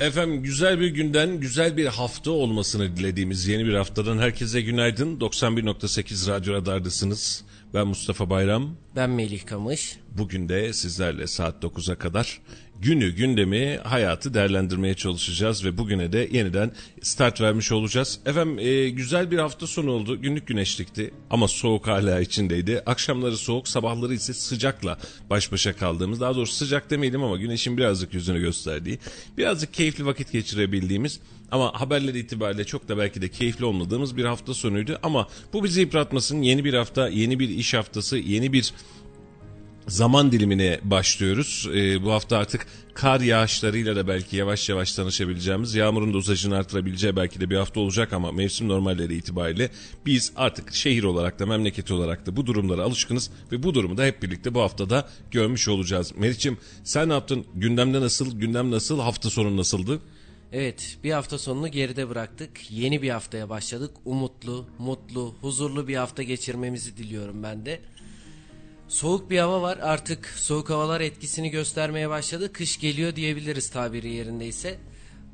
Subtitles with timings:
[0.00, 5.18] Efendim güzel bir günden, güzel bir hafta olmasını dilediğimiz yeni bir haftadan herkese günaydın.
[5.20, 7.44] 91.8 Radyo Radar'dasınız.
[7.74, 8.76] Ben Mustafa Bayram.
[8.96, 9.96] Ben Melih Kamış.
[10.18, 12.40] Bugün de sizlerle saat 9'a kadar
[12.80, 16.72] günü, gündemi, hayatı değerlendirmeye çalışacağız ve bugüne de yeniden
[17.02, 18.20] start vermiş olacağız.
[18.26, 20.20] Efendim e, güzel bir hafta sonu oldu.
[20.20, 22.82] Günlük güneşlikti ama soğuk hala içindeydi.
[22.86, 24.98] Akşamları soğuk, sabahları ise sıcakla
[25.30, 28.98] baş başa kaldığımız, daha doğrusu sıcak demeyelim ama güneşin birazcık yüzünü gösterdiği,
[29.38, 31.20] birazcık keyifli vakit geçirebildiğimiz
[31.50, 34.98] ama haberler itibariyle çok da belki de keyifli olmadığımız bir hafta sonuydu.
[35.02, 36.42] Ama bu bizi yıpratmasın.
[36.42, 38.74] Yeni bir hafta, yeni bir iş haftası, yeni bir
[39.88, 41.68] zaman dilimine başlıyoruz.
[41.74, 47.40] Ee, bu hafta artık kar yağışlarıyla da belki yavaş yavaş tanışabileceğimiz, yağmurun dozajını artırabileceği belki
[47.40, 49.70] de bir hafta olacak ama mevsim normalleri itibariyle
[50.06, 54.04] biz artık şehir olarak da memleketi olarak da bu durumlara alışkınız ve bu durumu da
[54.04, 56.12] hep birlikte bu haftada görmüş olacağız.
[56.16, 57.46] Meriç'im sen ne yaptın?
[57.54, 58.38] Gündemde nasıl?
[58.38, 59.00] Gündem nasıl?
[59.00, 60.00] Hafta sonu nasıldı?
[60.52, 62.70] Evet bir hafta sonunu geride bıraktık.
[62.70, 63.90] Yeni bir haftaya başladık.
[64.04, 67.80] Umutlu, mutlu, huzurlu bir hafta geçirmemizi diliyorum ben de.
[68.90, 69.78] Soğuk bir hava var.
[69.82, 72.52] Artık soğuk havalar etkisini göstermeye başladı.
[72.52, 74.78] Kış geliyor diyebiliriz tabiri yerindeyse.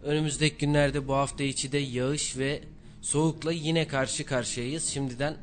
[0.04, 2.60] Önümüzdeki günlerde bu hafta içi de yağış ve
[3.02, 4.84] soğukla yine karşı karşıyayız.
[4.84, 5.36] Şimdiden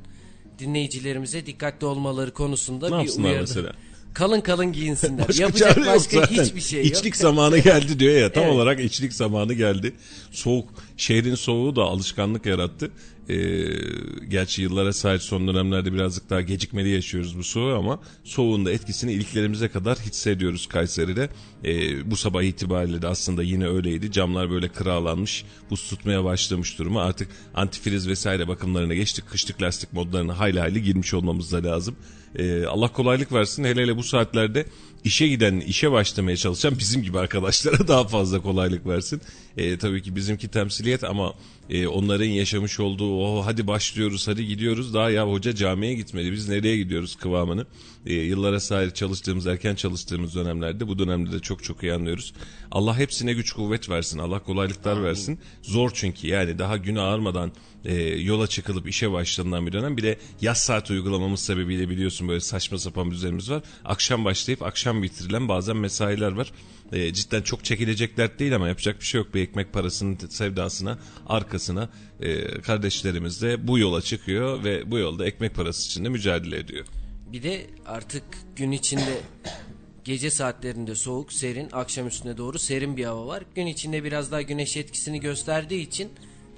[0.59, 3.41] dinleyicilerimize dikkatli olmaları konusunda ne bir uyarı.
[3.41, 3.73] mesela?
[4.14, 5.28] Kalın kalın giyinsinler.
[5.28, 6.44] Başka Yapacak başka zaten.
[6.44, 6.97] hiçbir şey yok.
[6.97, 8.31] İçlik zamanı geldi diyor ya.
[8.31, 8.53] Tam Evet.
[8.53, 9.94] olarak içlik zamanı geldi.
[10.31, 12.91] Soğuk, şehrin soğuğu da alışkanlık yarattı.
[13.30, 13.36] Ee,
[14.28, 19.14] gerçi yıllara sahip son dönemlerde birazcık daha gecikmeli yaşıyoruz bu soğuğu ama soğuğun da etkisini
[19.14, 21.30] iliklerimize kadar hissediyoruz Kayseri'de.
[21.66, 24.12] Ee, bu sabah itibariyle de aslında yine öyleydi.
[24.12, 27.00] Camlar böyle kıralanmış, buz tutmaya başlamış durumu.
[27.00, 29.30] Artık antifriz vesaire bakımlarına geçtik.
[29.30, 31.96] Kışlık lastik modlarına hayli hayli girmiş olmamız da lazım.
[32.36, 33.64] Ee, Allah kolaylık versin.
[33.64, 34.66] Hele hele bu saatlerde
[35.04, 39.22] işe giden, işe başlamaya çalışan bizim gibi arkadaşlara daha fazla kolaylık versin.
[39.58, 41.34] Ee, tabii ki bizimki temsiliyet ama
[41.69, 44.94] e, onların yaşamış olduğu o hadi başlıyoruz, hadi gidiyoruz.
[44.94, 47.66] Daha ya hoca camiye gitmedi, biz nereye gidiyoruz kıvamını.
[48.06, 52.34] E, yıllara sahip çalıştığımız, erken çalıştığımız dönemlerde bu dönemde de çok çok iyi anlıyoruz.
[52.72, 55.40] Allah hepsine güç kuvvet versin, Allah kolaylıklar versin.
[55.62, 57.52] Zor çünkü yani daha gün ağarmadan
[57.85, 59.97] e, yola çıkılıp işe başlanılan bir dönem.
[59.97, 63.63] Bir de yaz saat uygulamamız sebebiyle biliyorsun böyle saçma sapan bir düzenimiz var.
[63.85, 66.52] Akşam başlayıp akşam bitirilen bazen mesailer var.
[66.94, 69.34] E, cidden çok çekilecek dert değil ama yapacak bir şey yok.
[69.34, 71.90] Bir ekmek parasının sevdasına, arkasına
[72.20, 76.86] e, kardeşlerimiz de bu yola çıkıyor ve bu yolda ekmek parası için de mücadele ediyor.
[77.32, 78.24] Bir de artık
[78.56, 79.22] gün içinde
[80.03, 83.44] gece saatlerinde soğuk, serin, akşam üstüne doğru serin bir hava var.
[83.56, 86.09] Gün içinde biraz daha güneş etkisini gösterdiği için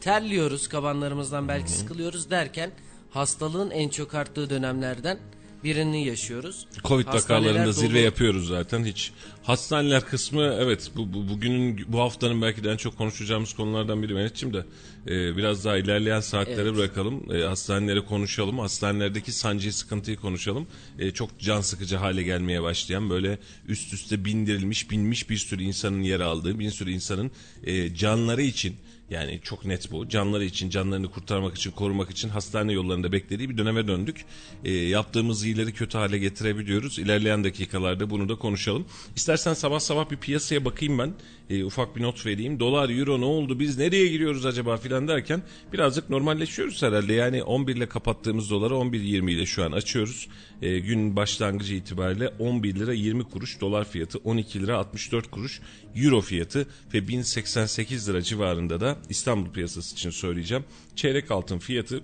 [0.02, 2.72] terliyoruz, kabanlarımızdan belki sıkılıyoruz derken
[3.10, 5.20] hastalığın en çok arttığı dönemlerden
[5.66, 6.66] birini yaşıyoruz.
[6.84, 7.98] Covid Hastaneler vakalarında zirve dolu.
[7.98, 9.12] yapıyoruz zaten hiç.
[9.44, 14.14] Hastaneler kısmı evet bu, bu bugünün bu haftanın belki de en çok konuşacağımız konulardan biri
[14.14, 14.66] Mehmetciğim de
[15.08, 16.76] e, biraz daha ilerleyen saatlere Evet.
[16.76, 17.36] bırakalım.
[17.36, 18.60] E, hastanelere konuşalım.
[18.60, 20.68] Hastanelerdeki sancıyı sıkıntıyı konuşalım.
[21.00, 26.02] E, çok can sıkıcı hale gelmeye başlayan böyle üst üste bindirilmiş binmiş bir sürü insanın
[26.02, 27.32] yer aldığı bir sürü insanın
[27.64, 28.76] e, canları için
[29.10, 30.10] yani çok net bu.
[30.10, 34.26] Canları için, canlarını kurtarmak için, korumak için hastane yollarında beklediği bir döneme döndük.
[34.64, 37.00] E, yaptığımız iyileri kötü hale getirebiliyoruz.
[37.00, 38.86] İlerleyen dakikalarda bunu da konuşalım.
[39.16, 41.14] İstersen sabah sabah bir piyasaya bakayım ben.
[41.50, 42.60] E, ufak bir not vereyim.
[42.60, 43.60] Dolar, euro ne oldu?
[43.60, 47.14] Biz nereye giriyoruz acaba filan derken birazcık normalleşiyoruz herhalde.
[47.14, 50.28] Yani 11 ile kapattığımız doları 11.20 ile şu an açıyoruz.
[50.62, 55.62] E, gün başlangıcı itibariyle 11 lira 20 kuruş dolar fiyatı 12 lira 64 kuruş
[55.96, 60.64] euro fiyatı ve 1088 lira civarında da İstanbul piyasası için söyleyeceğim.
[60.96, 62.02] Çeyrek altın fiyatı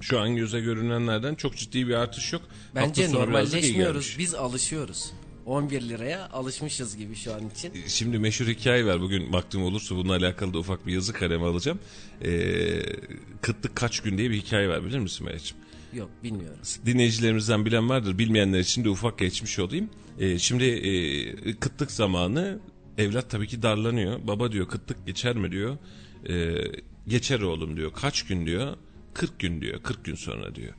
[0.00, 2.42] şu an göze görünenlerden çok ciddi bir artış yok.
[2.74, 5.12] Bence normalleşmiyoruz, biz alışıyoruz.
[5.46, 7.72] 11 liraya alışmışız gibi şu an için.
[7.86, 9.00] Şimdi meşhur hikaye var.
[9.00, 11.78] Bugün vaktim olursa bununla alakalı da ufak bir yazı kaleme alacağım.
[12.24, 12.82] Ee,
[13.40, 15.56] kıtlık kaç gün diye bir hikaye var bilir misin Meriç'im?
[15.92, 16.58] Yok bilmiyorum.
[16.86, 18.18] dinleyicilerimizden bilen vardır.
[18.18, 19.90] Bilmeyenler için de ufak geçmiş olayım.
[20.18, 22.58] Ee, şimdi e, kıtlık zamanı
[22.98, 24.26] evlat tabii ki darlanıyor.
[24.26, 25.76] Baba diyor kıtlık geçer mi diyor.
[26.28, 26.54] Ee,
[27.08, 27.92] geçer oğlum diyor.
[27.92, 28.76] Kaç gün diyor?
[29.14, 29.82] 40 gün diyor.
[29.82, 30.74] 40 gün sonra diyor.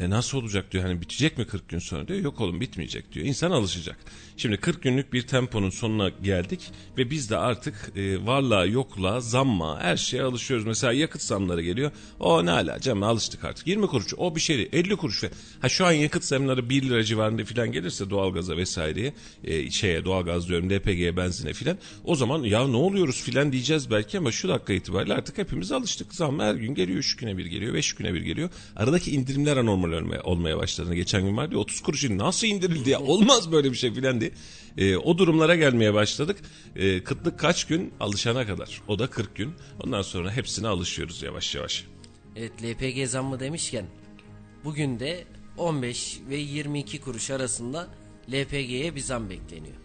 [0.00, 2.20] E nasıl olacak diyor hani bitecek mi 40 gün sonra diyor.
[2.20, 3.26] Yok oğlum bitmeyecek diyor.
[3.26, 3.98] İnsan alışacak.
[4.42, 6.60] Şimdi 40 günlük bir temponun sonuna geldik
[6.98, 10.66] ve biz de artık e, varlığa yokluğa zamma her şeye alışıyoruz.
[10.66, 11.90] Mesela yakıt zamları geliyor.
[12.20, 13.66] O ne ala canım alıştık artık.
[13.66, 14.68] 20 kuruş o bir şey değil.
[14.72, 15.24] 50 kuruş.
[15.60, 19.12] Ha şu an yakıt zamları 1 lira civarında falan gelirse doğalgaza vesaireye
[19.44, 21.78] e, şeye doğalgaz diyorum LPG'ye benzine filan.
[22.04, 26.14] O zaman ya ne oluyoruz filan diyeceğiz belki ama şu dakika itibariyle artık hepimiz alıştık.
[26.14, 28.50] Zam her gün geliyor 3 güne bir geliyor 5 güne bir geliyor.
[28.76, 30.94] Aradaki indirimler anormal normal olmaya, olmaya başladığını.
[30.94, 34.31] Geçen gün vardı ya 30 kuruşun nasıl indirildi ya olmaz böyle bir şey filan diye.
[34.78, 36.36] E, o durumlara gelmeye başladık.
[36.76, 37.92] E, kıtlık kaç gün?
[38.00, 38.82] Alışana kadar.
[38.88, 39.54] O da 40 gün.
[39.84, 41.84] Ondan sonra hepsine alışıyoruz yavaş yavaş.
[42.36, 43.84] Evet LPG zammı demişken
[44.64, 45.24] bugün de
[45.58, 47.88] 15 ve 22 kuruş arasında
[48.32, 49.76] LPG'ye bir zam bekleniyor.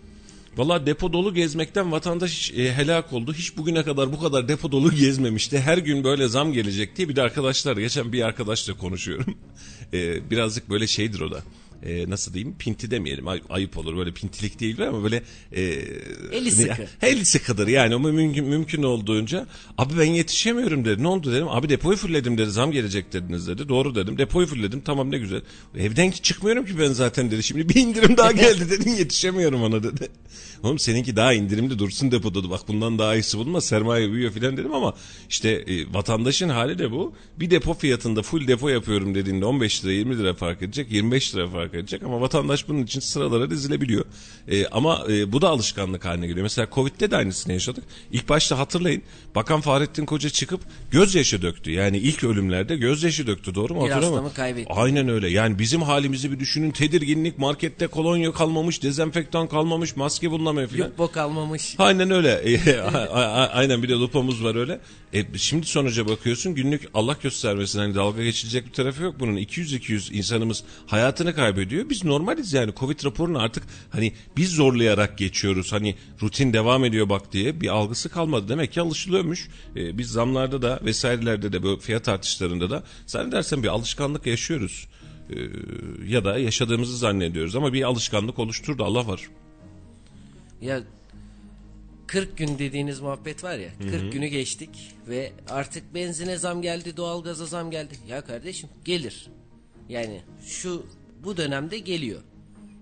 [0.58, 3.34] Valla depo dolu gezmekten vatandaş e, helak oldu.
[3.34, 5.60] Hiç bugüne kadar bu kadar depo dolu gezmemişti.
[5.60, 9.38] Her gün böyle zam gelecek diye bir de arkadaşlar geçen bir arkadaşla konuşuyorum.
[9.94, 11.44] E, birazcık böyle şeydir o da
[11.84, 15.62] e, nasıl diyeyim pinti demeyelim ay, ayıp olur böyle pintilik değil ama böyle e,
[16.32, 16.88] eli sıkı.
[17.02, 19.48] Eli sıkıdır yani ama mümkün, mümkün olduğunca
[19.78, 21.04] abi ben yetişemiyorum dedi.
[21.04, 21.28] Ne oldu?
[21.32, 21.48] dedim.
[21.50, 22.52] Abi depoyu fulledim dedi.
[22.52, 23.70] Zam gelecek dediniz dedi.
[23.70, 24.18] Doğru dedim.
[24.18, 25.42] Depoyu fulledim tamam ne güzel.
[25.78, 27.44] Evden ki çıkmıyorum ki ben zaten dedi.
[27.44, 30.08] Şimdi bir indirim daha geldi dedin yetişemiyorum ona dedi.
[30.64, 34.74] Oğlum seninki daha indirimli dursun depoda bak bundan daha iyisi bulma sermaye büyüyor filan dedim
[34.74, 34.94] ama
[35.30, 37.14] işte e, vatandaşın hali de bu.
[37.40, 41.48] Bir depo fiyatında full depo yapıyorum dediğinde 15 lira 20 lira fark edecek 25 lira
[41.48, 44.06] fark edecek ama vatandaş bunun için sıralara dizilebiliyor.
[44.48, 46.44] E, ama e, bu da alışkanlık haline geliyor.
[46.44, 47.84] Mesela Covid'de de aynısını yaşadık.
[48.12, 49.02] İlk başta hatırlayın
[49.36, 50.62] Bakan Fahrettin Koca çıkıp
[50.92, 51.72] gözyaşı döktü.
[51.72, 53.86] Yani ilk ölümlerde gözyaşı döktü doğru mu?
[53.86, 54.74] Bir hastamı kaybetti.
[54.74, 55.30] Aynen öyle.
[55.30, 56.72] Yani bizim halimizi bir düşünün.
[56.72, 60.90] Tedirginlik, markette kolonya kalmamış, dezenfektan kalmamış, maske bulunamıyor filan.
[60.90, 61.76] Lupo kalmamış.
[61.78, 62.42] Aynen öyle.
[63.54, 64.80] Aynen bir de lupamız var öyle.
[65.14, 69.38] E, şimdi sonuca bakıyorsun günlük Allah göstermesin hani dalga geçilecek bir tarafı yok bunun.
[69.38, 71.57] 200-200 insanımız hayatını kaybediyor.
[71.58, 75.74] Biz normaliz yani Covid raporunu artık hani biz zorlayarak geçiyoruz.
[75.74, 78.50] Hani rutin devam ediyor bak diye bir algısı kalmadı.
[78.50, 79.50] Demek ki alışılıyormuş.
[79.76, 84.88] E, biz zamlarda da vesairelerde de böyle fiyat artışlarında da zannedersem bir alışkanlık yaşıyoruz.
[85.30, 85.36] E,
[86.08, 89.22] ya da yaşadığımızı zannediyoruz ama bir alışkanlık oluşturdu Allah var.
[90.62, 90.84] Ya
[92.08, 93.70] 40 gün dediğiniz muhabbet var ya.
[93.80, 94.10] 40 Hı-hı.
[94.10, 94.70] günü geçtik
[95.08, 97.96] ve artık benzine zam geldi, doğalgaza zam geldi.
[98.08, 99.28] Ya kardeşim gelir.
[99.90, 100.86] Yani şu
[101.24, 102.22] bu dönemde geliyor.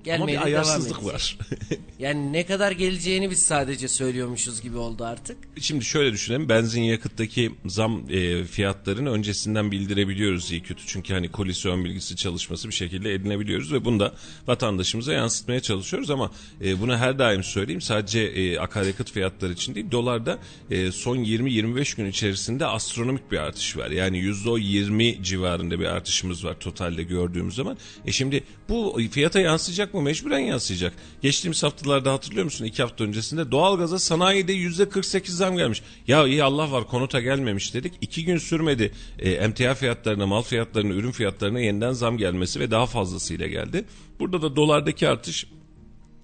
[0.06, 1.38] Gelmeye Ama bir ayarsızlık var.
[2.00, 5.38] yani ne kadar geleceğini biz sadece söylüyormuşuz gibi oldu artık.
[5.60, 6.50] Şimdi şöyle düşünelim.
[6.50, 10.84] Benzin yakıttaki zam e, fiyatlarını öncesinden bildirebiliyoruz iyi kötü.
[10.86, 14.14] Çünkü hani kolisyon bilgisi çalışması bir şekilde edinebiliyoruz ve bunu da
[14.48, 16.32] vatandaşımıza yansıtmaya çalışıyoruz ama
[16.64, 17.82] e, bunu her daim söyleyeyim.
[17.82, 19.92] Sadece e, akaryakıt fiyatları için değil.
[19.92, 20.40] Dolarda
[20.72, 23.92] e, son 20-25 gün içerisinde astronomik bir artış var.
[23.92, 27.78] Yani %20 civarında bir artışımız var totalde gördüğümüz zaman.
[28.06, 30.02] E şimdi bu fiyata yansıyacak mı?
[30.02, 30.94] Mecburen yansıyacak.
[31.22, 32.66] Geçtiğimiz haftalarda hatırlıyor musun?
[32.66, 35.82] İki hafta öncesinde doğalgaza sanayide yüzde 48 zam gelmiş.
[36.08, 37.94] Ya iyi Allah var konuta gelmemiş dedik.
[38.02, 38.92] İki gün sürmedi.
[39.20, 43.86] E, emtia fiyatlarına, mal fiyatlarına, ürün fiyatlarına yeniden zam gelmesi ve daha fazlasıyla geldi.
[44.20, 45.46] Burada da dolardaki artış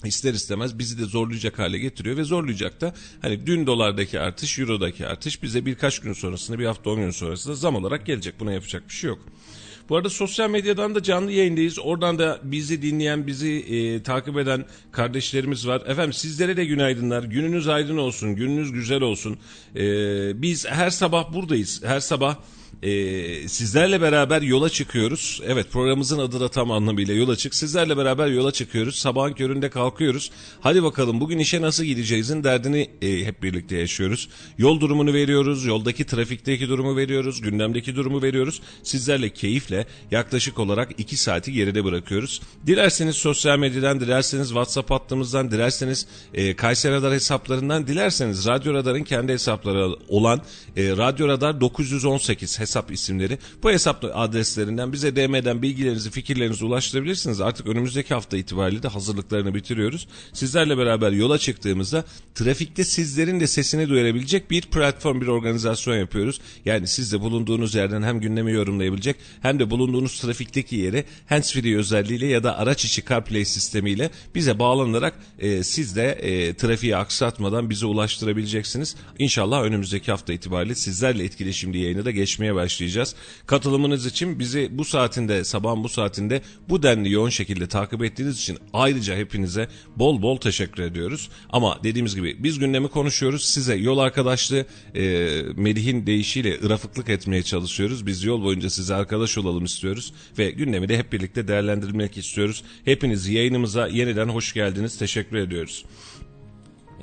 [0.06, 5.08] ister istemez bizi de zorlayacak hale getiriyor ve zorlayacak da hani dün dolardaki artış, eurodaki
[5.08, 8.40] artış bize birkaç gün sonrasında, bir hafta on gün sonrasında zam olarak gelecek.
[8.40, 9.20] Buna yapacak bir şey yok.
[9.90, 11.80] Bu arada sosyal medyadan da canlı yayındayız.
[11.80, 15.82] Oradan da bizi dinleyen, bizi e, takip eden kardeşlerimiz var.
[15.88, 17.24] Efendim sizlere de günaydınlar.
[17.24, 19.38] Gününüz aydın olsun, gününüz güzel olsun.
[19.76, 19.82] E,
[20.42, 21.82] biz her sabah buradayız.
[21.86, 22.36] Her sabah
[22.84, 25.42] e, sizlerle beraber yola çıkıyoruz.
[25.46, 27.56] Evet programımızın adı da tam anlamıyla yola çık.
[27.56, 28.96] Sizlerle beraber yola çıkıyoruz.
[28.96, 30.32] Sabahın köründe kalkıyoruz.
[30.62, 34.30] Hadi bakalım bugün işe nasıl gideceğizin derdini e, hep birlikte yaşıyoruz.
[34.58, 35.66] Yol durumunu veriyoruz.
[35.66, 37.42] Yoldaki trafikteki durumu veriyoruz.
[37.42, 38.62] Gündemdeki durumu veriyoruz.
[38.84, 42.42] Sizlerle keyifle yaklaşık olarak 2 saati geride bırakıyoruz.
[42.68, 49.34] Dilerseniz sosyal medyadan, dilerseniz WhatsApp hattımızdan, dilerseniz e, Kayseri Radar hesaplarından, dilerseniz Radyo Radar'ın kendi
[49.34, 50.42] hesapları olan
[50.78, 53.38] e, Radyo Radar 918 hesap isimleri.
[53.64, 57.42] Bu hesap adreslerinden bize DM'den bilgilerinizi, fikirlerinizi ulaştırabilirsiniz.
[57.42, 60.08] Artık önümüzdeki hafta itibariyle de hazırlıklarını bitiriyoruz.
[60.34, 62.04] Sizlerle beraber yola çıktığımızda
[62.36, 66.42] trafikte sizlerin de sesini duyurabilecek bir platform, bir organizasyon yapıyoruz.
[66.66, 72.28] Yani siz de bulunduğunuz yerden hem gündemi yorumlayabilecek hem de bulunduğunuz trafikteki yeri handsfree özelliğiyle
[72.28, 77.86] ya da araç içi CarPlay sistemiyle bize bağlanarak e, siz de e, trafiği aksatmadan bize
[77.86, 78.96] ulaştırabileceksiniz.
[79.20, 83.16] İnşallah önümüzdeki hafta itibariyle sizlerle etkileşimli yayını da geçmeye yapmaya başlayacağız.
[83.46, 88.58] Katılımınız için bizi bu saatinde sabahın bu saatinde bu denli yoğun şekilde takip ettiğiniz için
[88.74, 91.30] ayrıca hepinize bol bol teşekkür ediyoruz.
[91.50, 93.46] Ama dediğimiz gibi biz gündemi konuşuyoruz.
[93.46, 94.66] Size yol arkadaşlığı
[94.96, 95.02] e,
[95.56, 98.08] Melih'in deyişiyle ırafıklık etmeye çalışıyoruz.
[98.08, 102.64] Biz yol boyunca size arkadaş olalım istiyoruz ve gündemi de hep birlikte değerlendirmek istiyoruz.
[102.86, 104.98] Hepiniz yayınımıza yeniden hoş geldiniz.
[104.98, 105.86] Teşekkür ediyoruz.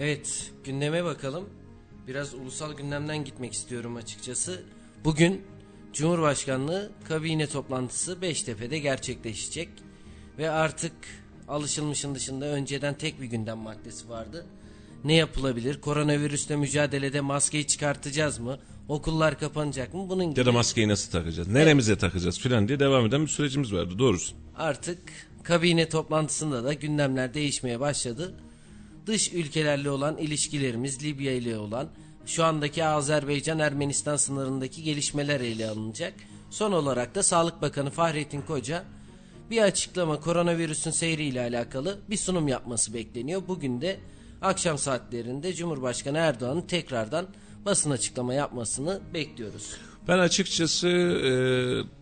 [0.01, 1.45] Evet gündeme bakalım.
[2.09, 4.63] Biraz ulusal gündemden gitmek istiyorum açıkçası.
[5.05, 5.43] Bugün
[5.93, 9.69] Cumhurbaşkanlığı kabine toplantısı Beştepe'de gerçekleşecek
[10.39, 10.93] ve artık
[11.49, 14.47] alışılmışın dışında önceden tek bir gündem maddesi vardı.
[15.05, 15.81] Ne yapılabilir?
[15.81, 18.59] Koronavirüsle mücadelede maskeyi çıkartacağız mı?
[18.89, 20.09] Okullar kapanacak mı?
[20.09, 21.49] Bunun gibi Ya da maskeyi nasıl takacağız?
[21.49, 24.35] Neremize takacağız filan diye devam eden bir sürecimiz vardı doğrusu.
[24.57, 24.99] artık
[25.43, 28.35] kabine toplantısında da gündemler değişmeye başladı.
[29.07, 31.89] Dış ülkelerle olan ilişkilerimiz, Libya ile olan
[32.29, 36.15] şu andaki Azerbaycan-Ermenistan sınırındaki gelişmeler ele alınacak.
[36.51, 38.85] Son olarak da Sağlık Bakanı Fahrettin Koca
[39.51, 43.43] bir açıklama koronavirüsün seyriyle alakalı bir sunum yapması bekleniyor.
[43.49, 44.01] Bugün de
[44.43, 47.27] akşam saatlerinde Cumhurbaşkanı Erdoğan'ın tekrardan
[47.65, 49.75] basın açıklama yapmasını bekliyoruz.
[50.09, 51.31] Ben açıkçası e,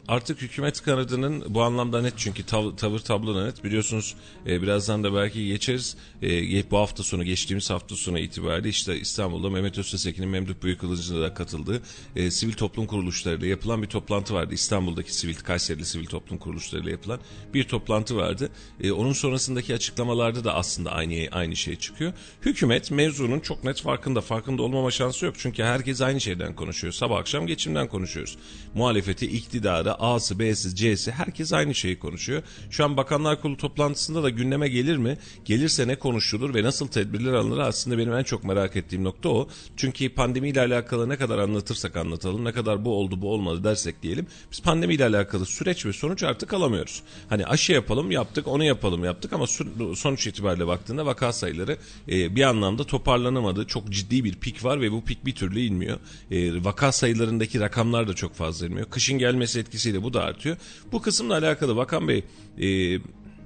[0.09, 3.65] artık hükümet kanadının bu anlamda net çünkü tav- tavır tablo net.
[3.65, 4.15] Biliyorsunuz
[4.47, 5.97] e, birazdan da belki geçeriz.
[6.23, 11.35] E, bu hafta sonu geçtiğimiz hafta sonu itibariyle işte İstanbul'da Mehmet Öztesekin'in Memduh Büyükılıcı'na da
[11.35, 11.83] katıldığı
[12.17, 14.55] e, sivil toplum kuruluşlarıyla yapılan bir toplantı vardı.
[14.55, 17.21] İstanbul'daki sivil, Kayseri'li sivil toplum kuruluşlarıyla yapılan
[17.55, 18.51] bir toplantı vardı.
[18.83, 22.13] E, onun sonrasındaki açıklamalarda da aslında aynı aynı şey çıkıyor.
[22.43, 24.21] Hükümet mevzunun çok net farkında.
[24.21, 25.35] Farkında olmama şansı yok.
[25.39, 26.93] Çünkü herkes aynı şeyden konuşuyor.
[26.93, 28.39] Sabah akşam geçimden konuşuyoruz.
[28.75, 32.43] Muhalefeti, iktidarı, A'sı, B'si, C'si herkes aynı şeyi konuşuyor.
[32.71, 35.19] Şu an Bakanlar Kurulu toplantısında da gündeme gelir mi?
[35.45, 39.49] Gelirse ne konuşulur ve nasıl tedbirler alınır aslında benim en çok merak ettiğim nokta o.
[39.77, 44.27] Çünkü pandemiyle alakalı ne kadar anlatırsak anlatalım, ne kadar bu oldu bu olmadı dersek diyelim.
[44.53, 47.03] Biz pandemiyle alakalı süreç ve sonuç artık alamıyoruz.
[47.29, 49.47] Hani aşı yapalım yaptık, onu yapalım yaptık ama
[49.95, 51.77] sonuç itibariyle baktığında vaka sayıları
[52.09, 53.67] e, bir anlamda toparlanamadı.
[53.67, 55.99] Çok ciddi bir pik var ve bu pik bir türlü inmiyor.
[56.31, 58.91] E, vaka sayılarındaki rakamlar da çok fazla inmiyor.
[58.91, 60.57] Kışın gelmesi etkisiyle bu da artıyor.
[60.93, 62.25] Bu kısımla alakalı Bakan Bey
[62.59, 62.99] e,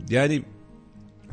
[0.08, 0.42] yani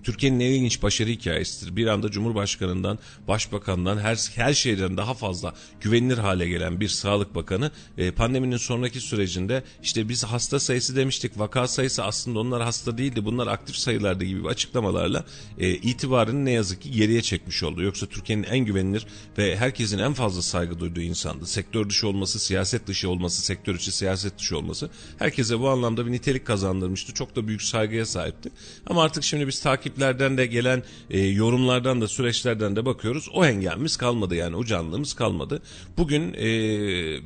[0.08, 1.76] Türkiye'nin en ilginç başarı hikayesidir.
[1.76, 7.72] Bir anda Cumhurbaşkanından, Başbakandan, her, her şeyden daha fazla güvenilir hale gelen bir Sağlık Bakanı
[7.98, 13.26] e, pandeminin sonraki sürecinde işte biz hasta sayısı demiştik, vaka sayısı aslında onlar hasta değildi,
[13.26, 15.26] bunlar aktif sayılardı gibi açıklamalarla
[15.58, 17.84] e, itibarını ne yazık ki geriye çekmiş oldu.
[17.84, 21.46] Yoksa Türkiye'nin en güvenilir ve herkesin en fazla saygı duyduğu insandı.
[21.46, 26.12] Sektör dışı olması, siyaset dışı olması, sektör içi siyaset dışı olması herkese bu anlamda bir
[26.12, 27.14] nitelik kazandırmıştı.
[27.14, 28.50] Çok da büyük saygıya sahipti.
[28.86, 33.30] Ama artık şimdi biz takip takiplerden de gelen e, yorumlardan da süreçlerden de bakıyoruz.
[33.34, 35.62] O engelimiz kalmadı yani o canlılığımız kalmadı.
[35.98, 36.48] Bugün e,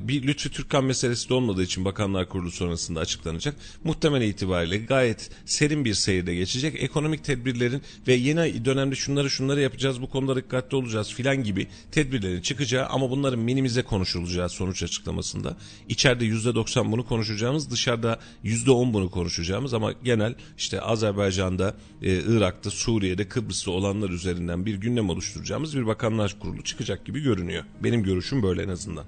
[0.08, 3.54] bir Lütfü Türkkan meselesi de olmadığı için Bakanlar Kurulu sonrasında açıklanacak.
[3.84, 6.82] Muhtemel itibariyle gayet serin bir seyirde geçecek.
[6.82, 12.40] Ekonomik tedbirlerin ve yeni dönemde şunları şunları yapacağız bu konuda dikkatli olacağız filan gibi tedbirlerin
[12.40, 15.56] çıkacağı ama bunların minimize konuşulacağı sonuç açıklamasında.
[15.88, 22.70] İçeride %90 bunu konuşacağımız dışarıda %10 bunu konuşacağımız ama genel işte Azerbaycan'da, e, Irak'ta Irak'ta,
[22.70, 27.64] Suriye'de, Kıbrıs'ta olanlar üzerinden bir gündem oluşturacağımız bir bakanlar kurulu çıkacak gibi görünüyor.
[27.84, 29.04] Benim görüşüm böyle en azından.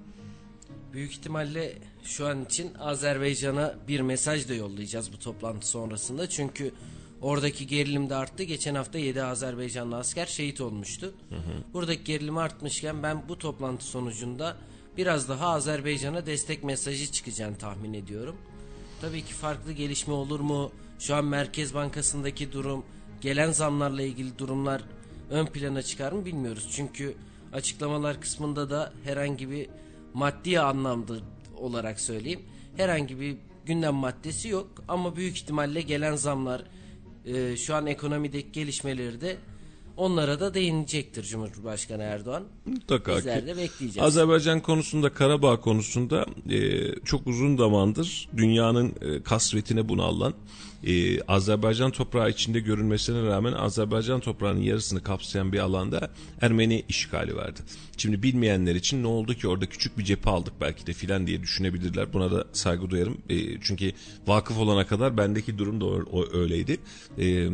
[0.92, 6.28] Büyük ihtimalle şu an için Azerbaycan'a bir mesaj da yollayacağız bu toplantı sonrasında.
[6.28, 6.72] Çünkü
[7.20, 8.42] oradaki gerilim de arttı.
[8.42, 11.14] Geçen hafta 7 Azerbaycanlı asker şehit olmuştu.
[11.28, 11.72] Hı hı.
[11.74, 14.56] Buradaki gerilim artmışken ben bu toplantı sonucunda
[14.96, 18.36] biraz daha Azerbaycan'a destek mesajı çıkacağını tahmin ediyorum.
[19.00, 20.72] Tabii ki farklı gelişme olur mu?
[20.98, 22.84] Şu an Merkez Bankası'ndaki durum
[23.24, 24.82] gelen zamlarla ilgili durumlar
[25.30, 26.68] ön plana çıkar mı bilmiyoruz.
[26.72, 27.14] Çünkü
[27.52, 29.66] açıklamalar kısmında da herhangi bir
[30.14, 31.14] maddi anlamda
[31.56, 32.40] olarak söyleyeyim
[32.76, 36.62] herhangi bir gündem maddesi yok ama büyük ihtimalle gelen zamlar
[37.26, 39.36] e, şu an ekonomideki gelişmeleri de
[39.96, 42.44] onlara da değinecektir Cumhurbaşkanı Erdoğan.
[42.66, 43.46] Mutlaka Bizler ki.
[43.46, 43.98] de bekleyeceğiz.
[43.98, 50.34] Azerbaycan konusunda, Karabağ konusunda e, çok uzun zamandır dünyanın e, kasvetine bunu alan
[50.86, 56.10] e, Azerbaycan toprağı içinde görünmesine rağmen Azerbaycan toprağının yarısını kapsayan bir alanda
[56.40, 57.60] Ermeni işgali vardı.
[57.96, 61.42] Şimdi bilmeyenler için ne oldu ki orada küçük bir cephe aldık belki de filan diye
[61.42, 62.12] düşünebilirler.
[62.12, 63.18] Buna da saygı duyarım.
[63.28, 63.92] E, çünkü
[64.26, 65.86] vakıf olana kadar bendeki durum da
[66.38, 66.78] öyleydi.
[67.18, 67.48] E,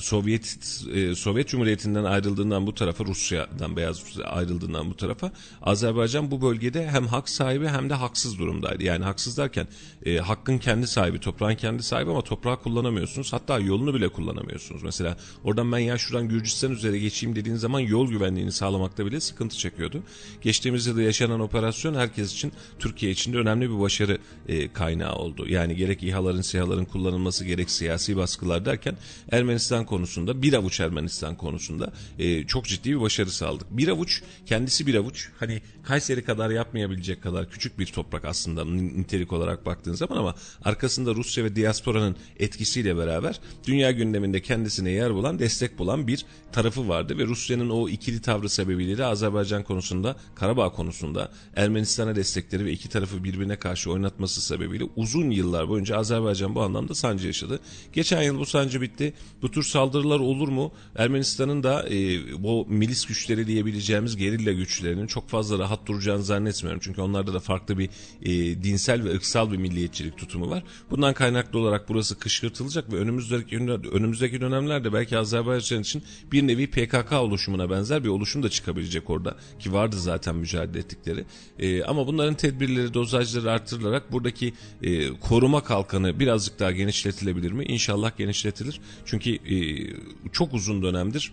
[0.00, 0.58] Sovyet
[0.94, 6.88] e, Sovyet Cumhuriyeti'nden ayrıldığından bu tarafa Rusya'dan beyaz Rusya ayrıldığından bu tarafa Azerbaycan bu bölgede
[6.88, 8.84] hem hak sahibi hem de haksız durumdaydı.
[8.84, 9.66] Yani haksız derken
[10.06, 13.32] e, hakkın kendi sahibi, toprağın kendi sahibi ama toprağı kullanamıyorsunuz.
[13.32, 14.82] Hatta yolunu bile kullanamıyorsunuz.
[14.82, 19.56] Mesela oradan ben ya şuradan Gürcistan üzere geçeyim dediğin zaman yol güvenliğini sağlamakta bile sıkıntı
[19.56, 20.02] çekiyordu.
[20.42, 25.46] Geçtiğimiz yılda yaşanan operasyon herkes için Türkiye için de önemli bir başarı e, kaynağı oldu.
[25.48, 28.96] Yani gerek İHA'ların, SİHA'ların kullanılması gerek siyasi baskılar derken
[29.32, 33.66] Ermenistan konusunda bir avuç Ermenistan konusunda e, çok ciddi bir başarı sağladık.
[33.70, 39.32] Bir avuç kendisi bir avuç hani Kayseri kadar yapmayabilecek kadar küçük bir toprak aslında nitelik
[39.32, 45.38] olarak baktığın zaman ama arkasında Rusya ve diasporanın etkisiyle beraber dünya gündeminde kendisine yer bulan
[45.38, 50.72] destek bulan bir tarafı vardı ve Rusya'nın o ikili tavrı sebebiyle de Azerbaycan konusunda Karabağ
[50.72, 56.62] konusunda Ermenistan'a destekleri ve iki tarafı birbirine karşı oynatması sebebiyle uzun yıllar boyunca Azerbaycan bu
[56.62, 57.60] anlamda sancı yaşadı.
[57.92, 59.12] Geçen yıl bu sancı bitti.
[59.42, 60.72] Bu tür saldırılar olur mu?
[60.96, 66.80] Ermenistan'ın da e, bu milis güçleri diyebileceğimiz gerilla güçlerinin çok fazla rahat duracağını zannetmiyorum.
[66.84, 67.90] Çünkü onlarda da farklı bir
[68.22, 70.62] e, dinsel ve ırksal bir milliyetçilik tutumu var.
[70.90, 73.58] Bundan kaynaklı olarak burası kışkırtılacak ve önümüzdeki
[73.92, 79.36] önümüzdeki dönemlerde belki Azerbaycan için bir nevi PKK oluşumuna benzer bir oluşum da çıkabilecek orada
[79.58, 81.24] ki vardı zaten mücadele ettikleri.
[81.58, 87.64] E, ama bunların tedbirleri, dozajları artırılarak buradaki e, koruma kalkanı birazcık daha genişletilebilir mi?
[87.64, 88.80] İnşallah genişletilir.
[89.04, 89.59] Çünkü e,
[90.32, 91.32] çok uzun dönemdir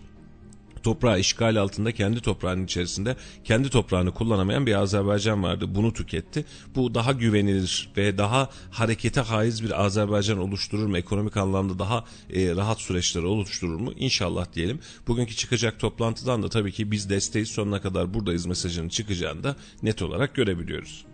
[0.82, 5.74] toprağı işgal altında kendi toprağının içerisinde kendi toprağını kullanamayan bir Azerbaycan vardı.
[5.74, 6.44] Bunu tüketti.
[6.74, 10.98] Bu daha güvenilir ve daha harekete haiz bir Azerbaycan oluşturur mu?
[10.98, 13.92] Ekonomik anlamda daha e, rahat süreçleri oluşturur mu?
[13.96, 14.80] İnşallah diyelim.
[15.08, 20.02] Bugünkü çıkacak toplantıdan da tabii ki biz desteği sonuna kadar buradayız mesajının çıkacağını da net
[20.02, 21.04] olarak görebiliyoruz.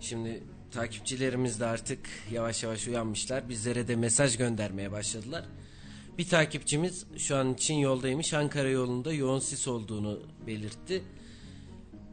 [0.00, 2.00] Şimdi takipçilerimiz de artık
[2.32, 3.48] yavaş yavaş uyanmışlar.
[3.48, 5.44] Bizlere de mesaj göndermeye başladılar.
[6.18, 8.34] Bir takipçimiz şu an için yoldaymış.
[8.34, 11.02] Ankara yolunda yoğun sis olduğunu belirtti.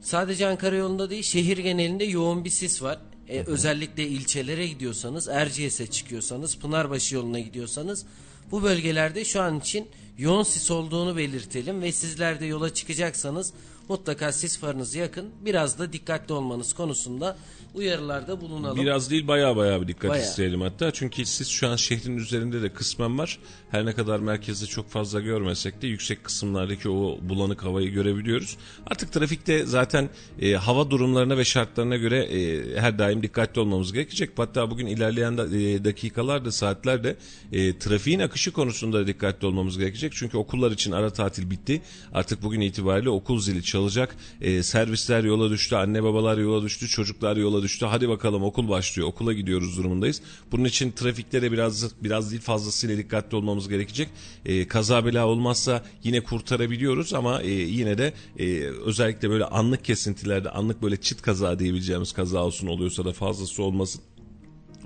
[0.01, 2.99] Sadece Ankara yolunda değil şehir genelinde yoğun bir sis var.
[3.29, 8.05] Ee, özellikle ilçelere gidiyorsanız, Erciyes'e çıkıyorsanız, Pınarbaşı yoluna gidiyorsanız
[8.51, 13.53] bu bölgelerde şu an için yoğun sis olduğunu belirtelim ve sizler de yola çıkacaksanız
[13.89, 15.29] mutlaka sis farınızı yakın.
[15.45, 17.37] Biraz da dikkatli olmanız konusunda
[17.73, 18.77] uyarılarda bulunalım.
[18.77, 20.25] Biraz değil baya baya bir dikkat bayağı.
[20.25, 20.91] isteyelim hatta.
[20.91, 23.39] Çünkü siz şu an şehrin üzerinde de kısmen var.
[23.71, 28.57] Her ne kadar merkezde çok fazla görmesek de yüksek kısımlardaki o bulanık havayı görebiliyoruz.
[28.87, 30.09] Artık trafikte zaten
[30.41, 34.29] e, hava durumlarına ve şartlarına göre e, her daim dikkatli olmamız gerekecek.
[34.37, 37.15] Hatta bugün ilerleyen da, e, dakikalarda saatlerde
[37.51, 40.13] e, trafiğin akışı konusunda dikkatli olmamız gerekecek.
[40.15, 41.81] Çünkü okullar için ara tatil bitti.
[42.13, 44.15] Artık bugün itibariyle okul zili çalacak.
[44.41, 47.85] E, servisler yola düştü, anne babalar yola düştü, çocuklar yola düştü.
[47.85, 49.07] Hadi bakalım okul başlıyor.
[49.07, 50.21] Okula gidiyoruz durumundayız.
[50.51, 54.09] Bunun için trafikte de biraz biraz değil fazlasıyla dikkatli olmamız gerekecek.
[54.45, 60.49] E, kaza bela olmazsa yine kurtarabiliyoruz ama e, yine de e, özellikle böyle anlık kesintilerde
[60.49, 64.01] anlık böyle çit kaza diyebileceğimiz kaza olsun oluyorsa da fazlası olmasın.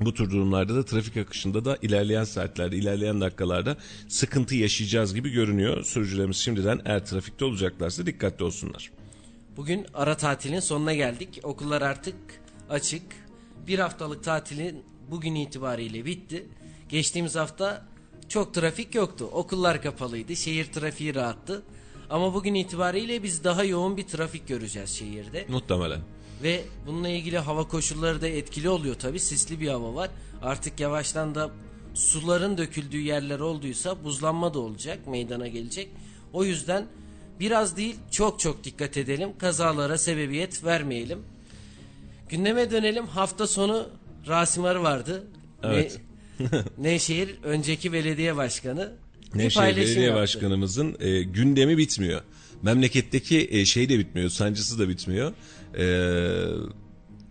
[0.02, 3.78] Bu tür durumlarda da trafik akışında da ilerleyen saatlerde, ilerleyen dakikalarda
[4.08, 5.84] sıkıntı yaşayacağız gibi görünüyor.
[5.84, 8.92] Sürücülerimiz şimdiden eğer trafikte olacaklarsa dikkatli olsunlar.
[9.58, 11.40] Bugün ara tatilin sonuna geldik.
[11.44, 12.16] Okullar artık
[12.70, 13.04] açık.
[13.68, 16.46] Bir haftalık tatilin bugün itibariyle bitti.
[16.90, 17.86] Geçtiğimiz hafta
[18.30, 19.30] çok trafik yoktu.
[19.32, 20.36] Okullar kapalıydı.
[20.36, 21.64] Şehir trafiği rahattı.
[22.10, 25.46] Ama bugün itibariyle biz daha yoğun bir trafik göreceğiz şehirde.
[25.50, 26.02] Muhtemelen.
[26.44, 29.20] Ve bununla ilgili hava koşulları da etkili oluyor tabi.
[29.20, 30.10] Sisli bir hava var.
[30.42, 31.52] Artık yavaştan da
[31.94, 35.90] suların döküldüğü yerler olduysa buzlanma da olacak, meydana gelecek.
[36.34, 36.86] O yüzden
[37.40, 39.30] biraz değil çok çok dikkat edelim.
[39.38, 41.35] Kazalara sebebiyet vermeyelim.
[42.30, 43.08] Gündeme dönelim.
[43.08, 43.90] Hafta sonu
[44.28, 45.24] Rasim Arı vardı.
[45.64, 46.00] Evet.
[46.40, 48.94] Ne, Nevşehir önceki belediye başkanı.
[49.36, 50.22] Nevşehir Belediye yaptı.
[50.22, 52.22] Başkanımızın e, gündemi bitmiyor.
[52.62, 55.34] Memleketteki e, şey de bitmiyor, sancısı da bitmiyor.
[55.78, 55.86] E,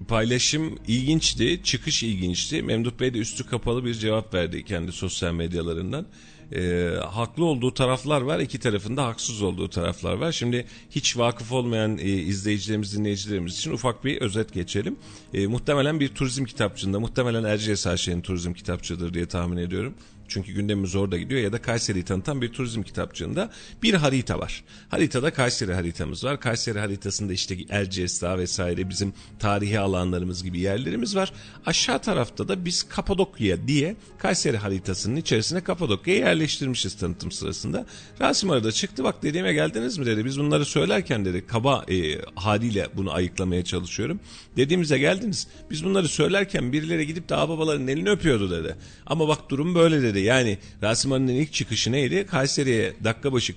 [0.08, 2.62] paylaşım ilginçti, çıkış ilginçti.
[2.62, 6.06] Memduh Bey de üstü kapalı bir cevap verdi kendi sosyal medyalarından
[6.52, 8.40] e, haklı olduğu taraflar var.
[8.40, 10.32] iki tarafında haksız olduğu taraflar var.
[10.32, 14.96] Şimdi hiç vakıf olmayan e, izleyicilerimiz, dinleyicilerimiz için ufak bir özet geçelim.
[15.34, 19.94] E, muhtemelen bir turizm kitapçığında, muhtemelen Erciyes Ayşe'nin turizm kitapçıdır diye tahmin ediyorum
[20.28, 23.50] çünkü gündemimiz orada gidiyor ya da Kayseri'yi tanıtan bir turizm kitapçığında
[23.82, 24.64] bir harita var.
[24.88, 26.40] Haritada Kayseri haritamız var.
[26.40, 31.32] Kayseri haritasında işte Erciyes Dağı vesaire bizim tarihi alanlarımız gibi yerlerimiz var.
[31.66, 37.86] Aşağı tarafta da biz Kapadokya diye Kayseri haritasının içerisine Kapadokya'yı yerleştirmişiz tanıtım sırasında.
[38.20, 40.24] Rasim arada çıktı bak dediğime geldiniz mi dedi.
[40.24, 44.20] Biz bunları söylerken dedi kaba e, haliyle bunu ayıklamaya çalışıyorum.
[44.56, 45.46] Dediğimize geldiniz.
[45.70, 48.76] Biz bunları söylerken birileri gidip de babaların elini öpüyordu dedi.
[49.06, 50.13] Ama bak durum böyle dedi.
[50.20, 52.26] Yani Rasim Ali'nin ilk çıkışı neydi?
[52.26, 53.56] Kayseri'ye dakika başı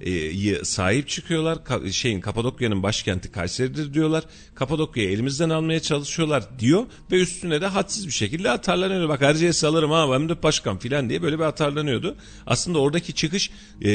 [0.00, 1.56] Kapadokya'yı sahip çıkıyorlar.
[1.56, 4.24] Ka- şeyin Kapadokya'nın başkenti Kayseri'dir diyorlar.
[4.54, 9.08] Kapadokya'yı elimizden almaya çalışıyorlar diyor ve üstüne de hadsiz bir şekilde atarlanıyor.
[9.08, 12.16] Bak Erciyes alırım ha ben de başkan filan diye böyle bir atarlanıyordu.
[12.46, 13.50] Aslında oradaki çıkış
[13.82, 13.90] e,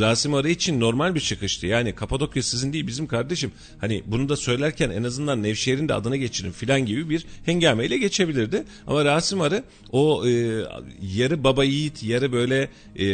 [0.00, 1.66] Rasim Ali için normal bir çıkıştı.
[1.66, 3.52] Yani Kapadokya sizin değil bizim kardeşim.
[3.80, 8.64] Hani bunu da söylerken en azından Nevşehir'in de adını geçirin filan gibi bir hengameyle geçebilirdi.
[8.86, 10.64] Ama Rasim Arı o e,
[11.02, 13.06] yarı baba yiğit yarı böyle e,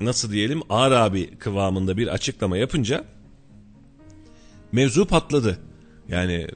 [0.00, 3.04] nasıl diyelim ağır abi kıvamında bir açıklama yapınca
[4.72, 5.58] mevzu patladı.
[6.08, 6.46] Yani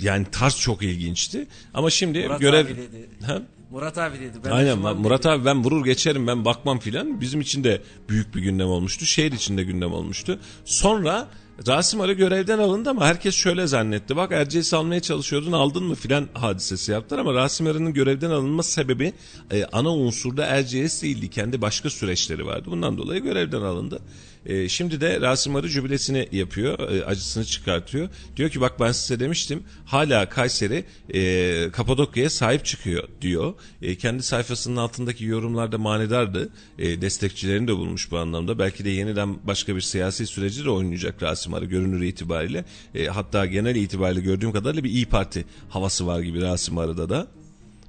[0.00, 1.46] yani tarz çok ilginçti.
[1.74, 2.66] Ama şimdi Murat görev...
[2.66, 3.08] Abi dedi.
[3.26, 3.42] Ha?
[3.70, 4.38] Murat abi dedi.
[4.44, 5.28] Ben Aynen Murat dedi.
[5.28, 7.20] abi ben vurur geçerim ben bakmam filan.
[7.20, 9.06] Bizim için de büyük bir gündem olmuştu.
[9.06, 10.38] Şehir için de gündem olmuştu.
[10.64, 11.28] Sonra
[11.66, 14.16] Rasim Arı görevden alındı ama herkes şöyle zannetti.
[14.16, 19.12] Bak Erciyes almaya çalışıyordun aldın mı filan hadisesi yaptılar ama Rasim Arı'nın görevden alınma sebebi
[19.50, 21.30] e, ana unsurda Erciyes değildi.
[21.30, 22.64] Kendi başka süreçleri vardı.
[22.70, 24.00] Bundan dolayı görevden alındı.
[24.46, 26.90] E, şimdi de Rasim Arı jübilesini yapıyor.
[26.90, 28.08] E, acısını çıkartıyor.
[28.36, 33.54] Diyor ki bak ben size demiştim hala Kayseri e, Kapadokya'ya sahip çıkıyor diyor.
[33.82, 36.48] E, kendi sayfasının altındaki yorumlarda manedardı.
[36.78, 38.58] E, destekçilerini de bulmuş bu anlamda.
[38.58, 42.64] Belki de yeniden başka bir siyasi süreci de oynayacak Rasim Arı görünür itibariyle.
[42.94, 47.26] E, hatta genel itibariyle gördüğüm kadarıyla bir İyi Parti havası var gibi Rasim Arı'da da.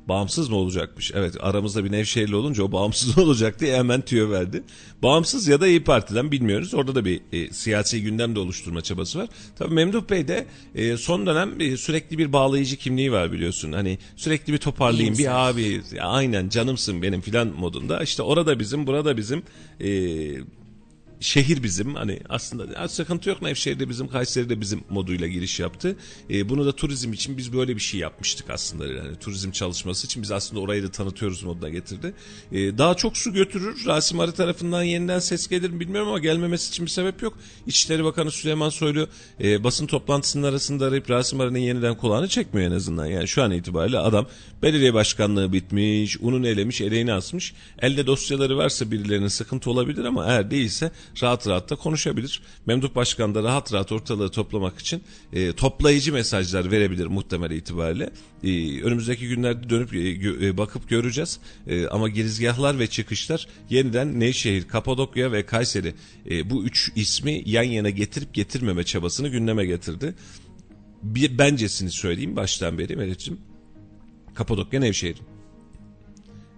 [0.08, 1.12] Bağımsız mı olacakmış?
[1.16, 4.64] Evet aramızda bir Nevşehirli olunca o bağımsız olacak diye hemen tüyo verdi.
[5.04, 6.74] Bağımsız ya da İyi Parti'den bilmiyoruz.
[6.74, 9.28] Orada da bir e, siyasi gündem de oluşturma çabası var.
[9.56, 13.72] Tabii Memduh Bey de e, son dönem e, sürekli bir bağlayıcı kimliği var biliyorsun.
[13.72, 18.04] Hani sürekli bir toparlayayım bir abi ya, aynen canımsın benim filan modunda.
[18.04, 19.44] İşte orada bizim burada bizim
[19.82, 19.90] e,
[21.20, 25.96] şehir bizim hani aslında sıkıntı yok Nevşehir'de bizim Kayseri'de bizim moduyla giriş yaptı.
[26.30, 30.24] E, bunu da turizm için biz böyle bir şey yapmıştık aslında yani turizm çalışması için
[30.24, 32.14] biz aslında orayı da tanıtıyoruz moduna getirdi.
[32.52, 33.86] E, daha çok su götürür.
[33.86, 37.38] Rasim Arı tarafından yeniden ses gelir mi bilmiyorum ama gelmemesi için bir sebep yok.
[37.68, 39.08] İçişleri Bakanı Süleyman Soylu
[39.44, 43.06] e, basın toplantısının arasında arayıp Rasim Arı'nın yeniden kulağını çekmiyor en azından.
[43.06, 44.28] Yani şu an itibariyle adam
[44.64, 47.54] belediye başkanlığı bitmiş, unun elemiş, eleğini asmış.
[47.80, 50.92] Elde dosyaları varsa birilerinin sıkıntı olabilir ama eğer değilse
[51.24, 52.42] rahat rahat da konuşabilir.
[52.66, 58.10] Memduh Başkan da rahat rahat ortalığı toplamak için e, toplayıcı mesajlar verebilir muhtemel itibariyle.
[58.44, 61.40] E, önümüzdeki günlerde dönüp e, e, bakıp göreceğiz.
[61.68, 65.94] E, ama girizgahlar ve çıkışlar yeniden Nevşehir, Kapadokya ve Kayseri
[66.30, 70.16] e, bu üç ismi yan yana getirip getirmeme çabasını gündeme getirdi.
[71.04, 73.40] Bir bencesini söyleyeyim baştan beri Melih'ciğim.
[74.36, 75.37] Kapadokya Nevşehir'in.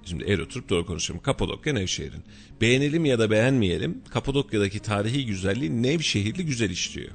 [0.10, 1.22] Şimdi eğri oturup doğru konuşalım.
[1.22, 2.24] Kapadokya Nevşehir'in.
[2.62, 7.12] Beğenelim ya da beğenmeyelim Kapadokya'daki tarihi güzelliği Nevşehirli güzel işliyor.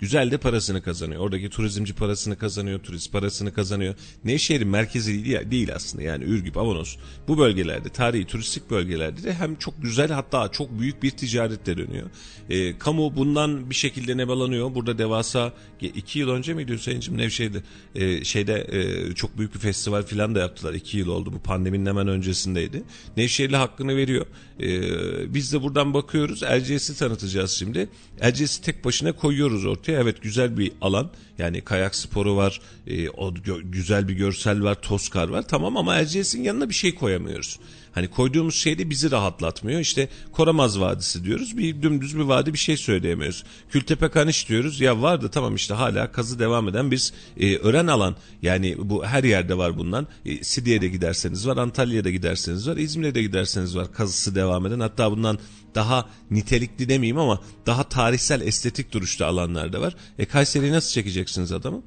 [0.00, 1.20] Güzel de parasını kazanıyor.
[1.20, 3.94] Oradaki turizmci parasını kazanıyor, turist parasını kazanıyor.
[4.24, 6.96] Nevşehir'in merkezi değil, aslında yani Ürgüp, Avanos.
[7.28, 12.10] Bu bölgelerde, tarihi turistik bölgelerde de hem çok güzel hatta çok büyük bir ticaretle dönüyor.
[12.50, 14.74] E, kamu bundan bir şekilde nebalanıyor.
[14.74, 17.62] Burada devasa iki yıl önce miydi Hüseyin'cim Nevşehir'de
[17.94, 20.74] e, şeyde e, çok büyük bir festival filan da yaptılar.
[20.74, 21.32] iki yıl oldu.
[21.32, 22.82] Bu pandeminin hemen öncesindeydi.
[23.16, 24.26] Nevşehirli hakkını veriyor.
[24.60, 26.42] E, biz de buradan bakıyoruz.
[26.42, 27.88] Erciyes'i tanıtacağız şimdi.
[28.20, 29.89] Erciyes'i tek başına koyuyoruz ortaya.
[29.92, 31.10] Evet güzel bir alan.
[31.38, 32.60] Yani kayak sporu var.
[32.86, 34.74] E, o gö- güzel bir görsel var.
[34.82, 35.48] Toskar var.
[35.48, 37.58] Tamam ama Erciyes'in yanına bir şey koyamıyoruz.
[37.92, 39.80] Hani koyduğumuz şey de bizi rahatlatmıyor.
[39.80, 41.58] İşte Koramaz Vadisi diyoruz.
[41.58, 43.44] Bir dümdüz bir vadi bir şey söyleyemiyoruz.
[43.70, 44.80] Kültepe Kaniş diyoruz.
[44.80, 48.16] Ya vardı tamam işte hala kazı devam eden biz e, öğren alan.
[48.42, 50.06] Yani bu her yerde var bundan.
[50.26, 51.56] E, Sidiye'de giderseniz var.
[51.56, 52.76] Antalya'da giderseniz var.
[52.76, 53.92] İzmir'de de giderseniz var.
[53.92, 54.80] Kazısı devam eden.
[54.80, 55.38] Hatta bundan
[55.74, 59.96] daha nitelikli demeyeyim ama daha tarihsel estetik duruşta alanlar da var.
[60.18, 61.82] E Kayseri'yi nasıl çekeceksiniz adamı?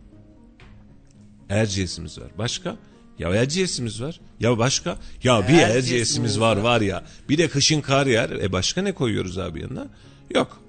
[1.50, 2.28] Erciyes'imiz var.
[2.38, 2.78] Başka?
[3.20, 4.20] Ya Erciyes'imiz var.
[4.40, 4.98] Ya başka?
[5.24, 6.64] Ya bir Erciyes'imiz var var.
[6.64, 7.04] var ya.
[7.30, 8.30] Bir de kışın kar yer.
[8.30, 9.88] E başka ne koyuyoruz abi yanına?
[10.36, 10.62] Yok.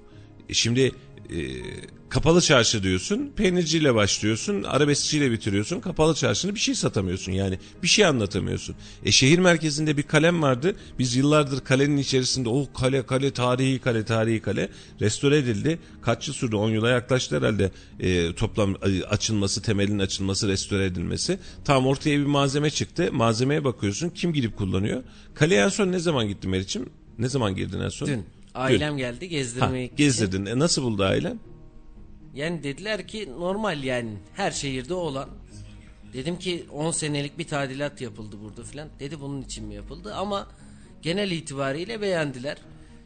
[0.49, 0.91] E şimdi
[1.29, 1.39] e,
[2.09, 3.31] kapalı çarşı diyorsun.
[3.35, 4.63] Peynirciyle başlıyorsun.
[4.63, 5.79] Arabeskçiyle bitiriyorsun.
[5.79, 7.31] Kapalı çarşını bir şey satamıyorsun.
[7.31, 8.75] Yani bir şey anlatamıyorsun.
[9.05, 10.75] E şehir merkezinde bir kalem vardı.
[10.99, 14.69] Biz yıllardır kalenin içerisinde o kale kale tarihi kale tarihi kale
[15.01, 15.79] restore edildi.
[16.01, 16.55] Kaç yıl sürdü?
[16.55, 21.39] 10 yıla yaklaştı herhalde e, toplam e, açılması, temelin açılması, restore edilmesi.
[21.65, 23.09] Tam ortaya bir malzeme çıktı.
[23.11, 24.09] Malzemeye bakıyorsun.
[24.09, 25.03] Kim gidip kullanıyor?
[25.33, 26.89] Kaleye en son ne zaman gittin Meriç'im?
[27.19, 28.07] Ne zaman girdin en son?
[28.07, 29.95] Dün ailem geldi Ha, gezdirmeye için.
[29.95, 30.45] gezdirdin.
[30.45, 31.39] E, nasıl buldu ailen?
[32.35, 35.29] Yani dediler ki normal yani her şehirde olan.
[36.13, 38.89] Dedim ki 10 senelik bir tadilat yapıldı burada filan.
[38.99, 40.47] Dedi bunun için mi yapıldı ama
[41.01, 42.57] genel itibariyle beğendiler.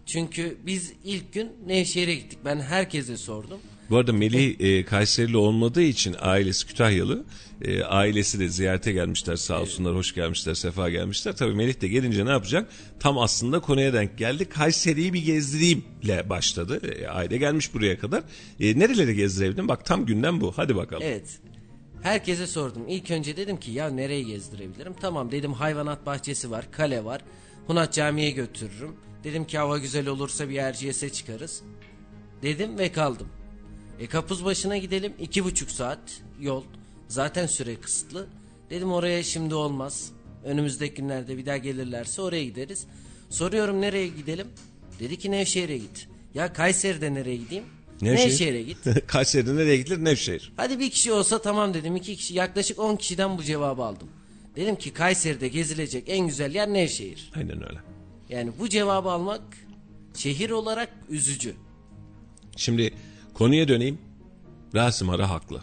[0.05, 2.39] Çünkü biz ilk gün Nevşehir'e gittik.
[2.45, 3.59] Ben herkese sordum.
[3.89, 7.25] Bu arada Melih e, Kayserili olmadığı için ailesi Kütahyalı.
[7.61, 11.35] E, ailesi de ziyarete gelmişler sağ olsunlar hoş gelmişler sefa gelmişler.
[11.35, 12.71] Tabii Melih de gelince ne yapacak?
[12.99, 14.45] Tam aslında konuya denk geldi.
[14.45, 16.81] Kayseri'yi bir gezdireyimle başladı.
[16.87, 18.23] E, aile gelmiş buraya kadar.
[18.59, 19.67] E, nereleri gezdirebildin?
[19.67, 20.53] Bak tam gündem bu.
[20.55, 21.03] Hadi bakalım.
[21.05, 21.39] Evet.
[22.01, 22.81] Herkese sordum.
[22.87, 24.93] İlk önce dedim ki ya nereye gezdirebilirim?
[25.01, 27.21] Tamam dedim hayvanat bahçesi var, kale var.
[27.67, 28.95] Hunat Camii'ye götürürüm.
[29.23, 31.61] Dedim ki hava güzel olursa bir Erciyes'e çıkarız.
[32.41, 33.27] Dedim ve kaldım.
[33.99, 35.13] E kapuz başına gidelim.
[35.19, 35.99] iki buçuk saat
[36.41, 36.63] yol.
[37.07, 38.27] Zaten süre kısıtlı.
[38.69, 40.11] Dedim oraya şimdi olmaz.
[40.45, 42.85] Önümüzdeki günlerde bir daha gelirlerse oraya gideriz.
[43.29, 44.47] Soruyorum nereye gidelim?
[44.99, 46.07] Dedi ki Nevşehir'e git.
[46.33, 47.63] Ya Kayseri'de nereye gideyim?
[48.01, 48.29] Nevşehir.
[48.29, 48.77] Nevşehir'e git.
[49.07, 50.03] Kayseri'de nereye gidilir?
[50.03, 50.53] Nevşehir.
[50.57, 51.95] Hadi bir kişi olsa tamam dedim.
[51.95, 54.07] iki kişi yaklaşık 10 kişiden bu cevabı aldım.
[54.55, 57.31] Dedim ki Kayseri'de gezilecek en güzel yer Nevşehir.
[57.35, 57.79] Aynen öyle.
[58.29, 59.41] Yani bu cevabı almak
[60.15, 61.53] şehir olarak üzücü.
[62.55, 62.93] Şimdi
[63.39, 63.97] Konuya döneyim.
[64.75, 65.61] Rasim Ara haklı.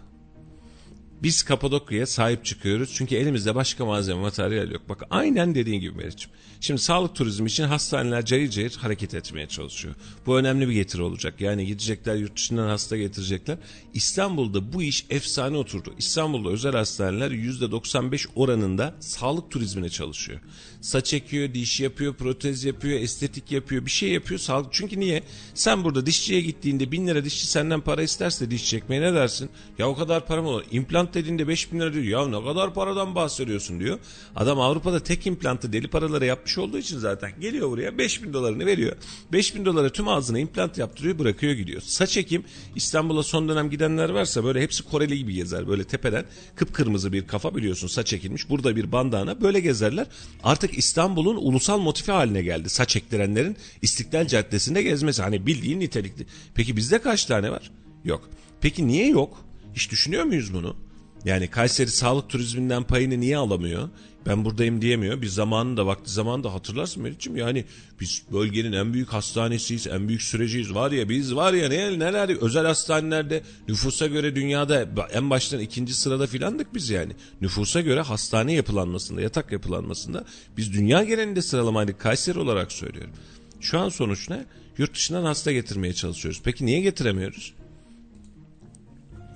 [1.22, 4.82] Biz Kapadokya'ya sahip çıkıyoruz çünkü elimizde başka malzeme materyal yok.
[4.88, 6.30] Bak aynen dediğin gibi Meriç'im.
[6.60, 9.94] Şimdi sağlık turizmi için hastaneler cayır cayır hareket etmeye çalışıyor.
[10.26, 11.40] Bu önemli bir getiri olacak.
[11.40, 13.58] Yani gidecekler yurt dışından hasta getirecekler.
[13.94, 15.94] İstanbul'da bu iş efsane oturdu.
[15.98, 20.40] İstanbul'da özel hastaneler %95 oranında sağlık turizmine çalışıyor.
[20.86, 24.40] Saç ekiyor, diş yapıyor, protez yapıyor, estetik yapıyor, bir şey yapıyor.
[24.40, 24.72] Sağlık.
[24.72, 25.22] Çünkü niye?
[25.54, 29.50] Sen burada dişçiye gittiğinde bin lira dişçi senden para isterse diş çekmeye ne dersin?
[29.78, 30.64] Ya o kadar param olur.
[30.70, 32.04] İmplant dediğinde 5 bin lira diyor.
[32.04, 33.98] Ya ne kadar paradan bahsediyorsun diyor.
[34.36, 38.66] Adam Avrupa'da tek implantı deli paralara yapmış olduğu için zaten geliyor buraya 5 bin dolarını
[38.66, 38.96] veriyor.
[39.32, 41.80] 5 bin dolara tüm ağzına implant yaptırıyor bırakıyor gidiyor.
[41.80, 42.44] Saç ekim
[42.74, 45.68] İstanbul'a son dönem gidenler varsa böyle hepsi Koreli gibi gezer.
[45.68, 46.24] Böyle tepeden
[46.56, 48.50] kıpkırmızı bir kafa biliyorsun saç ekilmiş.
[48.50, 50.06] Burada bir bandana böyle gezerler.
[50.44, 52.68] Artık İstanbul'un ulusal motifi haline geldi.
[52.68, 55.22] Saç ektirenlerin İstiklal Caddesi'nde gezmesi.
[55.22, 56.26] Hani bildiğin nitelikli.
[56.54, 57.70] Peki bizde kaç tane var?
[58.04, 58.30] Yok.
[58.60, 59.44] Peki niye yok?
[59.74, 60.76] Hiç düşünüyor muyuz bunu?
[61.24, 63.88] Yani Kayseri sağlık turizminden payını niye alamıyor?
[64.26, 65.22] Ben buradayım diyemiyor.
[65.22, 67.64] Bir zamanında vakti zamanında hatırlarsın Meriç'im yani
[68.00, 70.74] biz bölgenin en büyük hastanesiyiz, en büyük süreciyiz.
[70.74, 75.94] Var ya biz var ya ne, neler özel hastanelerde nüfusa göre dünyada en baştan ikinci
[75.94, 77.12] sırada filandık biz yani.
[77.40, 80.24] Nüfusa göre hastane yapılanmasında, yatak yapılanmasında
[80.56, 83.12] biz dünya genelinde sıralamaydık Kayseri olarak söylüyorum.
[83.60, 84.44] Şu an sonuç ne?
[84.78, 86.40] Yurt dışından hasta getirmeye çalışıyoruz.
[86.44, 87.54] Peki niye getiremiyoruz?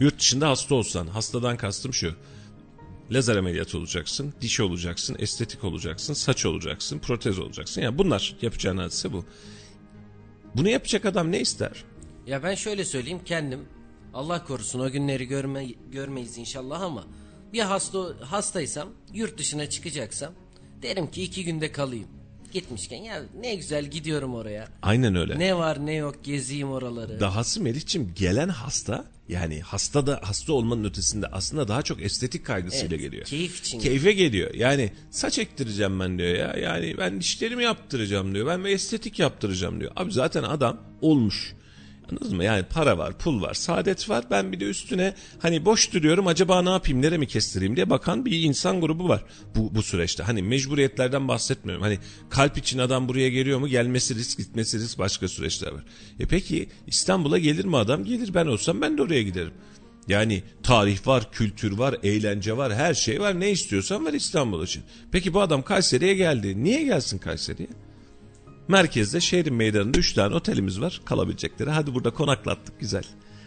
[0.00, 2.14] Yurt dışında hasta olsan, hastadan kastım şu.
[3.10, 7.82] Lazer ameliyatı olacaksın, diş olacaksın, estetik olacaksın, saç olacaksın, protez olacaksın.
[7.82, 9.24] Yani bunlar yapacağın hadise bu.
[10.56, 11.84] Bunu yapacak adam ne ister?
[12.26, 13.68] Ya ben şöyle söyleyeyim kendim
[14.14, 17.06] Allah korusun o günleri görme, görmeyiz inşallah ama
[17.52, 20.32] bir hasta hastaysam yurt dışına çıkacaksam
[20.82, 22.19] derim ki iki günde kalayım.
[22.52, 24.68] Gitmişken ya ne güzel gidiyorum oraya.
[24.82, 25.38] Aynen öyle.
[25.38, 27.20] Ne var ne yok gezeyim oraları.
[27.20, 32.88] Dahası Melih'ciğim gelen hasta yani hasta da hasta olmanın ötesinde aslında daha çok estetik kaygısıyla
[32.96, 33.24] Evet, geliyor.
[33.26, 33.80] keyif için.
[33.80, 34.54] Keyfe geliyor.
[34.54, 36.54] Yani saç ektireceğim ben diyor ya.
[36.62, 38.46] Yani ben dişlerimi yaptıracağım diyor.
[38.46, 39.92] Ben bir estetik yaptıracağım diyor.
[39.96, 41.54] Abi zaten adam olmuş.
[42.10, 42.44] Anladın mı?
[42.44, 44.24] Yani para var, pul var, saadet var.
[44.30, 48.42] Ben bir de üstüne hani boş duruyorum acaba ne yapayım, neremi kestireyim diye bakan bir
[48.42, 49.24] insan grubu var
[49.56, 50.22] bu, bu süreçte.
[50.22, 51.82] Hani mecburiyetlerden bahsetmiyorum.
[51.82, 51.98] Hani
[52.30, 53.68] kalp için adam buraya geliyor mu?
[53.68, 55.84] Gelmesi risk, gitmesi risk başka süreçler var.
[56.20, 58.04] E peki İstanbul'a gelir mi adam?
[58.04, 59.52] Gelir ben olsam ben de oraya giderim.
[60.08, 63.40] Yani tarih var, kültür var, eğlence var, her şey var.
[63.40, 64.82] Ne istiyorsan var İstanbul için.
[65.12, 66.64] Peki bu adam Kayseri'ye geldi.
[66.64, 67.68] Niye gelsin Kayseri'ye?
[68.68, 71.70] Merkezde şehrin meydanında 3 tane otelimiz var kalabilecekleri.
[71.70, 73.04] Hadi burada konaklattık güzel.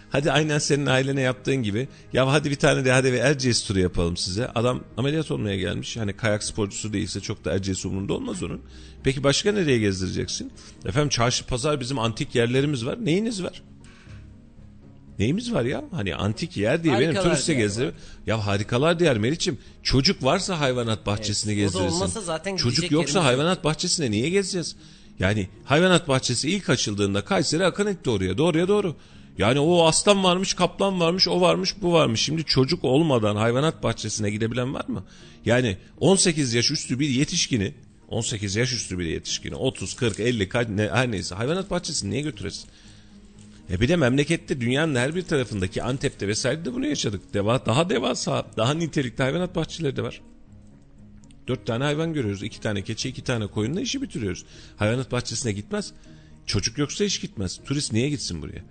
[0.10, 1.88] Hadi aynen senin ailene yaptığın gibi.
[2.13, 4.47] Ya hadi bir tane de hadi bir Erciyes turu yapalım size.
[4.47, 5.97] Adam ameliyat olmaya gelmiş.
[5.97, 8.62] Hani kayak sporcusu değilse çok da Erciyes umurunda olmaz onun.
[9.04, 10.52] Peki başka nereye gezdireceksin?
[10.86, 13.06] Efendim çarşı pazar bizim antik yerlerimiz var.
[13.06, 13.63] Neyiniz var?
[15.19, 15.84] Neyimiz var ya?
[15.91, 17.91] Hani antik yer diye benim Harikalar turiste diyarı gezdir.
[18.28, 19.58] Ya harikalar diğer Meriç'im.
[19.84, 22.56] Çocuk varsa hayvanat bahçesine Evet, gezdirirsin.
[22.56, 24.76] Çocuk yoksa hayvanat bahçesine niye gezeceğiz?
[25.19, 28.38] Yani hayvanat bahçesi ilk açıldığında Kayseri akın etti oraya.
[28.38, 28.95] Doğruya doğru.
[29.38, 32.21] Yani o aslan varmış, kaplan varmış, o varmış, bu varmış.
[32.21, 35.04] Şimdi çocuk olmadan hayvanat bahçesine gidebilen var mı?
[35.45, 37.73] Yani 18 yaş üstü bir yetişkini,
[38.10, 42.21] 18 yaş üstü bir yetişkini, 30, 40, 50 kaç, ne, her neyse hayvanat bahçesine niye
[42.21, 42.69] götüresin?
[43.71, 47.34] E bir de memlekette dünyanın her bir tarafındaki Antep'te vesaire de bunu yaşadık.
[47.34, 50.21] Deva, daha devasa, daha nitelikli hayvanat bahçeleri de var.
[51.47, 52.43] Dört tane hayvan görüyoruz.
[52.43, 54.45] iki tane keçi, iki tane koyunla işi bitiriyoruz.
[54.77, 55.93] Hayvanat bahçesine gitmez.
[56.45, 57.60] Çocuk yoksa hiç gitmez.
[57.65, 58.63] Turist niye gitsin buraya?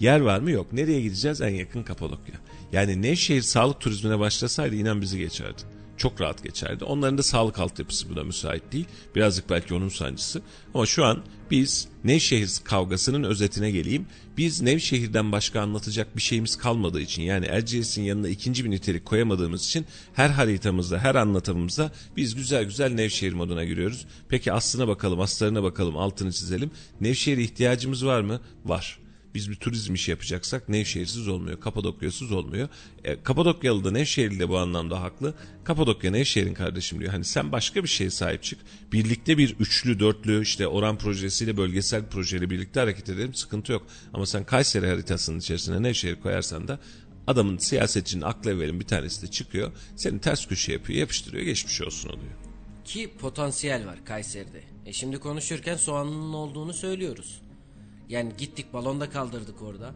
[0.00, 0.50] Yer var mı?
[0.50, 0.72] Yok.
[0.72, 1.40] Nereye gideceğiz?
[1.40, 2.34] En yakın Kapadokya.
[2.72, 5.62] Yani Nevşehir sağlık turizmine başlasaydı inan bizi geçerdi.
[6.00, 6.84] Çok rahat geçerdi.
[6.84, 8.84] Onların da sağlık altyapısı buna müsait değil.
[9.14, 10.42] Birazcık belki onun sancısı.
[10.74, 14.06] Ama şu an biz Nevşehir kavgasının özetine geleyim.
[14.36, 19.64] Biz Nevşehir'den başka anlatacak bir şeyimiz kalmadığı için yani Erciyes'in yanına ikinci bir nitelik koyamadığımız
[19.64, 24.06] için her haritamızda, her anlatımımızda biz güzel güzel Nevşehir moduna giriyoruz.
[24.28, 26.70] Peki aslına bakalım, aslarına bakalım, altını çizelim.
[27.00, 28.40] Nevşehir'e ihtiyacımız var mı?
[28.64, 28.99] Var
[29.34, 31.60] biz bir turizm işi yapacaksak Nevşehir'siz olmuyor.
[31.60, 32.68] Kapadokya'sız olmuyor.
[33.04, 35.34] E, Kapadokyalı da Nevşehirli de bu anlamda haklı.
[35.64, 37.12] Kapadokya Nevşehir'in kardeşim diyor.
[37.12, 38.60] Hani sen başka bir şeye sahip çık.
[38.92, 43.34] Birlikte bir üçlü, dörtlü işte oran projesiyle bölgesel projeyle birlikte hareket edelim.
[43.34, 43.86] Sıkıntı yok.
[44.12, 46.80] Ama sen Kayseri haritasının içerisine Nevşehir koyarsan da
[47.26, 49.72] adamın siyasetçinin aklı evvelin bir tanesi de çıkıyor.
[49.96, 52.32] Seni ters köşe yapıyor, yapıştırıyor, geçmiş olsun oluyor.
[52.84, 54.62] Ki potansiyel var Kayseri'de.
[54.86, 57.40] E şimdi konuşurken soğanının olduğunu söylüyoruz.
[58.10, 59.94] Yani gittik balonda kaldırdık orada.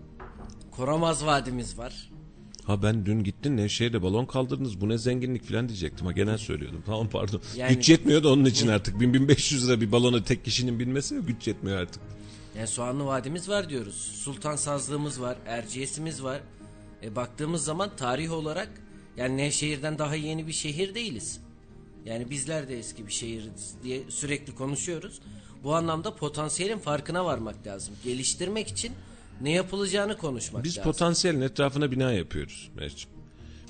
[0.70, 2.10] Koramaz Vadimiz var.
[2.64, 6.82] Ha ben dün gittin Nevşehir'de balon kaldırdınız bu ne zenginlik falan diyecektim ha genel söylüyordum
[6.86, 7.40] tamam pardon.
[7.56, 11.46] Yani- güç yetmiyor da onun için artık 1000-1500 lira bir balona tek kişinin binmesi güç
[11.48, 12.02] yetmiyor artık.
[12.56, 13.94] Yani Soğanlı Vadimiz var diyoruz.
[13.94, 16.40] Sultan Sazlığımız var, Erciyes'imiz var.
[17.02, 18.68] E, baktığımız zaman tarih olarak
[19.16, 21.40] yani Nevşehir'den daha yeni bir şehir değiliz.
[22.04, 25.20] Yani bizler de eski bir şehiriz diye sürekli konuşuyoruz.
[25.64, 27.94] Bu anlamda potansiyelin farkına varmak lazım.
[28.04, 28.92] Geliştirmek için
[29.40, 30.92] ne yapılacağını konuşmak Biz lazım.
[30.92, 33.10] potansiyelin etrafına bina yapıyoruz Meriç'im.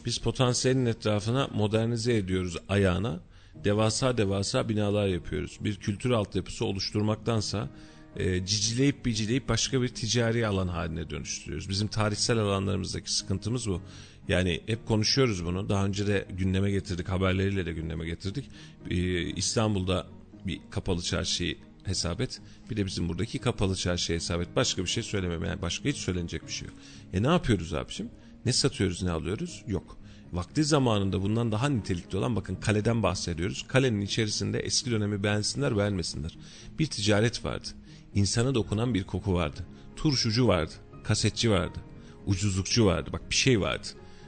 [0.04, 3.20] Biz potansiyelin etrafına modernize ediyoruz ayağına.
[3.64, 5.58] Devasa devasa binalar yapıyoruz.
[5.60, 7.68] Bir kültür altyapısı oluşturmaktansa
[8.16, 11.68] e, cicileyip bicileyip başka bir ticari alan haline dönüştürüyoruz.
[11.68, 13.82] Bizim tarihsel alanlarımızdaki sıkıntımız bu.
[14.28, 15.68] Yani hep konuşuyoruz bunu.
[15.68, 18.50] Daha önce de gündeme getirdik, haberleriyle de gündeme getirdik.
[18.90, 20.06] E, İstanbul'da
[20.46, 22.40] bir kapalı çarşıyı hesap et.
[22.70, 24.48] Bir de bizim buradaki kapalı çarşıya hesap et.
[24.56, 25.44] Başka bir şey söylemem.
[25.44, 26.76] Yani başka hiç söylenecek bir şey yok.
[27.12, 28.12] E ne yapıyoruz abiciğim?
[28.46, 29.64] Ne satıyoruz, ne alıyoruz?
[29.66, 29.98] Yok.
[30.32, 33.64] Vakti zamanında bundan daha nitelikli olan bakın kaleden bahsediyoruz.
[33.68, 36.38] Kalenin içerisinde eski dönemi beğensinler beğenmesinler.
[36.78, 37.68] Bir ticaret vardı.
[38.14, 39.66] İnsana dokunan bir koku vardı.
[39.96, 40.72] Turşucu vardı.
[41.04, 41.78] Kasetçi vardı.
[42.26, 43.10] Ucuzlukçu vardı.
[43.12, 43.86] Bak bir şey vardı.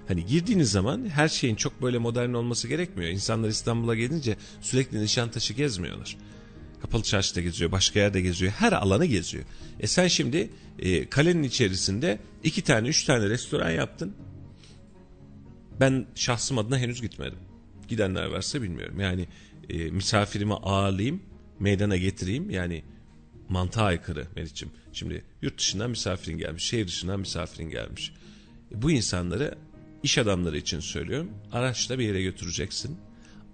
[0.08, 3.10] Hani girdiğiniz zaman her şeyin çok böyle modern olması gerekmiyor.
[3.10, 6.16] İnsanlar İstanbul'a gelince sürekli Nişantaşı gezmiyorlar.
[6.86, 9.44] Kapalı çarşıda geziyor, başka yerde geziyor, her alanı geziyor.
[9.80, 14.16] E sen şimdi e, kalenin içerisinde iki tane, üç tane restoran yaptın.
[15.80, 17.38] Ben şahsım adına henüz gitmedim.
[17.88, 19.00] Gidenler varsa bilmiyorum.
[19.00, 19.26] Yani
[19.68, 21.22] e, misafirimi ağırlayayım,
[21.60, 22.50] meydana getireyim.
[22.50, 22.82] Yani
[23.48, 24.70] mantığa aykırı Meriç'im.
[24.92, 28.12] Şimdi yurt dışından misafirin gelmiş, şehir dışından misafirin gelmiş.
[28.72, 29.58] E, bu insanları
[30.02, 31.30] iş adamları için söylüyorum.
[31.52, 32.98] Araçla bir yere götüreceksin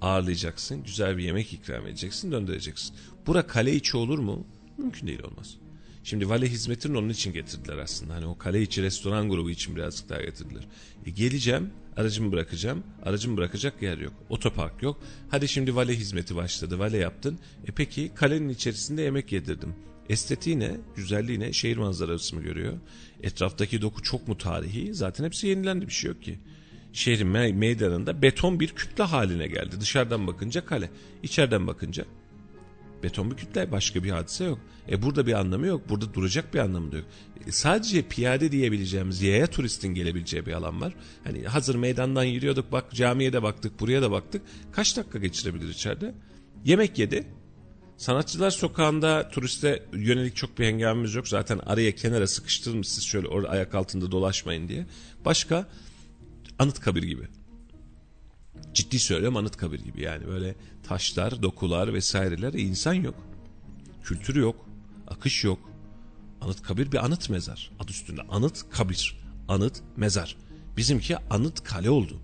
[0.02, 2.96] ağırlayacaksın, güzel bir yemek ikram edeceksin, döndüreceksin.
[3.26, 4.46] Bura kale içi olur mu?
[4.78, 5.56] Mümkün değil olmaz.
[6.04, 8.14] Şimdi vale hizmetini onun için getirdiler aslında.
[8.14, 10.66] Hani o kale içi restoran grubu için birazcık daha getirdiler.
[11.06, 12.82] E geleceğim, aracımı bırakacağım.
[13.02, 14.12] Aracımı bırakacak yer yok.
[14.30, 15.00] Otopark yok.
[15.30, 16.78] Hadi şimdi vale hizmeti başladı.
[16.78, 17.38] Vale yaptın.
[17.66, 19.74] E peki kalenin içerisinde yemek yedirdim.
[20.08, 20.76] Estetiği ne?
[20.96, 21.52] Güzelliği ne?
[21.52, 22.78] Şehir manzarası mı görüyor?
[23.22, 24.94] Etraftaki doku çok mu tarihi?
[24.94, 26.38] Zaten hepsi yenilendi bir şey yok ki
[26.92, 29.80] şehrin me- meydanında beton bir kütle haline geldi.
[29.80, 30.90] Dışarıdan bakınca kale,
[31.22, 32.04] içeriden bakınca
[33.02, 34.58] beton bir başka bir hadise yok.
[34.90, 35.88] E burada bir anlamı yok.
[35.88, 37.06] Burada duracak bir anlamı da yok.
[37.46, 40.94] E sadece piyade diyebileceğimiz yaya turistin gelebileceği bir alan var.
[41.24, 44.42] Hani hazır meydandan yürüyorduk bak camiye de baktık buraya da baktık.
[44.72, 46.14] Kaç dakika geçirebilir içeride?
[46.64, 47.26] Yemek yedi.
[47.96, 51.28] Sanatçılar sokağında turiste yönelik çok bir hengamemiz yok.
[51.28, 54.86] Zaten araya kenara sıkıştırmışsınız şöyle orada ayak altında dolaşmayın diye.
[55.24, 55.68] Başka
[56.58, 57.28] Anıtkabir gibi.
[58.74, 63.14] Ciddi söylüyorum Anıtkabir gibi yani böyle taşlar, dokular vesaireler e, insan yok.
[64.04, 64.66] Kültürü yok.
[65.08, 65.58] Akış yok.
[66.40, 67.70] Anıtkabir bir anıt mezar.
[67.80, 69.18] Adı üstünde anıt kabir.
[69.48, 70.36] Anıt mezar.
[70.76, 72.20] Bizimki anıt kale oldu.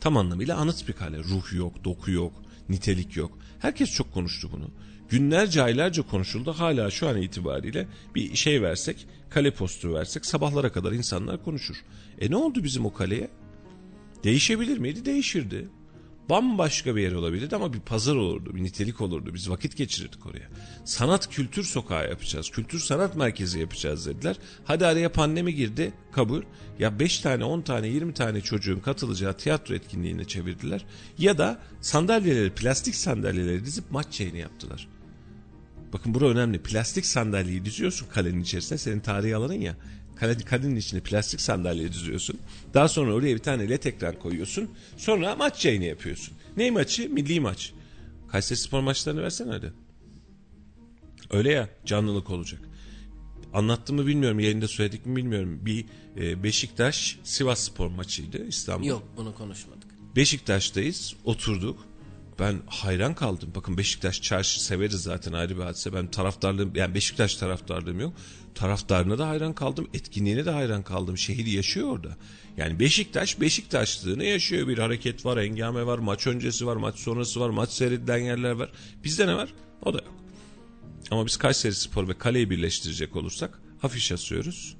[0.00, 1.18] Tam anlamıyla anıt bir kale.
[1.18, 2.32] Ruh yok, doku yok,
[2.68, 3.38] nitelik yok.
[3.58, 4.70] Herkes çok konuştu bunu.
[5.08, 6.52] Günlerce aylarca konuşuldu.
[6.52, 11.76] Hala şu an itibariyle bir şey versek, kale posturu versek sabahlara kadar insanlar konuşur.
[12.18, 13.30] E ne oldu bizim o kaleye?
[14.24, 15.04] Değişebilir miydi?
[15.04, 15.68] Değişirdi.
[16.30, 19.34] Bambaşka bir yer olabilirdi ama bir pazar olurdu, bir nitelik olurdu.
[19.34, 20.48] Biz vakit geçirirdik oraya.
[20.84, 24.36] Sanat kültür sokağı yapacağız, kültür sanat merkezi yapacağız dediler.
[24.64, 26.42] Hadi araya pandemi girdi, kabul.
[26.78, 30.84] Ya 5 tane, 10 tane, 20 tane çocuğun katılacağı tiyatro etkinliğine çevirdiler.
[31.18, 34.88] Ya da sandalyeleri, plastik sandalyeleri dizip maç yayını yaptılar.
[35.92, 36.62] Bakın bura önemli.
[36.62, 38.78] Plastik sandalyeyi diziyorsun kalenin içerisine.
[38.78, 39.76] Senin tarihi alanın ya.
[40.44, 42.38] Kalenin içine plastik sandalye diziyorsun.
[42.74, 44.70] Daha sonra oraya bir tane led ekran koyuyorsun.
[44.96, 46.34] Sonra maç yayını yapıyorsun.
[46.56, 47.10] Ne maçı?
[47.10, 47.72] Milli maç.
[48.28, 49.72] Kayseri spor maçlarını versene hadi.
[51.30, 52.60] Öyle ya canlılık olacak.
[53.52, 55.58] Anlattım mı bilmiyorum yayında söyledik mi bilmiyorum.
[55.62, 55.84] Bir
[56.16, 58.86] e, Beşiktaş Sivas spor maçıydı İstanbul.
[58.86, 59.90] Yok bunu konuşmadık.
[60.16, 61.89] Beşiktaş'tayız oturduk.
[62.40, 63.52] Ben hayran kaldım.
[63.54, 65.92] Bakın Beşiktaş çarşı severiz zaten ayrı bir hadise.
[65.92, 68.12] Ben taraftarlığım yani Beşiktaş taraftarlığım yok.
[68.54, 69.88] Taraftarına da hayran kaldım.
[69.94, 71.18] Etkinliğine de hayran kaldım.
[71.18, 72.16] Şehir yaşıyor orada.
[72.56, 74.68] Yani Beşiktaş Beşiktaşlığını yaşıyor.
[74.68, 78.70] Bir hareket var, engame var, maç öncesi var, maç sonrası var, maç seyredilen yerler var.
[79.04, 79.54] Bizde ne var?
[79.82, 80.14] O da yok.
[81.10, 84.76] Ama biz Kayseri Spor ve Kale'yi birleştirecek olursak afiş asıyoruz.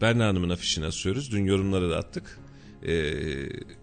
[0.00, 1.32] Berna Hanım'ın afişini asıyoruz.
[1.32, 2.38] Dün yorumları da attık
[2.82, 2.92] e,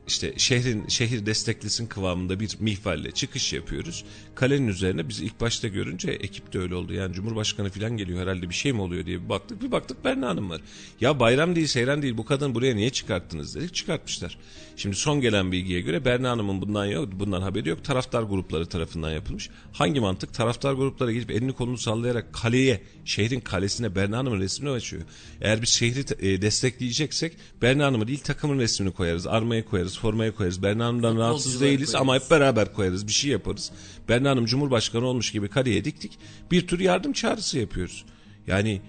[0.07, 4.05] işte şehrin şehir desteklisin kıvamında bir mihvalle çıkış yapıyoruz.
[4.35, 6.93] Kalenin üzerine biz ilk başta görünce ekip de öyle oldu.
[6.93, 9.61] Yani Cumhurbaşkanı falan geliyor herhalde bir şey mi oluyor diye bir baktık.
[9.61, 10.61] Bir baktık Berna Hanım var.
[11.01, 13.73] Ya bayram değil seyran değil bu kadın buraya niye çıkarttınız dedik.
[13.73, 14.37] Çıkartmışlar.
[14.77, 17.83] Şimdi son gelen bilgiye göre Berna Hanım'ın bundan yok, bundan haberi yok.
[17.83, 19.49] Taraftar grupları tarafından yapılmış.
[19.73, 20.33] Hangi mantık?
[20.33, 25.03] Taraftar grupları gidip elini kolunu sallayarak kaleye, şehrin kalesine Berna Hanım'ın resmini açıyor.
[25.41, 29.27] Eğer biz şehri e, destekleyeceksek Berna Hanım'ı değil takımın resmini koyarız.
[29.27, 30.63] Armaya koyarız, formaya koyarız.
[30.63, 31.95] Berna Hanım'dan rahatsız değiliz koyarız.
[31.95, 33.07] ama hep beraber koyarız.
[33.07, 33.71] Bir şey yaparız.
[34.09, 36.19] Berna Hanım Cumhurbaşkanı olmuş gibi kaleye diktik.
[36.51, 38.05] Bir tür yardım çağrısı yapıyoruz.
[38.47, 38.81] Yani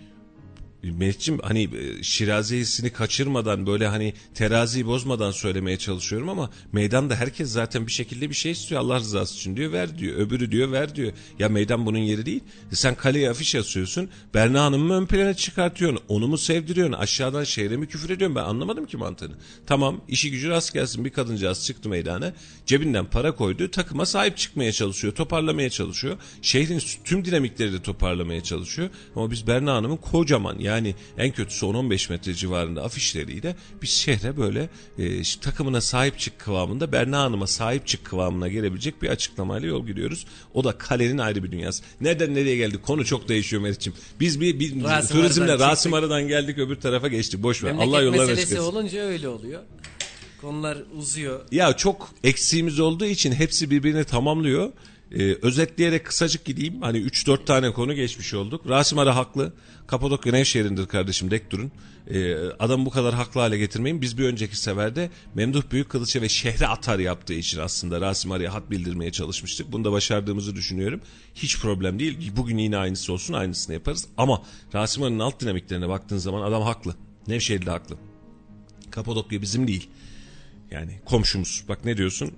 [0.93, 7.87] Mehmetciğim hani e, şirazesini kaçırmadan böyle hani teraziyi bozmadan söylemeye çalışıyorum ama meydanda herkes zaten
[7.87, 11.13] bir şekilde bir şey istiyor Allah rızası için diyor ver diyor öbürü diyor ver diyor.
[11.39, 12.41] Ya meydan bunun yeri değil.
[12.73, 17.77] E sen kaleye afiş asıyorsun Berna Hanım'ı ön plana çıkartıyorsun onu mu sevdiriyorsun aşağıdan şehre
[17.77, 18.37] mi küfür ediyorsun?
[18.37, 19.35] Ben anlamadım ki mantığını.
[19.67, 22.33] Tamam işi gücü rast gelsin bir kadıncağız çıktı meydana
[22.67, 26.17] cebinden para koydu takıma sahip çıkmaya çalışıyor toparlamaya çalışıyor.
[26.43, 28.91] Şehrin tüm dinamikleri de toparlamaya çalışıyor.
[29.17, 30.76] Ama biz Berna Hanım'ın kocaman yani
[31.19, 34.69] en kötüsü 10-15 metre civarında afişleriyle biz şehre böyle
[34.99, 40.27] e, takımına sahip çık kıvamında Berna Hanım'a sahip çık kıvamına gelebilecek bir açıklamayla yol gidiyoruz.
[40.55, 41.83] O da kalenin ayrı bir dünyası.
[42.01, 42.83] Nereden nereye geldik?
[42.83, 43.95] Konu çok değişiyor Meriç'im.
[44.21, 47.43] Biz bir, bir Rasim turizmle Rasim Aradan geldik öbür tarafa geçtik.
[47.43, 47.71] Boş ver.
[47.71, 49.63] Allah yollar meselesi olunca öyle oluyor.
[50.41, 51.41] Konular uzuyor.
[51.53, 54.73] Ya çok eksiğimiz olduğu için hepsi birbirini tamamlıyor.
[55.13, 56.83] Ee, özetleyerek kısacık gideyim.
[56.83, 58.69] Hani 3-4 tane konu geçmiş olduk.
[58.69, 59.53] Rasim Ara haklı.
[59.87, 61.73] Kapadokya Nevşehir'indir kardeşim dek durun.
[62.11, 64.03] Ee, adamı bu kadar haklı hale getirmeyin.
[64.03, 68.71] Biz bir önceki seferde Memduh Büyükkılıç'a ve şehre atar yaptığı için aslında Rasim Ara'ya hat
[68.71, 69.73] bildirmeye çalışmıştık.
[69.73, 71.01] Bunu da başardığımızı düşünüyorum.
[71.35, 72.33] Hiç problem değil.
[72.37, 74.07] Bugün yine aynısı olsun aynısını yaparız.
[74.17, 74.43] Ama
[74.75, 76.95] Rasim Ara'nın alt dinamiklerine baktığın zaman adam haklı.
[77.27, 77.97] Nevşehir'de haklı.
[78.91, 79.89] Kapadokya bizim değil.
[80.71, 81.65] Yani komşumuz.
[81.69, 82.33] Bak ne diyorsun?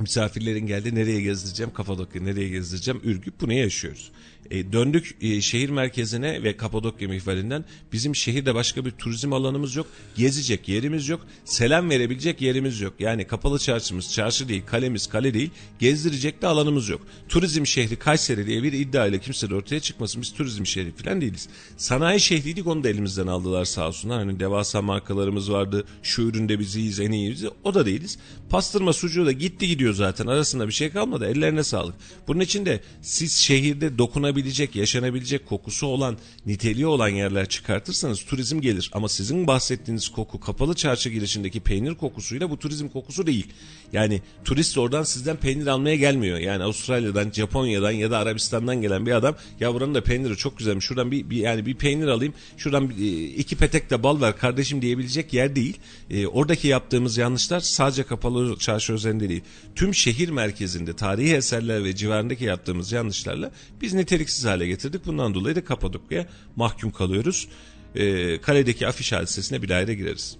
[0.00, 4.12] Misafirlerin geldi nereye gezdireceğim Kapadokya nereye gezdireceğim Ürgüp bunu yaşıyoruz.
[4.50, 9.86] E, döndük e, şehir merkezine ve Kapadokya mihvalinden bizim şehirde başka bir turizm alanımız yok.
[10.16, 11.26] Gezecek yerimiz yok.
[11.44, 12.94] Selam verebilecek yerimiz yok.
[12.98, 15.50] Yani kapalı çarşımız çarşı değil kalemiz kale değil.
[15.78, 17.00] Gezdirecek de alanımız yok.
[17.28, 20.22] Turizm şehri Kayseri diye bir iddia ile kimse de ortaya çıkmasın.
[20.22, 21.48] Biz turizm şehri falan değiliz.
[21.76, 24.18] Sanayi şehriydik onu da elimizden aldılar sağ olsunlar.
[24.18, 25.84] Hani devasa markalarımız vardı.
[26.02, 27.44] Şu üründe biziyiz en iyiyiz.
[27.64, 28.18] O da değiliz.
[28.50, 30.26] Pastırma sucuğu da gitti gidiyor zaten.
[30.26, 31.26] Arasında bir şey kalmadı.
[31.26, 31.94] Ellerine sağlık.
[32.28, 38.60] Bunun için de siz şehirde dokunabilecek dokunabilecek, yaşanabilecek kokusu olan, niteliği olan yerler çıkartırsanız turizm
[38.60, 38.90] gelir.
[38.92, 43.46] Ama sizin bahsettiğiniz koku kapalı çarşı girişindeki peynir kokusuyla bu turizm kokusu değil.
[43.92, 46.38] Yani turist oradan sizden peynir almaya gelmiyor.
[46.38, 50.84] Yani Avustralya'dan, Japonya'dan ya da Arabistan'dan gelen bir adam ya buranın da peyniri çok güzelmiş.
[50.84, 52.34] Şuradan bir, bir yani bir peynir alayım.
[52.56, 55.78] Şuradan bir, e, iki petek de bal ver kardeşim diyebilecek yer değil.
[56.10, 59.42] E, oradaki yaptığımız yanlışlar sadece kapalı çarşı üzerinde değil.
[59.74, 65.06] Tüm şehir merkezinde tarihi eserler ve civarındaki yaptığımız yanlışlarla biz niteliksiz hale getirdik.
[65.06, 66.26] Bundan dolayı da Kapadokya'ya
[66.56, 67.48] mahkum kalıyoruz.
[67.94, 70.36] E, kaledeki afiş hadisesine bir daire gireriz.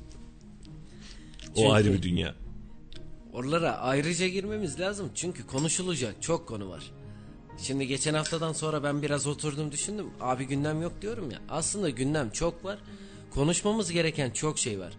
[1.54, 1.68] O Çünkü...
[1.68, 2.41] ayrı bir dünya.
[3.32, 6.90] Oralara ayrıca girmemiz lazım çünkü konuşulacak çok konu var.
[7.58, 10.06] Şimdi geçen haftadan sonra ben biraz oturdum düşündüm.
[10.20, 11.38] Abi gündem yok diyorum ya.
[11.48, 12.78] Aslında gündem çok var.
[13.30, 14.92] Konuşmamız gereken çok şey var.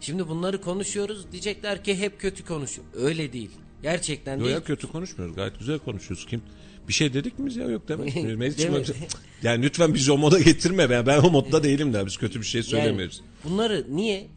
[0.00, 1.32] Şimdi bunları konuşuyoruz.
[1.32, 2.86] Diyecekler ki hep kötü konuşuyor.
[2.94, 3.50] Öyle değil.
[3.82, 4.56] Gerçekten yok değil.
[4.56, 5.36] Yok kötü konuşmuyoruz.
[5.36, 6.26] Gayet güzel konuşuyoruz.
[6.26, 6.42] Kim
[6.88, 8.14] bir şey dedik mi biz ya yok demek.
[8.14, 8.38] Değil
[9.42, 10.90] yani lütfen bizi o moda getirme.
[10.90, 13.20] Ben, ben o modda değilim de biz kötü bir şey söylemiyoruz.
[13.20, 14.28] Yani bunları niye?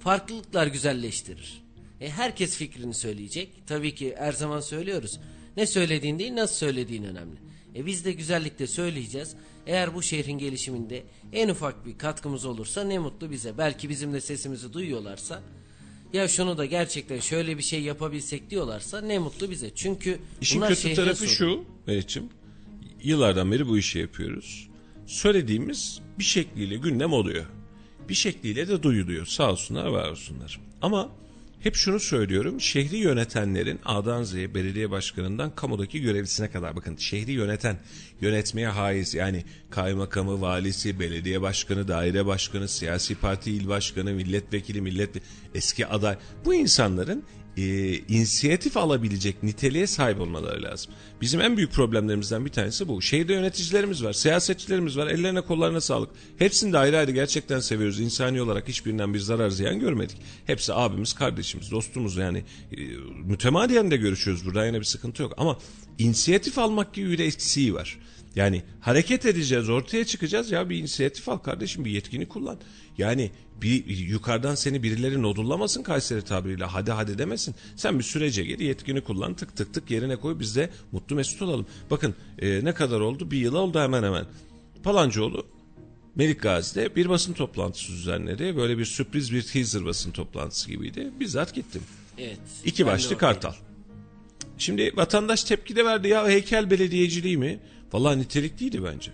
[0.00, 1.63] Farklılıklar güzelleştirir.
[2.00, 3.48] E, herkes fikrini söyleyecek.
[3.66, 5.20] Tabii ki her zaman söylüyoruz.
[5.56, 7.36] Ne söylediğin değil nasıl söylediğin önemli.
[7.76, 9.34] E biz de güzellikte söyleyeceğiz.
[9.66, 13.58] Eğer bu şehrin gelişiminde en ufak bir katkımız olursa ne mutlu bize.
[13.58, 15.42] Belki bizim de sesimizi duyuyorlarsa
[16.12, 19.70] ya şunu da gerçekten şöyle bir şey yapabilsek diyorlarsa ne mutlu bize.
[19.74, 21.32] Çünkü İşin kötü tarafı sorun.
[21.32, 22.24] şu Meriç'im.
[23.02, 24.68] Yıllardan beri bu işi yapıyoruz.
[25.06, 27.44] Söylediğimiz bir şekliyle gündem oluyor.
[28.08, 29.26] Bir şekliyle de duyuluyor.
[29.26, 30.60] Sağ olsunlar var olsunlar.
[30.82, 31.10] Ama
[31.64, 32.60] hep şunu söylüyorum.
[32.60, 37.76] Şehri yönetenlerin A'dan Z'ye belediye başkanından kamudaki görevlisine kadar bakın şehri yöneten,
[38.20, 45.10] yönetmeye haiz yani kaymakamı, valisi, belediye başkanı, daire başkanı, siyasi parti il başkanı, milletvekili, millet
[45.54, 47.24] eski aday bu insanların
[47.56, 50.92] e, inisiyatif alabilecek niteliğe sahip olmaları lazım.
[51.20, 53.02] Bizim en büyük problemlerimizden bir tanesi bu.
[53.02, 55.06] Şehirde yöneticilerimiz var, siyasetçilerimiz var.
[55.06, 56.10] Ellerine kollarına sağlık.
[56.38, 58.00] Hepsini de ayrı ayrı gerçekten seviyoruz.
[58.00, 60.16] İnsani olarak hiçbirinden bir zarar ziyan görmedik.
[60.46, 62.44] Hepsi abimiz, kardeşimiz, dostumuz yani.
[62.72, 62.76] E,
[63.24, 64.46] mütemadiyen de görüşüyoruz.
[64.46, 65.34] Burada yine bir sıkıntı yok.
[65.36, 65.58] Ama
[65.98, 67.98] inisiyatif almak gibi bir eksiği var.
[68.36, 70.50] Yani hareket edeceğiz, ortaya çıkacağız.
[70.50, 72.58] Ya bir inisiyatif al kardeşim, bir yetkini kullan.
[72.98, 73.30] Yani
[73.62, 76.64] bir yukarıdan seni birileri nodullamasın Kayseri tabiriyle.
[76.64, 77.54] Hadi hadi demesin.
[77.76, 80.38] Sen bir sürece gir, yetkini kullan, tık tık tık yerine koy.
[80.40, 81.66] Biz de mutlu mesut olalım.
[81.90, 83.30] Bakın e, ne kadar oldu?
[83.30, 84.26] Bir yıl oldu hemen hemen.
[84.82, 85.46] Palancıoğlu
[86.14, 88.56] Melik Gazi'de bir basın toplantısı düzenledi.
[88.56, 91.10] Böyle bir sürpriz bir teaser basın toplantısı gibiydi.
[91.20, 91.82] Bizzat gittim.
[92.18, 92.38] Evet.
[92.64, 93.52] İki başlı kartal.
[94.58, 97.60] Şimdi vatandaş tepki de verdi ya heykel belediyeciliği mi?
[97.92, 99.10] Vallahi nitelikliydi bence.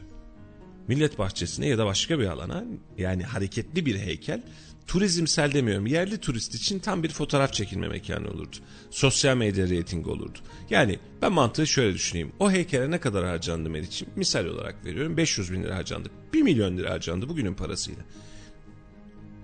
[0.91, 2.65] Millet bahçesine ya da başka bir alana
[2.99, 4.43] yani hareketli bir heykel
[4.87, 5.87] turizmsel demiyorum.
[5.87, 8.57] Yerli turist için tam bir fotoğraf çekilme mekanı olurdu.
[8.91, 10.39] Sosyal medya reyting olurdu.
[10.71, 12.33] Yani ben mantığı şöyle düşüneyim.
[12.39, 14.09] O heykele ne kadar harcandı Meriç'im?
[14.17, 16.11] Misal olarak veriyorum 500 bin lira harcandı.
[16.33, 18.03] 1 milyon lira harcandı bugünün parasıyla.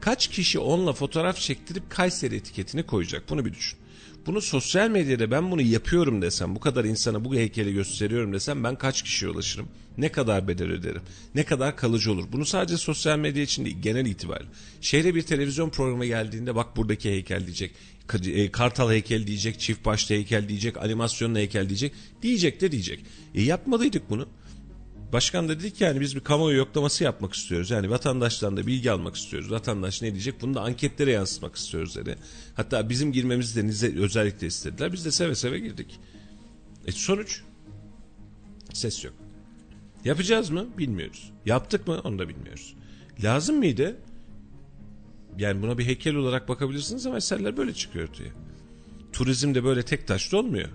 [0.00, 3.30] Kaç kişi onunla fotoğraf çektirip Kayseri etiketini koyacak?
[3.30, 3.78] Bunu bir düşün.
[4.26, 8.76] Bunu sosyal medyada ben bunu yapıyorum desem, bu kadar insana bu heykeli gösteriyorum desem ben
[8.76, 9.68] kaç kişiye ulaşırım?
[9.98, 11.02] Ne kadar bedel öderim?
[11.34, 12.24] Ne kadar kalıcı olur?
[12.32, 14.50] Bunu sadece sosyal medya için değil, genel itibariyle.
[14.80, 17.72] Şehre bir televizyon programı geldiğinde bak buradaki heykel diyecek,
[18.24, 21.92] e, kartal heykel diyecek, çift başlı heykel diyecek, animasyonlu heykel diyecek.
[22.22, 23.00] Diyecek de diyecek.
[23.34, 24.28] E yapmalıydık bunu.
[25.12, 27.70] Başkan da dedi ki yani biz bir kamuoyu yoklaması yapmak istiyoruz.
[27.70, 29.50] Yani vatandaştan da bilgi almak istiyoruz.
[29.50, 32.16] Vatandaş ne diyecek bunu da anketlere yansıtmak istiyoruz dedi.
[32.54, 34.92] Hatta bizim girmemizi de özellikle istediler.
[34.92, 36.00] Biz de seve seve girdik.
[36.86, 37.42] E sonuç?
[38.72, 39.14] Ses yok.
[40.04, 40.66] Yapacağız mı?
[40.78, 41.32] Bilmiyoruz.
[41.46, 42.00] Yaptık mı?
[42.04, 42.74] Onu da bilmiyoruz.
[43.24, 43.96] Lazım mıydı?
[45.38, 48.32] Yani buna bir heykel olarak bakabilirsiniz ama eserler böyle çıkıyor diye.
[49.12, 50.68] Turizm de böyle tek taşlı olmuyor.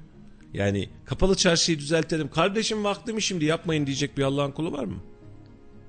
[0.53, 2.29] Yani kapalı çarşıyı düzeltelim.
[2.29, 5.03] Kardeşim vakti mi şimdi yapmayın diyecek bir Allah'ın kulu var mı?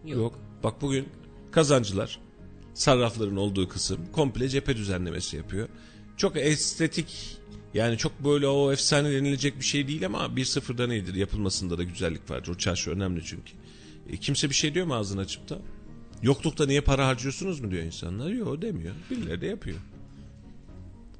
[0.04, 0.18] Yok.
[0.18, 0.38] Yok.
[0.62, 1.08] Bak bugün
[1.50, 2.18] kazancılar
[2.74, 5.68] sarrafların olduğu kısım komple cephe düzenlemesi yapıyor.
[6.16, 7.38] Çok estetik
[7.74, 11.14] yani çok böyle o efsane denilecek bir şey değil ama bir sıfırdan iyidir.
[11.14, 12.48] Yapılmasında da güzellik vardır.
[12.48, 13.52] O çarşı önemli çünkü.
[14.10, 15.58] E, kimse bir şey diyor mu ağzını açıp da?
[16.22, 18.30] Yoklukta niye para harcıyorsunuz mu diyor insanlar.
[18.30, 18.94] Yok demiyor.
[19.10, 19.78] Birileri de yapıyor.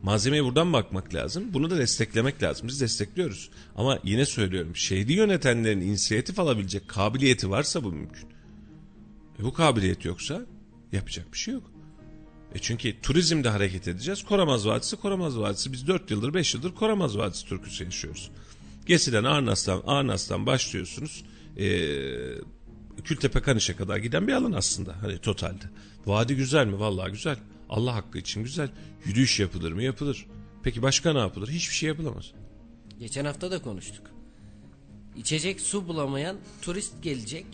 [0.03, 1.44] Malzemeye buradan bakmak lazım.
[1.55, 2.68] Bunu da desteklemek lazım.
[2.68, 3.50] Biz destekliyoruz.
[3.76, 8.28] Ama yine söylüyorum şehri yönetenlerin inisiyatif alabilecek kabiliyeti varsa bu mümkün.
[9.40, 10.42] E bu kabiliyet yoksa
[10.92, 11.72] yapacak bir şey yok.
[12.55, 14.24] E çünkü turizmde hareket edeceğiz.
[14.24, 15.72] Koramaz Vadisi, Koramaz Vadisi.
[15.72, 18.30] Biz 4 yıldır 5 yıldır Koramaz Vadisi türküsü yaşıyoruz.
[18.86, 21.24] Gesi'den Arnas'tan, Arnas'tan başlıyorsunuz.
[21.57, 22.34] Eee
[23.05, 25.64] Kültepe Kaniş'e kadar giden bir alan aslında hani totalde.
[26.07, 26.78] Vadi güzel mi?
[26.80, 27.36] Vallahi güzel.
[27.68, 28.68] Allah hakkı için güzel.
[29.05, 29.82] Yürüyüş yapılır mı?
[29.82, 30.26] Yapılır.
[30.62, 31.48] Peki başka ne yapılır?
[31.48, 32.32] Hiçbir şey yapılamaz.
[32.98, 34.11] Geçen hafta da konuştuk.
[35.16, 37.46] İçecek su bulamayan turist gelecek.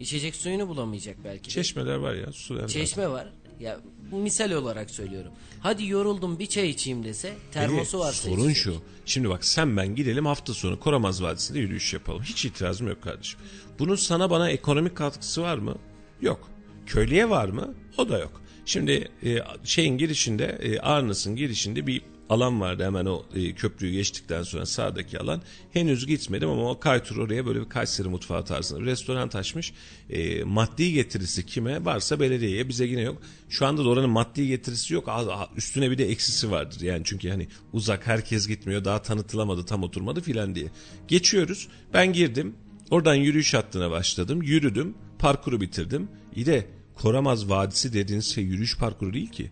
[0.00, 1.44] İçecek suyunu bulamayacak belki.
[1.44, 1.48] de.
[1.48, 2.32] Çeşmeler var ya.
[2.32, 3.32] Su Çeşme var.
[3.60, 3.80] Ya
[4.12, 5.32] misal olarak söylüyorum.
[5.60, 8.56] Hadi yoruldum bir çay içeyim dese termosu varsa Sorun içecek.
[8.56, 8.82] şu.
[9.06, 12.22] Şimdi bak sen ben gidelim hafta sonu Koramaz Vadisi'nde yürüyüş yapalım.
[12.22, 13.40] Hiç itirazım yok kardeşim.
[13.78, 15.76] Bunun sana bana ekonomik katkısı var mı?
[16.20, 16.48] Yok.
[16.86, 17.74] Köylüye var mı?
[17.98, 18.39] O da yok.
[18.64, 24.42] Şimdi e, şeyin girişinde e, Arnas'ın girişinde bir alan vardı hemen o e, köprüyü geçtikten
[24.42, 25.42] sonra sağdaki alan.
[25.72, 29.72] Henüz gitmedim ama o kaytur oraya böyle bir Kayseri mutfağı tarzında bir restoran taşmış.
[30.10, 33.22] E, maddi getirisi kime varsa belediyeye bize yine yok.
[33.48, 35.08] Şu anda da oranın maddi getirisi yok.
[35.56, 36.80] Üstüne bir de eksisi vardır.
[36.80, 40.66] Yani çünkü hani uzak herkes gitmiyor daha tanıtılamadı tam oturmadı filan diye.
[41.08, 42.54] Geçiyoruz ben girdim
[42.90, 46.08] oradan yürüyüş hattına başladım yürüdüm parkuru bitirdim.
[46.36, 46.66] İyi de
[47.02, 49.50] Koramaz Vadisi dediğiniz şey yürüyüş parkuru değil ki.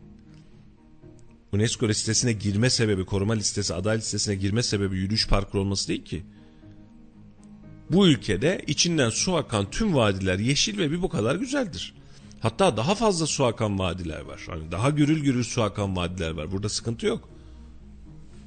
[1.53, 6.23] UNESCO listesine girme sebebi, koruma listesi, aday listesine girme sebebi yürüyüş parkuru olması değil ki.
[7.91, 11.95] Bu ülkede içinden su akan tüm vadiler yeşil ve bir bu kadar güzeldir.
[12.41, 14.47] Hatta daha fazla su akan vadiler var.
[14.47, 16.53] Hani daha gürül gürül su akan vadiler var.
[16.53, 17.29] Burada sıkıntı yok.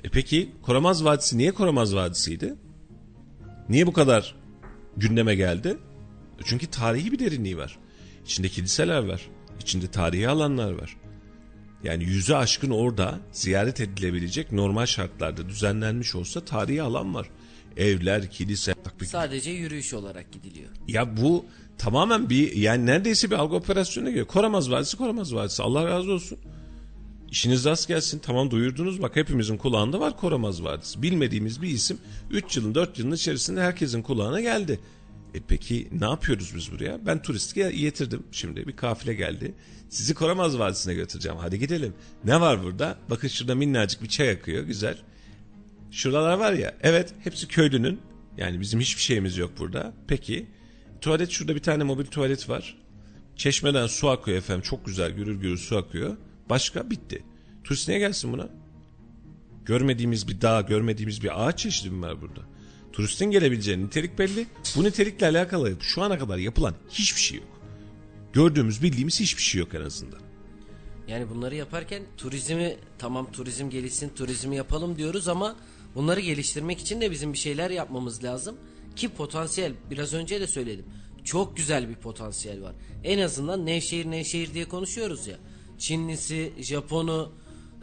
[0.04, 2.56] E peki Koramaz Vadisi niye Koramaz Vadisi'ydi?
[3.70, 4.36] Niye bu kadar
[4.98, 5.78] gündeme geldi?
[6.40, 7.80] E Çünkü tarihi bir derinliği var.
[8.26, 9.30] İçinde kiliseler var.
[9.62, 10.98] İçinde tarihi alanlar var.
[11.84, 17.30] Yani yüzü aşkın orada ziyaret edilebilecek normal şartlarda düzenlenmiş olsa tarihi alan var.
[17.78, 18.74] Evler, kilise.
[19.06, 20.70] Sadece yürüyüş olarak gidiliyor.
[20.88, 21.46] Ya bu
[21.78, 24.28] tamamen bir yani neredeyse bir algı operasyonuna giriyor.
[24.28, 25.64] Koramaz Vadisi, Koramaz Vadisi.
[25.64, 26.38] Allah razı olsun.
[27.32, 28.20] İşiniz rast gelsin.
[28.20, 29.02] Tamam duyurdunuz.
[29.02, 31.02] Bak hepimizin kulağında var Koramaz Vadisi.
[31.02, 31.98] Bilmediğimiz bir isim
[32.32, 34.80] 3 yılın 4 yılın içerisinde herkesin kulağına geldi.
[35.34, 37.06] E peki ne yapıyoruz biz buraya?
[37.06, 38.68] Ben turisti getirdim şimdi.
[38.68, 39.56] Bir kafile geldi.
[39.90, 41.38] Sizi Koramaz Vadisi'ne götüreceğim.
[41.38, 41.94] Hadi gidelim.
[42.24, 42.98] Ne var burada?
[43.10, 44.64] Bakın şurada minnacık bir çay akıyor.
[44.64, 44.98] Güzel.
[45.92, 46.78] Şuralar var ya.
[46.82, 48.02] Evet hepsi köylünün.
[48.38, 49.94] Yani bizim hiçbir şeyimiz yok burada.
[50.08, 50.48] Peki.
[51.02, 52.78] Tuvalet şurada bir tane mobil tuvalet var.
[53.36, 54.62] Çeşmeden su akıyor efendim.
[54.62, 56.18] Çok güzel gürür gürür su akıyor.
[56.50, 57.24] Başka bitti.
[57.64, 58.50] Turist niye gelsin buna?
[59.66, 62.42] Görmediğimiz bir dağ, görmediğimiz bir ağaç çeşidi mi var burada?
[62.94, 64.48] Turistin gelebileceği nitelik belli.
[64.76, 67.48] Bu nitelikle alakalı şu ana kadar yapılan hiçbir şey yok.
[68.34, 70.20] Gördüğümüz, bildiğimiz hiçbir şey yok en azından.
[71.08, 75.56] Yani bunları yaparken turizmi tamam turizm gelişsin turizmi yapalım diyoruz ama
[75.96, 78.56] bunları geliştirmek için de bizim bir şeyler yapmamız lazım.
[78.96, 80.86] Ki potansiyel biraz önce de söyledim.
[81.24, 82.76] Çok güzel bir potansiyel var.
[83.04, 85.38] En azından Nevşehir Nevşehir diye konuşuyoruz ya.
[85.78, 87.32] Çinlisi, Japonu,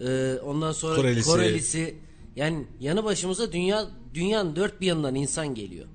[0.00, 1.30] e, ondan sonra Korelisi.
[1.30, 1.96] Korelisi.
[2.38, 5.86] Yani yanı başımıza dünya dünyanın dört bir yanından insan geliyor.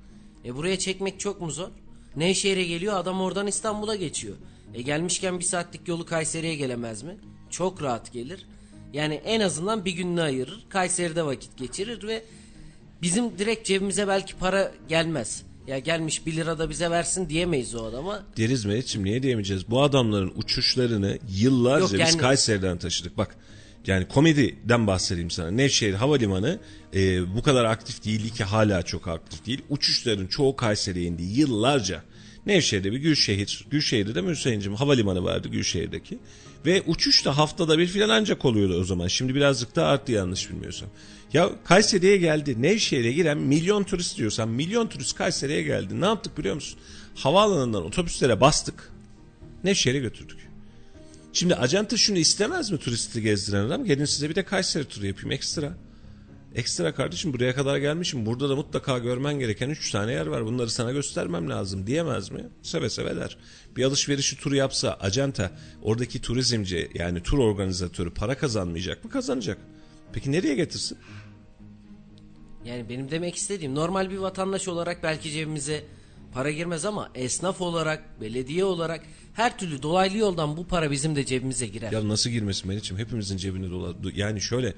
[0.45, 1.69] E buraya çekmek çok mu zor?
[2.15, 4.35] Nevşehir'e geliyor adam oradan İstanbul'a geçiyor.
[4.73, 7.17] E gelmişken bir saatlik yolu Kayseri'ye gelemez mi?
[7.53, 8.45] çok rahat gelir.
[8.93, 10.65] Yani en azından bir gününü ayırır.
[10.69, 12.23] Kayseri'de vakit geçirir ve
[13.01, 15.43] bizim direkt cebimize belki para gelmez.
[15.67, 18.23] Ya gelmiş 1 lira da bize versin diyemeyiz o adama.
[18.37, 19.69] Deriz Meriç'im niye diyemeyeceğiz?
[19.69, 23.17] Bu adamların uçuşlarını yıllarca Yok, yani- biz Kayseri'den taşıdık.
[23.17, 23.35] Bak
[23.87, 25.51] yani komediden bahsedeyim sana.
[25.51, 26.59] Nevşehir Havalimanı
[26.95, 29.61] e, bu kadar aktif değildi ki hala çok aktif değil.
[29.69, 32.03] Uçuşların çoğu Kayseri'ye indi yıllarca.
[32.45, 36.19] Nevşehir'de bir Gülşehir, Gülşehir'de de Hüseyin'cim havalimanı vardı Gülşehir'deki.
[36.65, 39.07] Ve uçuş da haftada bir filan ancak oluyordu o zaman.
[39.07, 40.89] Şimdi birazcık daha arttı yanlış bilmiyorsam.
[41.33, 42.61] Ya Kayseri'ye geldi.
[42.61, 46.01] Nevşehir'e giren milyon turist diyorsan milyon turist Kayseri'ye geldi.
[46.01, 46.79] Ne yaptık biliyor musun?
[47.15, 48.91] Havaalanından otobüslere bastık.
[49.63, 50.42] Nevşehir'e götürdük.
[51.33, 53.85] Şimdi acenta şunu istemez mi turisti gezdiren adam?
[53.85, 55.77] Gelin size bir de Kayseri turu yapayım ekstra.
[56.55, 58.25] Ekstra kardeşim buraya kadar gelmişim.
[58.25, 60.45] Burada da mutlaka görmen gereken 3 tane yer var.
[60.45, 62.49] Bunları sana göstermem lazım diyemez mi?
[62.61, 63.37] Seve seve der.
[63.75, 69.09] Bir alışverişi turu yapsa acenta oradaki turizmci yani tur organizatörü para kazanmayacak mı?
[69.09, 69.57] Kazanacak.
[70.13, 70.97] Peki nereye getirsin?
[72.65, 75.83] Yani benim demek istediğim normal bir vatandaş olarak belki cebimize
[76.33, 81.25] para girmez ama esnaf olarak, belediye olarak her türlü dolaylı yoldan bu para bizim de
[81.25, 81.91] cebimize girer.
[81.91, 82.97] Ya nasıl girmesin Meriç'im?
[82.97, 83.95] Hepimizin cebine dolar.
[84.15, 84.73] Yani şöyle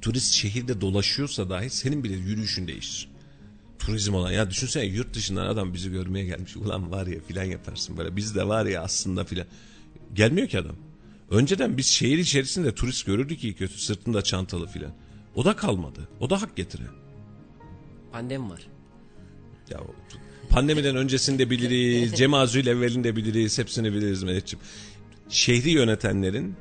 [0.00, 3.08] turist şehirde dolaşıyorsa dahi senin bile yürüyüşün değişir.
[3.78, 6.56] Turizm olan ya düşünsene yurt dışından adam bizi görmeye gelmiş.
[6.64, 8.16] Ulan var ya filan yaparsın böyle.
[8.16, 9.46] Biz de var ya aslında filan.
[10.14, 10.76] Gelmiyor ki adam.
[11.30, 14.92] Önceden biz şehir içerisinde turist görürdük iyi kötü sırtında çantalı filan.
[15.34, 16.08] O da kalmadı.
[16.20, 16.82] O da hak getire.
[18.12, 18.66] Pandemi var.
[19.70, 19.80] Ya
[20.50, 24.64] pandemiden öncesinde biliriz, Cemazül evvelinde biliriz, hepsini biliriz Melek'ciğim.
[25.28, 26.54] Şehri yönetenlerin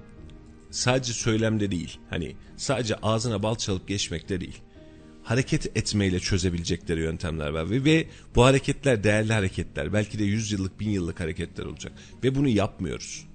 [0.71, 4.57] sadece söylemde değil, hani sadece ağzına bal çalıp geçmekte değil.
[5.23, 9.93] Hareket etmeyle çözebilecekleri yöntemler var ve, ve bu hareketler değerli hareketler.
[9.93, 11.93] Belki de 100 yıllık, 1000 yıllık hareketler olacak.
[12.23, 13.25] Ve bunu yapmıyoruz.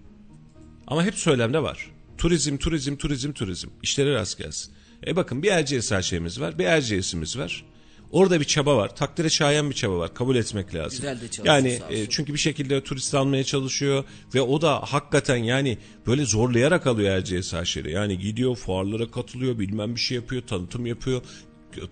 [0.87, 1.91] Ama hep söylemde var.
[2.19, 3.69] Turizm, turizm, turizm, turizm.
[3.83, 4.73] İşleri rast gelsin.
[5.07, 7.65] E bakın bir Erciyes şeyimiz var, bir Erciyes'imiz var.
[8.13, 8.97] Orada bir çaba var.
[8.97, 10.15] Takdire şayan bir çaba var.
[10.15, 10.91] Kabul etmek lazım.
[10.91, 14.05] Güzel de Yani e, çünkü bir şekilde turist almaya çalışıyor
[14.35, 17.93] ve o da hakikaten yani böyle zorlayarak alıyor Erciyes Haşeri.
[17.93, 21.23] Yani gidiyor fuarlara katılıyor, bilmem bir şey yapıyor, tanıtım yapıyor,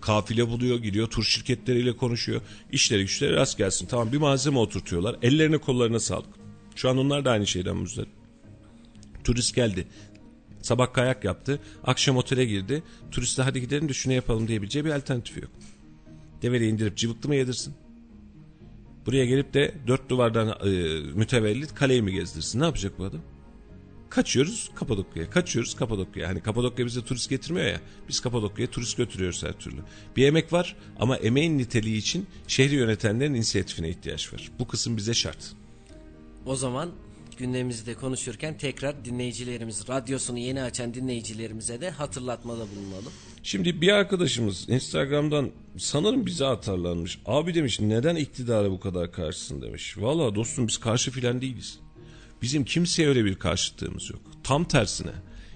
[0.01, 2.41] kafile buluyor, gidiyor tur şirketleriyle konuşuyor.
[2.71, 3.87] İşleri güçleri rast gelsin.
[3.87, 5.15] Tamam bir malzeme oturtuyorlar.
[5.21, 6.29] Ellerine kollarına sağlık.
[6.75, 8.09] Şu an onlar da aynı şeyden müzdarip.
[9.23, 9.87] Turist geldi.
[10.61, 11.59] Sabah kayak yaptı.
[11.83, 12.83] Akşam otele girdi.
[13.11, 15.49] Turiste hadi gidelim de şunu yapalım diyebileceği bir alternatifi yok.
[16.41, 17.73] Develi indirip cıvıklı mı yedirsin?
[19.05, 20.69] Buraya gelip de dört duvardan e,
[21.13, 22.59] mütevellit kaleyi mi gezdirsin?
[22.59, 23.21] Ne yapacak bu adam?
[24.09, 25.29] Kaçıyoruz Kapadokya'ya.
[25.29, 26.29] Kaçıyoruz Kapadokya'ya.
[26.29, 27.81] Hani Kapadokya bize turist getirmiyor ya.
[28.09, 29.77] Biz Kapadokya'ya turist götürüyoruz her türlü.
[30.15, 34.51] Bir emek var ama emeğin niteliği için şehri yönetenlerin inisiyatifine ihtiyaç var.
[34.59, 35.53] Bu kısım bize şart.
[36.45, 36.91] O zaman
[37.37, 43.11] gündemimizde konuşurken tekrar dinleyicilerimiz, radyosunu yeni açan dinleyicilerimize de hatırlatmada bulunalım.
[43.43, 47.19] Şimdi bir arkadaşımız Instagram'dan sanırım bize atarlanmış.
[47.25, 49.97] Abi demiş neden iktidara bu kadar karşısın demiş.
[49.97, 51.79] Valla dostum biz karşı filan değiliz.
[52.41, 54.21] Bizim kimseye öyle bir karşıtlığımız yok.
[54.43, 55.11] Tam tersine.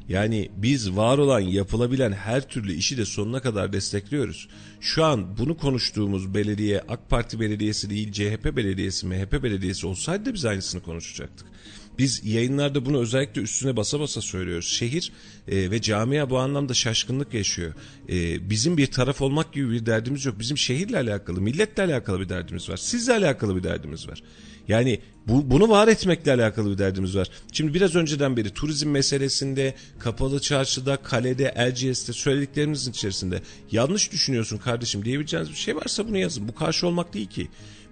[0.09, 4.49] Yani biz var olan yapılabilen her türlü işi de sonuna kadar destekliyoruz.
[4.79, 10.33] Şu an bunu konuştuğumuz belediye AK Parti belediyesi değil CHP belediyesi MHP belediyesi olsaydı da
[10.33, 11.50] biz aynısını konuşacaktık.
[11.97, 14.67] Biz yayınlarda bunu özellikle üstüne basa basa söylüyoruz.
[14.67, 15.11] Şehir
[15.47, 17.73] e, ve camia bu anlamda şaşkınlık yaşıyor.
[18.09, 20.39] E, bizim bir taraf olmak gibi bir derdimiz yok.
[20.39, 22.77] Bizim şehirle alakalı, milletle alakalı bir derdimiz var.
[22.77, 24.23] Sizle alakalı bir derdimiz var.
[24.67, 27.29] Yani bu, bunu var etmekle alakalı bir derdimiz var.
[27.51, 35.05] Şimdi biraz önceden beri turizm meselesinde, kapalı çarşıda, kalede, Erciyes'te söylediklerimizin içerisinde yanlış düşünüyorsun kardeşim
[35.05, 36.47] diyebileceğiniz bir şey varsa bunu yazın.
[36.47, 37.47] Bu karşı olmak değil ki.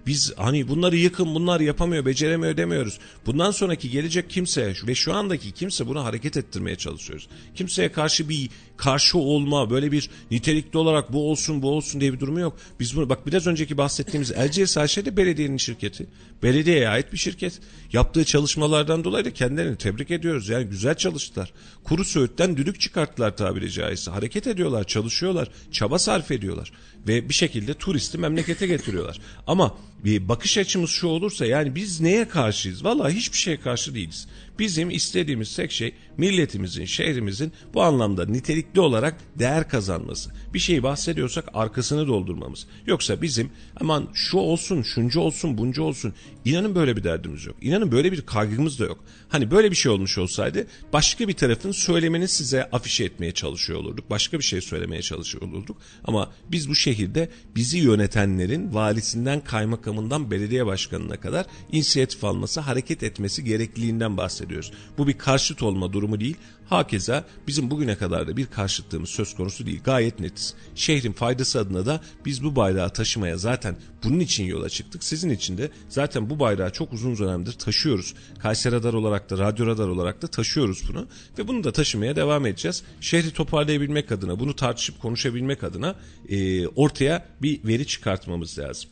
[0.06, 2.98] Biz hani bunları yıkın bunlar yapamıyor beceremiyor demiyoruz.
[3.26, 7.28] Bundan sonraki gelecek kimse ve şu andaki kimse bunu hareket ettirmeye çalışıyoruz.
[7.54, 12.20] Kimseye karşı bir karşı olma böyle bir nitelikli olarak bu olsun bu olsun diye bir
[12.20, 12.58] durumu yok.
[12.80, 16.06] Biz bunu bak biraz önceki bahsettiğimiz Erciyes AŞ de belediyenin şirketi.
[16.42, 17.60] Belediyeye ait bir şirket.
[17.92, 20.48] Yaptığı çalışmalardan dolayı da kendilerini tebrik ediyoruz.
[20.48, 21.52] Yani güzel çalıştılar.
[21.84, 24.10] Kuru söğütten düdük çıkarttılar tabiri caizse.
[24.10, 26.72] Hareket ediyorlar, çalışıyorlar, çaba sarf ediyorlar.
[27.08, 29.20] Ve bir şekilde turisti memlekete getiriyorlar.
[29.46, 32.84] Ama bir bakış açımız şu olursa yani biz neye karşıyız?
[32.84, 34.28] Vallahi hiçbir şeye karşı değiliz.
[34.60, 40.30] Bizim istediğimiz tek şey milletimizin, şehrimizin bu anlamda nitelikli olarak değer kazanması.
[40.54, 42.66] Bir şeyi bahsediyorsak arkasını doldurmamız.
[42.86, 43.50] Yoksa bizim
[43.80, 46.14] aman şu olsun, şuncu olsun, buncu olsun.
[46.44, 47.56] İnanın böyle bir derdimiz yok.
[47.60, 49.04] İnanın böyle bir kaygımız da yok.
[49.28, 54.10] Hani böyle bir şey olmuş olsaydı başka bir tarafın söylemini size afişe etmeye çalışıyor olurduk.
[54.10, 55.76] Başka bir şey söylemeye çalışıyor olurduk.
[56.04, 63.44] Ama biz bu şehirde bizi yönetenlerin valisinden, kaymakamından belediye başkanına kadar inisiyatif alması, hareket etmesi
[63.44, 64.72] gerekliliğinden bahsediyoruz ediyoruz.
[64.98, 66.36] Bu bir karşıt olma durumu değil.
[66.66, 69.80] Hakeza bizim bugüne kadar da bir karşıtlığımız söz konusu değil.
[69.84, 70.54] Gayet netiz.
[70.74, 75.04] Şehrin faydası adına da biz bu bayrağı taşımaya zaten bunun için yola çıktık.
[75.04, 78.14] Sizin için de zaten bu bayrağı çok uzun dönemdir taşıyoruz.
[78.38, 81.06] Kayseri Radar olarak da Radyo Radar olarak da taşıyoruz bunu.
[81.38, 82.82] Ve bunu da taşımaya devam edeceğiz.
[83.00, 85.94] Şehri toparlayabilmek adına, bunu tartışıp konuşabilmek adına
[86.28, 88.90] e, ortaya bir veri çıkartmamız lazım.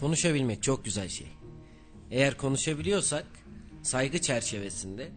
[0.00, 1.26] Konuşabilmek çok güzel şey.
[2.10, 3.26] Eğer konuşabiliyorsak
[3.82, 5.08] saygı çerçevesinde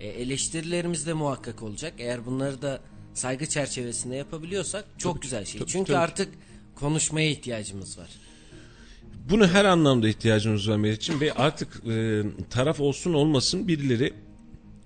[0.00, 1.94] e, eleştirilerimiz de muhakkak olacak.
[1.98, 2.80] Eğer bunları da
[3.14, 5.60] saygı çerçevesinde yapabiliyorsak çok Tabii, güzel şey.
[5.60, 5.98] tabii, Çünkü tabii.
[5.98, 6.28] artık
[6.74, 8.08] konuşmaya ihtiyacımız var.
[9.30, 14.12] Bunu her anlamda ihtiyacımız var Meriç'im ve artık e, taraf olsun olmasın birileri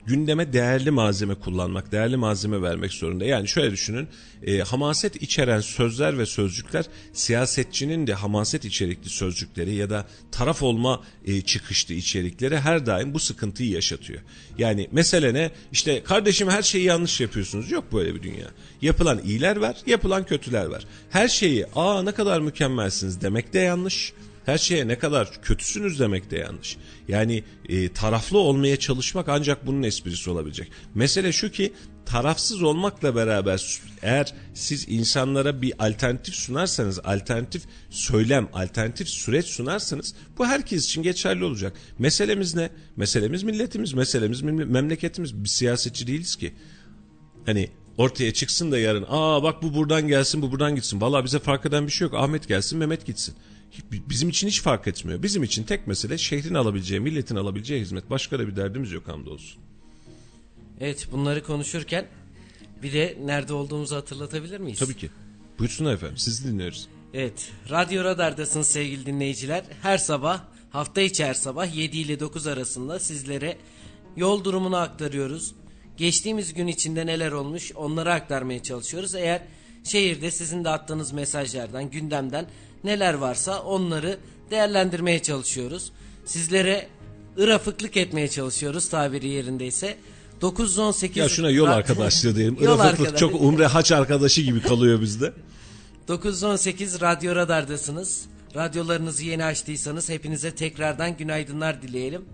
[0.06, 3.24] gündeme değerli malzeme kullanmak, değerli malzeme vermek zorunda.
[3.24, 4.08] Yani şöyle düşünün,
[4.42, 11.02] e, hamaset içeren sözler ve sözcükler siyasetçinin de hamaset içerikli sözcükleri ya da taraf olma
[11.24, 14.20] e, çıkışlı içerikleri her daim bu sıkıntıyı yaşatıyor.
[14.58, 15.50] Yani mesele ne?
[15.72, 17.70] İşte kardeşim her şeyi yanlış yapıyorsunuz.
[17.70, 18.50] Yok böyle bir dünya.
[18.82, 20.86] Yapılan iyiler var, yapılan kötüler var.
[21.10, 24.12] Her şeyi aa ne kadar mükemmelsiniz demek de yanlış
[24.46, 26.76] her şeye ne kadar kötüsünüz demek de yanlış.
[27.08, 30.70] Yani e, taraflı olmaya çalışmak ancak bunun esprisi olabilecek.
[30.94, 31.72] Mesele şu ki
[32.06, 40.46] tarafsız olmakla beraber eğer siz insanlara bir alternatif sunarsanız, alternatif söylem, alternatif süreç sunarsanız bu
[40.46, 41.72] herkes için geçerli olacak.
[41.98, 42.70] Meselemiz ne?
[42.96, 45.44] Meselemiz milletimiz, meselemiz memleketimiz.
[45.44, 46.54] Biz siyasetçi değiliz ki.
[47.46, 51.00] Hani ortaya çıksın da yarın aa bak bu buradan gelsin bu buradan gitsin.
[51.00, 52.14] Valla bize fark eden bir şey yok.
[52.14, 53.34] Ahmet gelsin Mehmet gitsin.
[53.92, 55.22] Bizim için hiç fark etmiyor.
[55.22, 58.10] Bizim için tek mesele şehrin alabileceği, milletin alabileceği hizmet.
[58.10, 59.62] Başka da bir derdimiz yok hamdolsun.
[60.80, 62.06] Evet bunları konuşurken
[62.82, 64.78] bir de nerede olduğumuzu hatırlatabilir miyiz?
[64.78, 65.10] Tabii ki.
[65.58, 66.88] Buyursunlar efendim sizi dinliyoruz.
[67.14, 69.64] Evet Radyo Radar'dasınız sevgili dinleyiciler.
[69.82, 73.58] Her sabah hafta içi her sabah 7 ile 9 arasında sizlere
[74.16, 75.54] yol durumunu aktarıyoruz.
[75.96, 79.14] Geçtiğimiz gün içinde neler olmuş onları aktarmaya çalışıyoruz.
[79.14, 79.42] Eğer
[79.84, 82.46] şehirde sizin de attığınız mesajlardan, gündemden
[82.84, 84.18] neler varsa onları
[84.50, 85.92] değerlendirmeye çalışıyoruz.
[86.24, 86.88] Sizlere
[87.40, 89.96] ırafıklık etmeye çalışıyoruz tabiri yerindeyse.
[90.40, 92.56] 918 Ya şuna yol arkadaşlığı diyelim.
[92.60, 95.32] Yol Irafıklık arkadaş- çok umre haç arkadaşı gibi kalıyor bizde.
[96.08, 98.24] 918 Radyo Radar'dasınız.
[98.56, 102.24] Radyolarınızı yeni açtıysanız hepinize tekrardan günaydınlar dileyelim.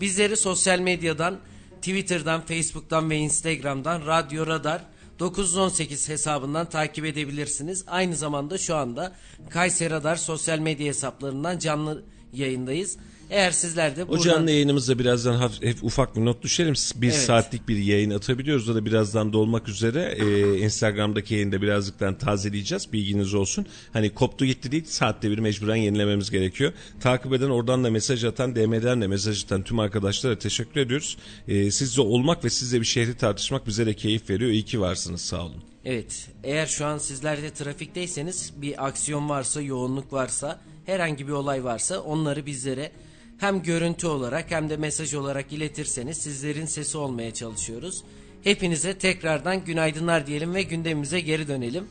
[0.00, 1.38] Bizleri sosyal medyadan,
[1.76, 4.82] Twitter'dan, Facebook'tan ve Instagram'dan Radyo Radar
[5.20, 7.84] 918 hesabından takip edebilirsiniz.
[7.86, 9.12] Aynı zamanda şu anda
[9.50, 12.96] Kayseri Radar sosyal medya hesaplarından canlı yayındayız.
[13.30, 14.22] Eğer sizler de O buradan...
[14.24, 16.74] canlı yayınımızda birazdan hafif, hafif ufak bir not düşelim.
[16.96, 17.18] Bir Evet.
[17.18, 18.68] saatlik bir yayın atabiliyoruz.
[18.68, 20.16] O da birazdan dolmak üzere.
[20.18, 22.92] Ee, Instagram'daki yayında birazcıktan tazeleyeceğiz.
[22.92, 23.66] Bilginiz olsun.
[23.92, 24.84] Hani koptu gitti değil.
[24.84, 26.72] Saatte bir mecburen yenilememiz gerekiyor.
[27.00, 31.16] Takip eden oradan da mesaj atan, DM'den de mesaj atan tüm arkadaşlara teşekkür ediyoruz.
[31.48, 34.50] Ee, sizle olmak ve sizle bir şehri tartışmak bize de keyif veriyor.
[34.50, 35.20] İyi ki varsınız.
[35.20, 35.62] Sağ olun.
[35.84, 41.64] Evet, eğer şu an sizler de trafikteyseniz bir aksiyon varsa, yoğunluk varsa, herhangi bir olay
[41.64, 42.92] varsa onları bizlere
[43.40, 48.04] hem görüntü olarak hem de mesaj olarak iletirseniz sizlerin sesi olmaya çalışıyoruz.
[48.42, 51.84] Hepinize tekrardan günaydınlar diyelim ve gündemimize geri dönelim.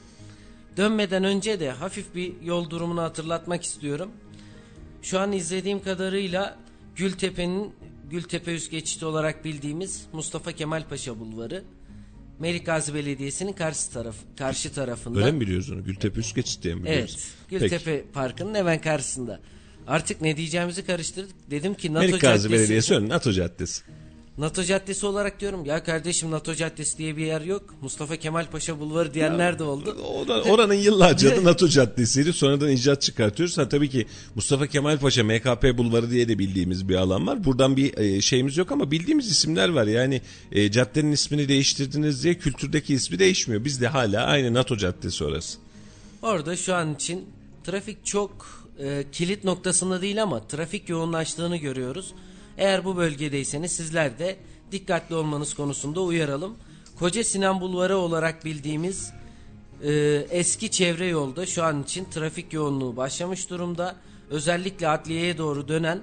[0.78, 4.12] Dönmeden önce de hafif bir yol durumunu hatırlatmak istiyorum.
[5.02, 6.58] Şu an izlediğim kadarıyla
[6.95, 7.74] Gültepe'nin
[8.10, 11.64] Gültepe üst geçiti olarak bildiğimiz Mustafa Kemal Paşa Bulvarı
[12.39, 15.20] Melik Gazi Belediyesi'nin karşı taraf karşı tarafında.
[15.20, 15.84] Öyle mi biliyoruz onu?
[15.84, 17.18] Gültepe üst geçit diye mi biliyoruz?
[17.52, 17.62] Evet.
[17.62, 19.39] Gültepe Parkı'nın hemen karşısında.
[19.90, 21.36] Artık ne diyeceğimizi karıştırdık.
[21.52, 22.52] Dedim ki NATO Melik Gazi Caddesi.
[22.60, 23.82] Belediyesi önü NATO Caddesi.
[24.38, 25.66] NATO Caddesi olarak diyorum.
[25.66, 27.76] Ya kardeşim NATO Caddesi diye bir yer yok.
[27.82, 29.98] Mustafa Kemal Paşa Bulvarı diyenler de oldu.
[30.04, 32.34] Oran- Oranın yıllarca adı NATO Caddesi'ydi.
[32.34, 33.58] Sonradan icat çıkartıyoruz.
[33.58, 37.46] Ha, tabii ki Mustafa Kemal Paşa MKP Bulvarı diye de bildiğimiz bir alan var.
[37.46, 39.88] Buradan bir e, şeyimiz yok ama bildiğimiz isimler var.
[39.88, 40.22] Yani
[40.52, 43.66] e, caddenin ismini değiştirdiniz diye kültürdeki ismi değişmiyor.
[43.66, 45.58] Bizde hala aynı NATO Caddesi orası.
[46.22, 47.26] Orada şu an için
[47.64, 52.14] trafik çok e, kilit noktasında değil ama trafik yoğunlaştığını görüyoruz.
[52.58, 54.38] Eğer bu bölgedeyseniz sizler de
[54.72, 56.58] dikkatli olmanız konusunda uyaralım.
[57.00, 59.12] Koca Sinan Bulvarı olarak bildiğimiz
[59.84, 59.92] e,
[60.30, 63.96] eski çevre yolda şu an için trafik yoğunluğu başlamış durumda.
[64.30, 66.02] Özellikle adliyeye doğru dönen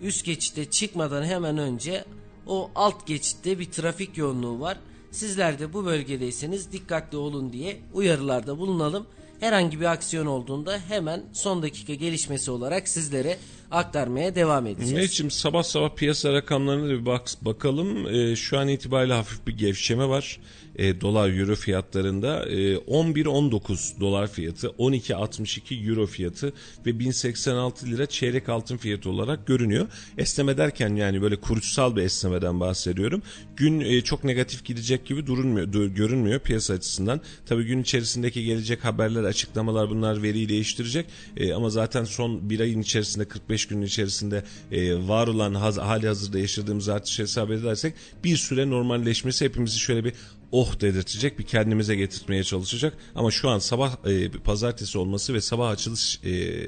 [0.00, 2.04] üst geçitte çıkmadan hemen önce
[2.46, 4.78] o alt geçitte bir trafik yoğunluğu var.
[5.10, 9.06] Sizler de bu bölgedeyseniz dikkatli olun diye uyarılarda bulunalım.
[9.42, 13.38] Herhangi bir aksiyon olduğunda hemen son dakika gelişmesi olarak sizlere
[13.72, 14.92] aktarmaya devam edeceğiz.
[14.92, 18.06] Meriç'im sabah sabah piyasa rakamlarına da bir bak, bakalım.
[18.06, 20.38] Ee, şu an itibariyle hafif bir gevşeme var.
[20.76, 26.52] e, dolar euro fiyatlarında e, 11-19 dolar fiyatı, 12-62 euro fiyatı
[26.86, 29.86] ve 1086 lira çeyrek altın fiyatı olarak görünüyor.
[30.18, 33.22] Esneme derken yani böyle kuruşsal bir esnemeden bahsediyorum.
[33.56, 37.20] Gün e, çok negatif gidecek gibi durunmuyor, dur, görünmüyor piyasa açısından.
[37.46, 41.06] Tabii gün içerisindeki gelecek haberler, açıklamalar bunlar veriyi değiştirecek.
[41.36, 46.06] E, ama zaten son bir ayın içerisinde 45 günün içerisinde e, var olan haz, hali
[46.06, 47.94] hazırda yaşadığımız artış hesap edersek
[48.24, 50.12] bir süre normalleşmesi hepimizi şöyle bir
[50.52, 52.98] oh dedirtecek bir kendimize getirtmeye çalışacak.
[53.14, 56.62] Ama şu an sabah e, pazartesi olması ve sabah açılış e,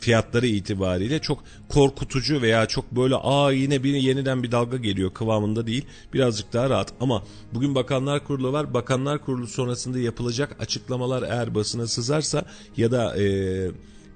[0.00, 5.66] fiyatları itibariyle çok korkutucu veya çok böyle aa yine bir yeniden bir dalga geliyor kıvamında
[5.66, 5.84] değil.
[6.12, 7.22] Birazcık daha rahat ama
[7.54, 8.74] bugün Bakanlar Kurulu var.
[8.74, 12.44] Bakanlar Kurulu sonrasında yapılacak açıklamalar eğer basına sızarsa
[12.76, 13.70] ya da eee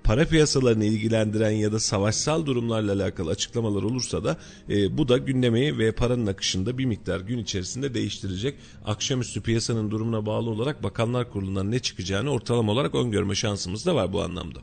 [0.09, 4.37] para piyasalarını ilgilendiren ya da savaşsal durumlarla alakalı açıklamalar olursa da
[4.69, 8.59] e, bu da gündemi ve paranın akışında bir miktar gün içerisinde değiştirecek.
[8.85, 14.13] Akşamüstü piyasanın durumuna bağlı olarak Bakanlar Kurulu'ndan ne çıkacağını ortalama olarak öngörme şansımız da var
[14.13, 14.59] bu anlamda.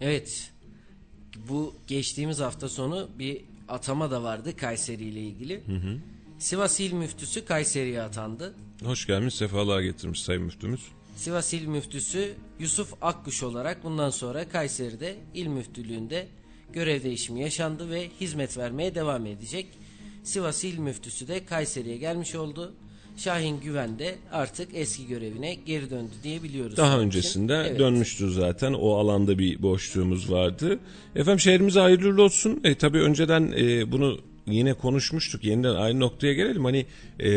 [0.00, 0.50] Evet.
[1.48, 5.62] Bu geçtiğimiz hafta sonu bir atama da vardı Kayseri ile ilgili.
[5.66, 5.98] Hı hı.
[6.38, 8.54] Sivas İl Müftüsü Kayseri'ye atandı.
[8.84, 10.80] Hoş gelmiş, sefalar getirmiş Sayın Müftümüz.
[11.16, 16.26] Sivas İl Müftüsü Yusuf Akkuş olarak bundan sonra Kayseri'de il müftülüğünde
[16.72, 19.66] görev değişimi yaşandı ve hizmet vermeye devam edecek.
[20.22, 22.72] Sivas İl Müftüsü de Kayseri'ye gelmiş oldu.
[23.16, 26.76] Şahin Güven de artık eski görevine geri döndü diyebiliyoruz.
[26.76, 27.78] Daha öncesinde evet.
[27.78, 28.72] dönmüştü zaten.
[28.72, 30.78] O alanda bir boşluğumuz vardı.
[31.16, 32.60] Efendim şehrimize hayırlı olsun.
[32.64, 35.44] E, tabii önceden e, bunu yine konuşmuştuk.
[35.44, 36.64] Yeniden aynı noktaya gelelim.
[36.64, 36.86] Hani
[37.20, 37.30] e,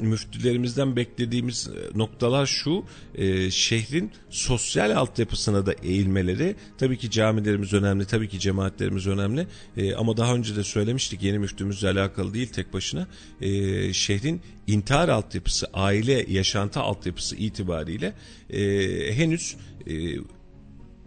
[0.00, 2.84] müftülerimizden beklediğimiz e, noktalar şu.
[3.14, 6.56] E, şehrin sosyal altyapısına da eğilmeleri.
[6.78, 8.04] Tabii ki camilerimiz önemli.
[8.04, 9.46] Tabii ki cemaatlerimiz önemli.
[9.76, 11.22] E, ama daha önce de söylemiştik.
[11.22, 13.06] Yeni müftümüzle alakalı değil tek başına.
[13.40, 18.12] E, şehrin intihar altyapısı, aile yaşantı altyapısı itibariyle
[18.50, 18.60] e,
[19.16, 19.56] henüz
[19.86, 19.92] e,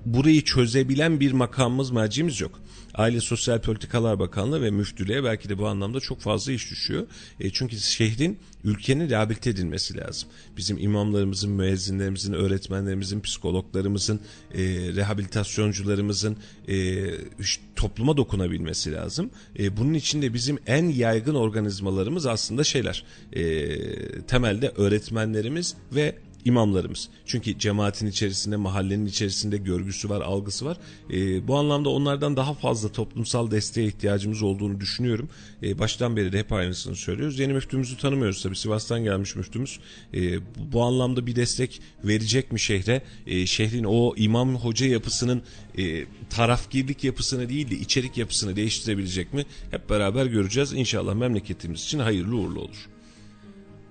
[0.05, 2.62] burayı çözebilen bir makamımız, mercimiz yok.
[2.95, 7.07] Aile Sosyal Politikalar Bakanlığı ve müftülüğe belki de bu anlamda çok fazla iş düşüyor.
[7.39, 10.29] E, çünkü şehrin, ülkenin rehabilite edilmesi lazım.
[10.57, 14.19] Bizim imamlarımızın, müezzinlerimizin, öğretmenlerimizin, psikologlarımızın,
[14.53, 14.63] e,
[14.95, 16.37] rehabilitasyoncularımızın
[16.67, 17.05] e,
[17.75, 19.29] topluma dokunabilmesi lazım.
[19.59, 23.03] E, bunun için de bizim en yaygın organizmalarımız aslında şeyler.
[23.33, 26.15] E, temelde öğretmenlerimiz ve
[26.45, 27.09] imamlarımız.
[27.25, 30.77] Çünkü cemaatin içerisinde, mahallenin içerisinde görgüsü var, algısı var.
[31.13, 35.29] E, bu anlamda onlardan daha fazla toplumsal desteğe ihtiyacımız olduğunu düşünüyorum.
[35.63, 37.39] E, baştan beri de hep aynısını söylüyoruz.
[37.39, 38.55] Yeni müftümüzü tanımıyoruz tabii.
[38.55, 39.79] Sivas'tan gelmiş müftümüz.
[40.13, 40.39] E,
[40.73, 43.01] bu, anlamda bir destek verecek mi şehre?
[43.27, 45.41] E, şehrin o imam hoca yapısının
[45.77, 49.45] e, tarafgirlik yapısını değil de içerik yapısını değiştirebilecek mi?
[49.71, 50.73] Hep beraber göreceğiz.
[50.73, 52.92] İnşallah memleketimiz için hayırlı uğurlu olur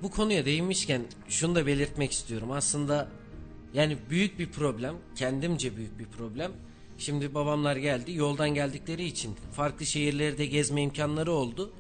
[0.03, 2.51] bu konuya değinmişken şunu da belirtmek istiyorum.
[2.51, 3.09] Aslında
[3.75, 6.53] yani büyük bir problem, kendimce büyük bir problem.
[6.99, 11.73] Şimdi babamlar geldi, yoldan geldikleri için farklı şehirlerde gezme imkanları oldu.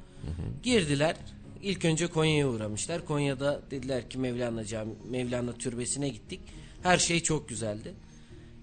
[0.63, 1.17] Girdiler.
[1.63, 3.07] İlk önce Konya'ya uğramışlar.
[3.07, 6.41] Konya'da dediler ki Mevlana Cami, Mevlana Türbesi'ne gittik.
[6.83, 7.95] Her şey çok güzeldi.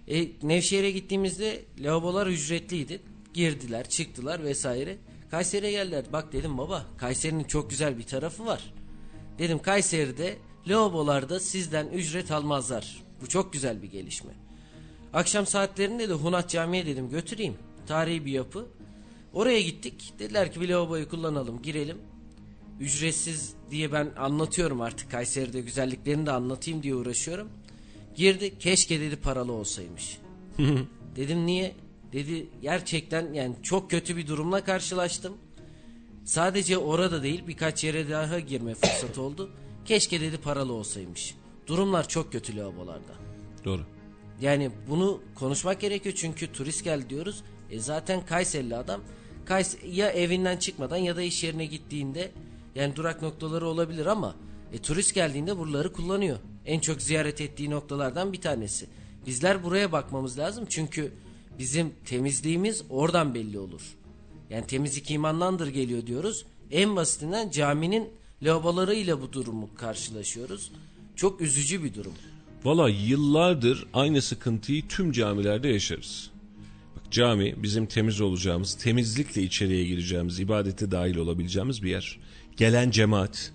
[0.07, 3.01] E, Nevşehir'e gittiğimizde lavabolar ücretliydi.
[3.34, 4.97] Girdiler, çıktılar vesaire.
[5.32, 6.05] Kayseri'ye geldiler.
[6.14, 8.74] Bak dedim baba, Kayseri'nin çok güzel bir tarafı var.
[9.40, 10.38] Dedim Kayseri'de
[10.68, 13.04] lavabolarda sizden ücret almazlar.
[13.22, 14.32] Bu çok güzel bir gelişme.
[15.14, 17.58] Akşam saatlerinde de Hunat Camii'ye dedim götüreyim.
[17.88, 18.66] Tarihi bir yapı.
[19.34, 20.14] Oraya gittik.
[20.20, 21.98] Dediler ki bir lavaboyu kullanalım girelim.
[22.80, 27.50] Ücretsiz diye ben anlatıyorum artık Kayseri'de güzelliklerini de anlatayım diye uğraşıyorum.
[28.16, 30.18] Girdi keşke dedi paralı olsaymış.
[31.16, 31.76] dedim niye?
[32.14, 35.38] Dedi gerçekten yani çok kötü bir durumla karşılaştım.
[36.30, 39.50] Sadece orada değil birkaç yere daha girme fırsatı oldu.
[39.86, 41.36] Keşke dedi paralı olsaymış.
[41.68, 43.14] Durumlar çok kötü lavabolarda.
[43.66, 43.82] Doğru.
[44.42, 47.44] Yani bunu konuşmak gerekiyor çünkü turist gel diyoruz.
[47.72, 49.02] E zaten Kayserili adam
[49.46, 52.32] Kays ya evinden çıkmadan ya da iş yerine gittiğinde
[52.76, 54.36] yani durak noktaları olabilir ama
[54.74, 56.38] e, turist geldiğinde buraları kullanıyor.
[56.66, 58.88] En çok ziyaret ettiği noktalardan bir tanesi.
[59.26, 61.14] Bizler buraya bakmamız lazım çünkü
[61.60, 63.99] bizim temizliğimiz oradan belli olur.
[64.50, 66.45] Yani temizlik imandandır geliyor diyoruz.
[66.72, 68.10] En basitinden caminin
[68.43, 70.72] lavabolarıyla bu durumu karşılaşıyoruz.
[71.16, 72.14] Çok üzücü bir durum.
[72.64, 76.32] Valla yıllardır aynı sıkıntıyı tüm camilerde yaşarız.
[76.95, 82.20] Bak cami bizim temiz olacağımız, temizlikle içeriye gireceğimiz, ibadete dahil olabileceğimiz bir yer.
[82.58, 83.52] Gelen cemaat.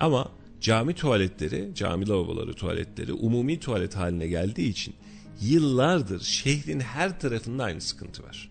[0.00, 0.28] Ama
[0.60, 4.94] cami tuvaletleri, cami lavaboları tuvaletleri umumi tuvalet haline geldiği için
[5.40, 8.47] yıllardır şehrin her tarafında aynı sıkıntı var.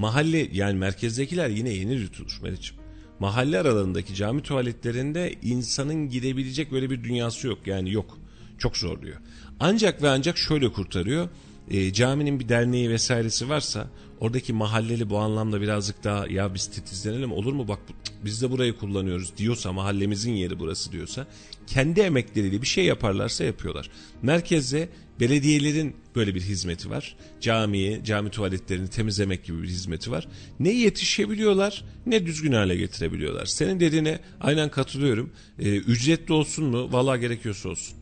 [0.00, 2.76] Mahalle yani merkezdekiler yine yeni yutulur Meriç'im.
[3.18, 7.58] mahalle aralarındaki cami tuvaletlerinde insanın gidebilecek böyle bir dünyası yok.
[7.66, 8.18] Yani yok.
[8.58, 9.16] Çok zor diyor.
[9.60, 11.28] Ancak ve ancak şöyle kurtarıyor.
[11.70, 13.90] E, caminin bir derneği vesairesi varsa
[14.20, 17.78] oradaki mahalleli bu anlamda birazcık daha ya biz titizlenelim olur mu bak
[18.24, 21.26] biz de burayı kullanıyoruz diyorsa mahallemizin yeri burası diyorsa
[21.66, 23.90] kendi emekleriyle bir şey yaparlarsa yapıyorlar.
[24.22, 24.88] Merkezde
[25.20, 27.16] belediyelerin böyle bir hizmeti var.
[27.40, 30.28] Camiyi, cami tuvaletlerini temizlemek gibi bir hizmeti var.
[30.60, 33.46] Ne yetişebiliyorlar ne düzgün hale getirebiliyorlar.
[33.46, 35.32] Senin dediğine aynen katılıyorum.
[35.58, 36.92] Ee, ücretli olsun mu?
[36.92, 37.96] Valla gerekiyorsa olsun.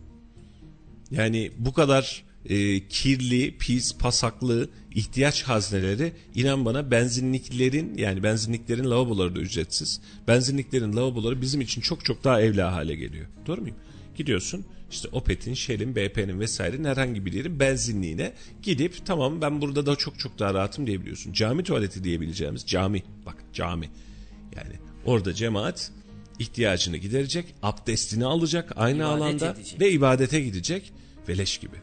[1.10, 9.36] Yani bu kadar e, kirli, pis, pasaklı ihtiyaç hazneleri inan bana benzinliklerin yani benzinliklerin lavaboları
[9.36, 10.00] da ücretsiz.
[10.28, 13.26] Benzinliklerin lavaboları bizim için çok çok daha evla hale geliyor.
[13.46, 13.76] Doğru muyum?
[14.16, 18.32] Gidiyorsun işte Opet'in, Shell'in, BP'nin vesairenin herhangi bir yerin benzinliğine
[18.62, 21.32] gidip tamam ben burada da çok çok daha rahatım diyebiliyorsun.
[21.32, 23.90] Cami tuvaleti diyebileceğimiz cami bak cami
[24.56, 24.74] yani
[25.04, 25.92] orada cemaat
[26.38, 29.80] ihtiyacını giderecek, abdestini alacak aynı İbadet alanda edecek.
[29.80, 30.92] ve ibadete gidecek
[31.28, 31.76] ve leş gibi.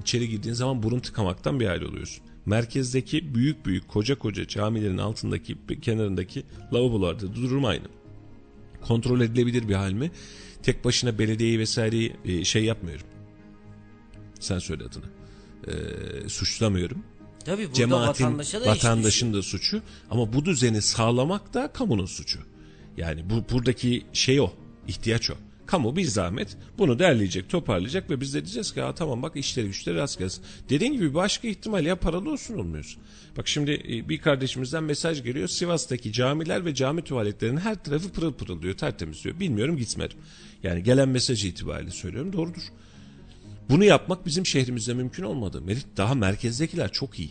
[0.00, 2.24] İçeri girdiğin zaman burun tıkamaktan bir hal oluyorsun.
[2.46, 6.42] Merkezdeki büyük büyük koca koca camilerin altındaki kenarındaki
[6.72, 7.84] lavabolarda durum aynı.
[8.80, 10.10] Kontrol edilebilir bir hal mi?
[10.62, 13.06] Tek başına belediyeyi vesaireyi e, şey yapmıyorum.
[14.40, 15.06] Sen söyle adını.
[15.66, 17.04] E, suçlamıyorum.
[17.44, 22.40] Tabii burada Cemaatin, vatandaşa da vatandaşın da suçu ama bu düzeni sağlamak da kamunun suçu.
[22.96, 24.52] Yani bu buradaki şey o,
[24.88, 25.34] ihtiyaç o.
[25.70, 29.96] Kamu bir zahmet bunu derleyecek, toparlayacak ve biz de diyeceğiz ki tamam bak işleri güçleri
[29.96, 30.44] rast gelsin.
[30.68, 33.02] Dediğin gibi başka ihtimal ya paralı olsun olmuyorsun.
[33.36, 35.48] Bak şimdi e, bir kardeşimizden mesaj geliyor.
[35.48, 39.40] Sivas'taki camiler ve cami tuvaletlerinin her tarafı pırıl pırıl diyor, tertemiz diyor.
[39.40, 40.18] Bilmiyorum gitmedim.
[40.62, 42.62] Yani gelen mesaj itibariyle söylüyorum doğrudur.
[43.68, 45.60] Bunu yapmak bizim şehrimizde mümkün olmadı.
[45.60, 47.30] Merit daha merkezdekiler çok iyi.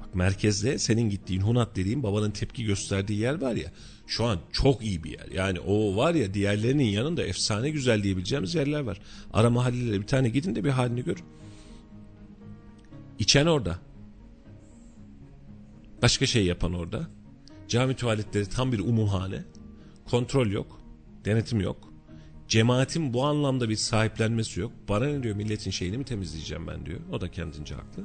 [0.00, 3.72] Bak merkezde senin gittiğin Hunat dediğin babanın tepki gösterdiği yer var ya
[4.10, 5.26] şu an çok iyi bir yer.
[5.34, 9.00] Yani o var ya diğerlerinin yanında efsane güzel diyebileceğimiz yerler var.
[9.32, 11.16] Ara mahallelere bir tane gidin de bir halini gör.
[13.18, 13.78] İçen orada.
[16.02, 17.10] Başka şey yapan orada.
[17.68, 19.44] Cami tuvaletleri tam bir umumhane.
[20.10, 20.80] Kontrol yok.
[21.24, 21.92] Denetim yok.
[22.48, 24.72] Cemaatin bu anlamda bir sahiplenmesi yok.
[24.88, 27.00] Bana ne diyor milletin şeyini mi temizleyeceğim ben diyor.
[27.12, 28.04] O da kendince haklı.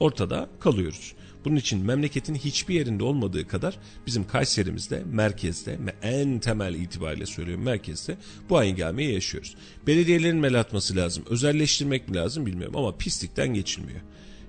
[0.00, 1.14] Ortada kalıyoruz.
[1.46, 7.64] Bunun için memleketin hiçbir yerinde olmadığı kadar bizim Kayserimizde, merkezde ve en temel itibariyle söylüyorum
[7.64, 8.16] merkezde
[8.50, 9.56] bu aynı gelmeyi yaşıyoruz.
[9.86, 11.24] Belediyelerin mel atması lazım.
[11.30, 14.00] Özelleştirmek mi lazım bilmiyorum ama pislikten geçilmiyor.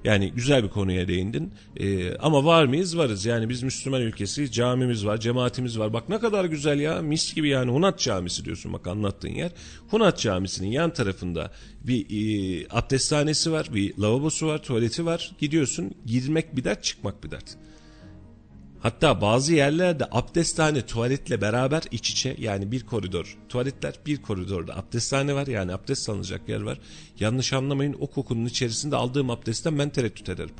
[0.04, 1.54] Yani güzel bir konuya değindin.
[1.78, 2.98] Ee, ama var mıyız?
[2.98, 3.26] Varız.
[3.26, 5.94] Yani biz Müslüman ülkesi, camimiz var, cemaatimiz var.
[5.94, 7.02] Bak ne kadar güzel ya.
[7.02, 9.52] Mis gibi yani Hunat Camisi diyorsun bak anlattığın yer.
[9.90, 11.52] Hunat Camisi'nin yan tarafında
[11.84, 15.32] bir e, abdesthanesi var, bir lavabosu var, tuvaleti var.
[15.40, 17.58] Gidiyorsun, girmek bir dert, çıkmak bir dert.
[18.88, 25.34] Hatta bazı yerlerde abdesthane tuvaletle beraber iç içe yani bir koridor tuvaletler bir koridorda abdesthane
[25.34, 26.80] var yani abdest alınacak yer var.
[27.20, 30.54] Yanlış anlamayın o kokunun içerisinde aldığım abdestten ben tereddüt ederim.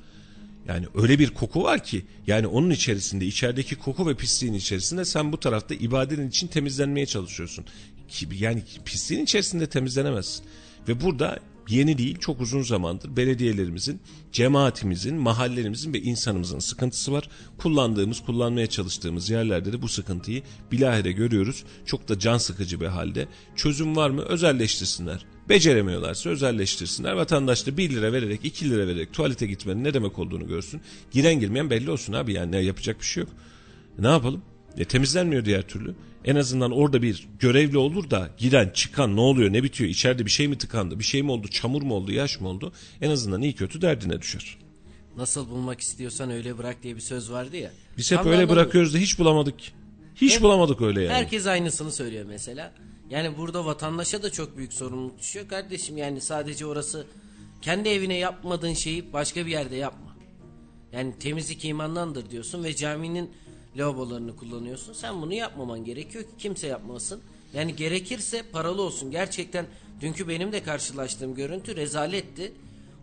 [0.68, 5.32] Yani öyle bir koku var ki yani onun içerisinde içerideki koku ve pisliğin içerisinde sen
[5.32, 7.66] bu tarafta ibadetin için temizlenmeye çalışıyorsun.
[8.32, 10.46] Yani pisliğin içerisinde temizlenemezsin.
[10.88, 11.40] Ve burada
[11.70, 14.02] yeni değil çok uzun zamandır belediyelerimizin,
[14.32, 17.30] cemaatimizin, mahallelerimizin ve insanımızın sıkıntısı var.
[17.58, 21.64] Kullandığımız, kullanmaya çalıştığımız yerlerde de bu sıkıntıyı bilahare görüyoruz.
[21.86, 23.28] Çok da can sıkıcı bir halde.
[23.56, 24.22] Çözüm var mı?
[24.22, 25.26] Özelleştirsinler.
[25.50, 27.14] Beceremiyorlarsa özelleştirsinler.
[27.14, 30.82] Vatandaş da 1 lira vererek 2 lira vererek tuvalete gitmenin ne demek olduğunu görsün.
[31.12, 33.32] Giren girmeyen belli olsun abi yani ne yapacak bir şey yok.
[34.00, 34.42] Ne yapalım?
[34.78, 35.96] E, temizlenmiyor diğer türlü.
[36.28, 40.32] En azından orada bir görevli olur da giren çıkan ne oluyor ne bitiyor içeride bir
[40.32, 43.42] şey mi tıkandı bir şey mi oldu çamur mu oldu yaş mı oldu en azından
[43.42, 44.58] iyi kötü derdine düşer.
[45.18, 47.72] Nasıl bulmak istiyorsan öyle bırak diye bir söz vardı ya.
[47.98, 49.56] Biz hep öyle bırakıyoruz da hiç bulamadık.
[50.16, 51.14] Hiç hep, bulamadık öyle yani.
[51.14, 52.74] Herkes aynısını söylüyor mesela.
[53.10, 55.98] Yani burada vatandaşa da çok büyük sorumluluk düşüyor kardeşim.
[55.98, 57.08] Yani sadece orası
[57.62, 60.18] kendi evine yapmadığın şeyi başka bir yerde yapma.
[60.92, 63.32] Yani temizlik imandandır diyorsun ve caminin
[63.78, 64.94] lavabolarını kullanıyorsun.
[64.94, 67.22] Sen bunu yapmaman gerekiyor ki kimse yapmasın.
[67.54, 69.12] Yani gerekirse paralı olsun.
[69.12, 69.66] Gerçekten
[70.02, 72.52] dünkü benim de karşılaştığım görüntü rezaletti.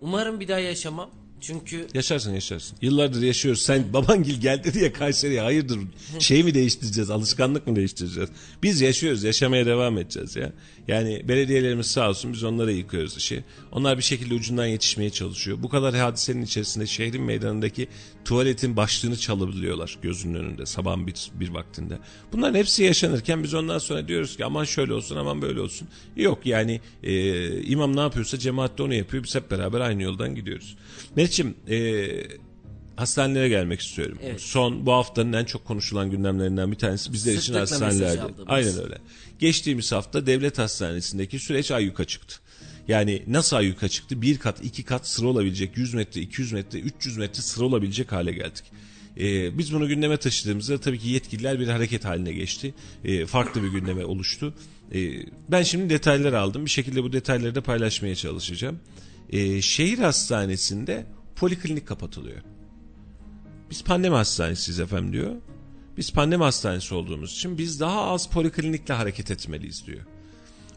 [0.00, 1.10] Umarım bir daha yaşamam.
[1.46, 2.76] Çünkü yaşarsın yaşarsın.
[2.82, 3.62] Yıllardır yaşıyoruz.
[3.62, 5.78] Sen babangil geldi diye Kayseri'ye hayırdır
[6.18, 7.10] şey mi değiştireceğiz?
[7.10, 8.30] Alışkanlık mı değiştireceğiz?
[8.62, 9.24] Biz yaşıyoruz.
[9.24, 10.52] Yaşamaya devam edeceğiz ya.
[10.88, 13.44] Yani belediyelerimiz sağ olsun biz onlara yıkıyoruz işi.
[13.72, 15.62] Onlar bir şekilde ucundan yetişmeye çalışıyor.
[15.62, 17.88] Bu kadar hadisenin içerisinde şehrin meydanındaki
[18.24, 21.98] tuvaletin başlığını çalabiliyorlar gözünün önünde sabahın bir, bir vaktinde.
[22.32, 25.88] Bunların hepsi yaşanırken biz ondan sonra diyoruz ki aman şöyle olsun aman böyle olsun.
[26.16, 29.24] Yok yani e, imam ne yapıyorsa cemaat de onu yapıyor.
[29.24, 30.76] Biz hep beraber aynı yoldan gidiyoruz.
[31.38, 32.38] Meriç'im e,
[32.96, 34.18] hastanelere gelmek istiyorum.
[34.22, 34.40] Evet.
[34.40, 38.32] Son bu haftanın en çok konuşulan gündemlerinden bir tanesi bizler için Sıklıkla mesaj hastanelerde.
[38.46, 38.98] Aynen öyle.
[39.38, 42.36] Geçtiğimiz hafta devlet hastanesindeki süreç ayyuka çıktı.
[42.88, 44.22] Yani nasıl ayyuka çıktı?
[44.22, 48.32] Bir kat, iki kat sıra olabilecek, 100 metre, 200 metre, 300 metre sıra olabilecek hale
[48.32, 48.64] geldik.
[49.20, 52.74] Ee, biz bunu gündeme taşıdığımızda tabii ki yetkililer bir hareket haline geçti.
[53.04, 54.54] Ee, farklı bir gündeme oluştu.
[54.94, 55.12] Ee,
[55.48, 56.64] ben şimdi detaylar aldım.
[56.64, 58.78] Bir şekilde bu detayları da paylaşmaya çalışacağım.
[59.30, 61.06] Ee, şehir hastanesinde
[61.36, 62.42] poliklinik kapatılıyor.
[63.70, 65.34] Biz pandemi hastanesiyiz efendim diyor.
[65.96, 70.04] Biz pandemi hastanesi olduğumuz için biz daha az poliklinikle hareket etmeliyiz diyor.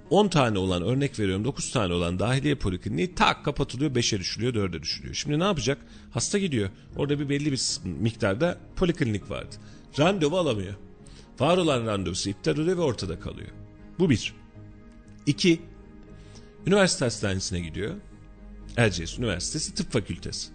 [0.09, 4.81] 10 tane olan örnek veriyorum 9 tane olan dahiliye polikliniği tak kapatılıyor 5'e düşülüyor 4'e
[4.81, 5.15] düşülüyor.
[5.15, 5.77] Şimdi ne yapacak?
[6.11, 6.69] Hasta gidiyor.
[6.95, 9.55] Orada bir belli bir miktarda poliklinik vardı.
[9.99, 10.73] Randevu alamıyor.
[11.39, 13.49] Var olan randevusu iptal oluyor ve ortada kalıyor.
[13.99, 14.33] Bu bir.
[15.25, 15.61] İki,
[16.65, 17.95] üniversite hastanesine gidiyor.
[18.77, 20.49] Erciyes Üniversitesi Tıp Fakültesi.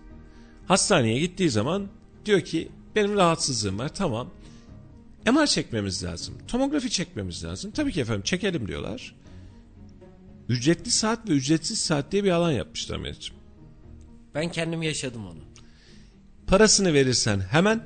[0.68, 1.88] Hastaneye gittiği zaman
[2.24, 4.30] diyor ki benim rahatsızlığım var tamam.
[5.26, 6.34] MR çekmemiz lazım.
[6.48, 7.70] Tomografi çekmemiz lazım.
[7.70, 9.14] Tabii ki efendim çekelim diyorlar.
[10.48, 13.36] Ücretli saat ve ücretsiz saat diye bir alan yapmışlar Meriç'im.
[14.34, 15.38] Ben kendim yaşadım onu.
[16.46, 17.82] Parasını verirsen hemen,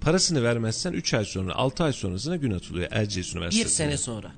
[0.00, 3.86] parasını vermezsen 3 ay sonra, 6 ay sonrasına gün atılıyor Erciyes Bir Üniversitesi'ne.
[3.86, 4.32] sene sonra.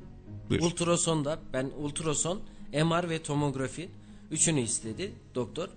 [0.50, 0.62] Buyur.
[0.62, 2.40] Ultrasonda ben ultrason,
[2.72, 3.88] MR ve tomografi
[4.30, 5.68] üçünü istedi doktor.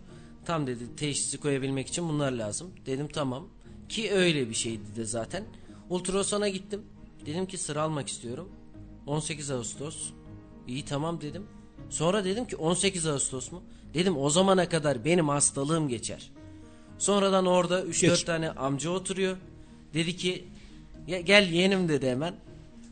[0.45, 2.71] Tam dedi teşhisi koyabilmek için bunlar lazım.
[2.85, 3.47] Dedim tamam.
[3.89, 5.43] Ki öyle bir şeydi de zaten.
[5.89, 6.81] Ultrasona gittim.
[7.25, 8.49] Dedim ki sıra almak istiyorum.
[9.07, 10.09] 18 Ağustos.
[10.67, 11.43] İyi tamam dedim.
[11.89, 13.63] Sonra dedim ki 18 Ağustos mu?
[13.93, 16.31] Dedim o zamana kadar benim hastalığım geçer.
[16.97, 18.23] Sonradan orada 3-4 Geç.
[18.23, 19.37] tane amca oturuyor.
[19.93, 20.45] Dedi ki
[21.07, 22.35] "Ya gel yeğenim dedi hemen.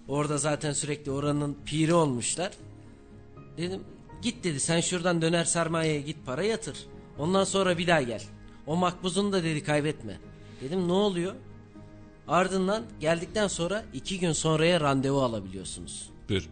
[0.07, 2.51] Orada zaten sürekli oranın piri olmuşlar.
[3.57, 3.83] Dedim
[4.21, 6.77] git dedi sen şuradan döner sermayeye git para yatır.
[7.19, 8.21] Ondan sonra bir daha gel.
[8.67, 10.19] O makbuzunu da dedi kaybetme.
[10.61, 11.33] Dedim ne oluyor?
[12.27, 16.09] Ardından geldikten sonra iki gün sonraya randevu alabiliyorsunuz.
[16.29, 16.49] Buyur.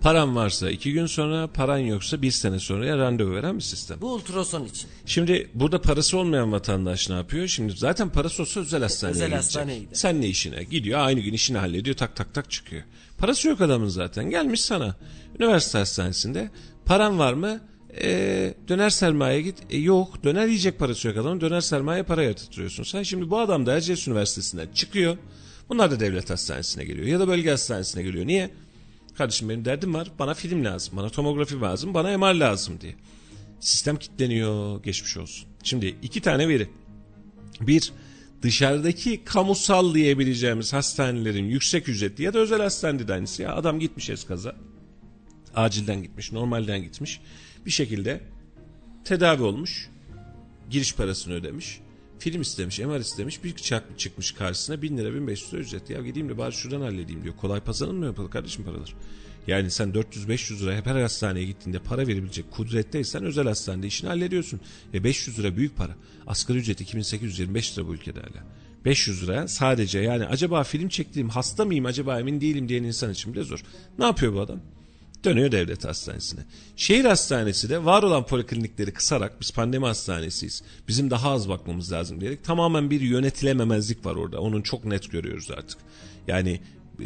[0.00, 4.00] Paran varsa 2 gün sonra, paran yoksa 1 sene sonraya randevu veren bir sistem.
[4.00, 4.90] Bu ultrason için.
[5.06, 7.46] Şimdi burada parası olmayan vatandaş ne yapıyor?
[7.48, 9.38] Şimdi zaten parası olsa özel hastaneye Özel gidecek.
[9.44, 9.94] hastaneye gider.
[9.94, 10.64] Sen ne işine?
[10.64, 12.82] Gidiyor aynı gün işini hallediyor tak tak tak çıkıyor.
[13.18, 14.30] Parası yok adamın zaten.
[14.30, 14.96] Gelmiş sana.
[15.40, 16.50] Üniversite hastanesinde.
[16.86, 17.60] Paran var mı?
[18.00, 19.56] Ee, döner sermaye git.
[19.70, 20.24] E, yok.
[20.24, 21.40] Döner yiyecek parası yok adamın.
[21.40, 22.82] Döner sermaye para yatırıyorsun.
[22.82, 25.16] Sen şimdi bu adam da Erciyes Üniversitesi'nden çıkıyor.
[25.68, 27.06] Bunlar da devlet hastanesine geliyor.
[27.06, 28.26] Ya da bölge hastanesine geliyor.
[28.26, 28.50] Niye?
[29.18, 30.08] Kardeşim benim derdim var.
[30.18, 30.96] Bana film lazım.
[30.96, 31.94] Bana tomografi lazım.
[31.94, 32.94] Bana MR lazım diye.
[33.60, 34.82] Sistem kilitleniyor.
[34.82, 35.48] Geçmiş olsun.
[35.62, 36.68] Şimdi iki tane veri.
[37.60, 37.92] Bir,
[38.42, 43.42] dışarıdaki kamusal diyebileceğimiz hastanelerin yüksek ücretli ya da özel hastanede de aynısı.
[43.42, 44.56] Ya adam gitmiş eskaza.
[45.54, 47.20] Acilden gitmiş, normalden gitmiş.
[47.66, 48.20] Bir şekilde
[49.04, 49.90] tedavi olmuş.
[50.70, 51.80] Giriş parasını ödemiş.
[52.18, 53.44] Film istemiş, MR istemiş.
[53.44, 55.90] Bir çak çıkmış karşısına 1000 lira 1500 lira ücret.
[55.90, 57.36] Ya gideyim de bari şuradan halledeyim diyor.
[57.36, 58.94] Kolay pazarlanmıyor yapılır kardeşim paralar.
[59.46, 64.60] Yani sen 400-500 lira her hastaneye gittiğinde para verebilecek kudretteysen özel hastanede işini hallediyorsun.
[64.94, 65.96] Ve 500 lira büyük para.
[66.26, 68.44] Asgari ücret 2825 lira bu ülkede hala.
[68.84, 73.34] 500 lira sadece yani acaba film çektiğim hasta mıyım acaba emin değilim diyen insan için
[73.34, 73.62] bile zor.
[73.98, 74.60] Ne yapıyor bu adam?
[75.24, 76.40] Dönüyor devlet hastanesine.
[76.76, 80.62] Şehir hastanesi de var olan poliklinikleri kısarak biz pandemi hastanesiyiz.
[80.88, 84.40] Bizim daha az bakmamız lazım diyerek tamamen bir yönetilememezlik var orada.
[84.40, 85.78] Onun çok net görüyoruz artık.
[86.28, 86.60] Yani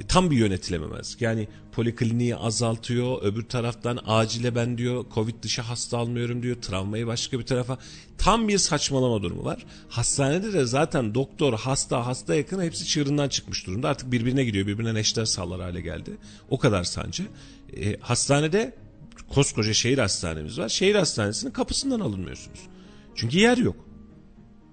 [0.08, 1.22] tam bir yönetilememezlik.
[1.22, 3.22] Yani polikliniği azaltıyor.
[3.22, 6.56] Öbür taraftan acile ben diyor Covid dışı hasta almıyorum diyor.
[6.62, 7.78] Travmayı başka bir tarafa.
[8.18, 9.66] Tam bir saçmalama durumu var.
[9.88, 13.88] Hastanede de zaten doktor, hasta, hasta yakın hepsi çığırından çıkmış durumda.
[13.88, 14.66] Artık birbirine gidiyor.
[14.66, 16.10] Birbirine neşter sallar hale geldi.
[16.50, 17.22] O kadar sancı.
[17.76, 18.74] E, hastanede
[19.28, 20.68] koskoca şehir hastanemiz var.
[20.68, 22.60] Şehir hastanesinin kapısından alınmıyorsunuz.
[23.14, 23.76] Çünkü yer yok.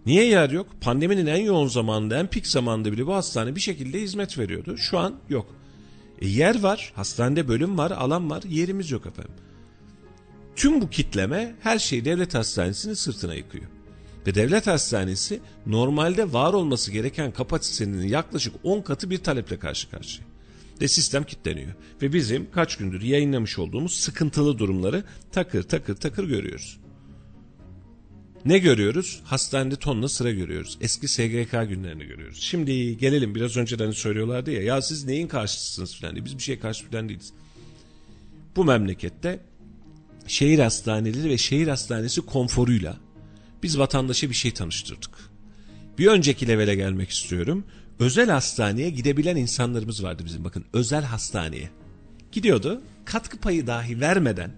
[0.06, 0.68] Niye yer yok?
[0.82, 4.78] Pandeminin en yoğun zamanında, en pik zamanında bile bu hastane bir şekilde hizmet veriyordu.
[4.78, 5.56] Şu an yok.
[6.22, 9.34] E yer var, hastanede bölüm var, alan var, yerimiz yok efendim.
[10.56, 13.66] Tüm bu kitleme her şeyi devlet hastanesinin sırtına yıkıyor.
[14.28, 20.33] Ve devlet hastanesi normalde var olması gereken kapasitenin yaklaşık 10 katı bir taleple karşı karşıya.
[20.82, 21.74] Ve sistem kilitleniyor.
[22.02, 26.80] Ve bizim kaç gündür yayınlamış olduğumuz sıkıntılı durumları takır takır takır görüyoruz.
[28.46, 29.22] Ne görüyoruz?
[29.24, 30.78] Hastanede tonla sıra görüyoruz.
[30.82, 32.38] Eski SGK günlerini görüyoruz.
[32.42, 36.26] Şimdi gelelim biraz önceden söylüyorlardı ya ya siz neyin karşısınız falan diye.
[36.26, 37.34] Biz bir şeye karşı falan değiliz.
[38.56, 39.40] Bu memlekette
[40.28, 42.98] şehir hastaneleri ve şehir hastanesi konforuyla
[43.64, 45.12] biz vatandaşa bir şey tanıştırdık.
[45.98, 47.66] Bir önceki levele gelmek istiyorum.
[48.00, 51.70] Özel hastaneye gidebilen insanlarımız vardı bizim bakın özel hastaneye.
[52.32, 54.52] Gidiyordu katkı payı dahi vermeden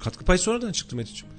[0.00, 1.34] katkı payı sonradan çıktı Meticiğim.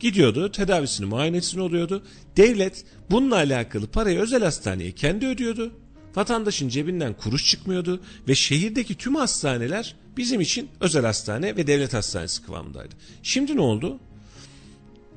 [0.00, 2.02] Gidiyordu tedavisini muayenesini oluyordu.
[2.36, 5.72] Devlet bununla alakalı parayı özel hastaneye kendi ödüyordu.
[6.16, 12.42] Vatandaşın cebinden kuruş çıkmıyordu ve şehirdeki tüm hastaneler bizim için özel hastane ve devlet hastanesi
[12.42, 12.94] kıvamındaydı.
[13.22, 13.98] Şimdi ne oldu?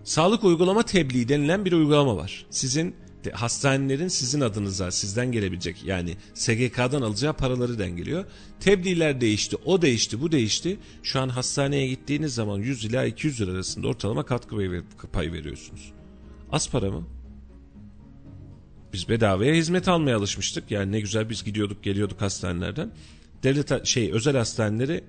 [0.03, 2.45] Sağlık uygulama tebliği denilen bir uygulama var.
[2.49, 2.95] Sizin
[3.31, 8.25] hastanelerin sizin adınıza sizden gelebilecek yani SGK'dan alacağı paraları dengeliyor.
[8.59, 10.77] Tebliğler değişti, o değişti, bu değişti.
[11.03, 14.55] Şu an hastaneye gittiğiniz zaman 100 ila 200 lira arasında ortalama katkı
[15.13, 15.93] payı veriyorsunuz.
[16.51, 17.07] Az para mı?
[18.93, 20.71] Biz bedavaya hizmet almaya alışmıştık.
[20.71, 22.91] Yani ne güzel biz gidiyorduk geliyorduk hastanelerden.
[23.43, 25.03] Devlet şey özel hastaneleri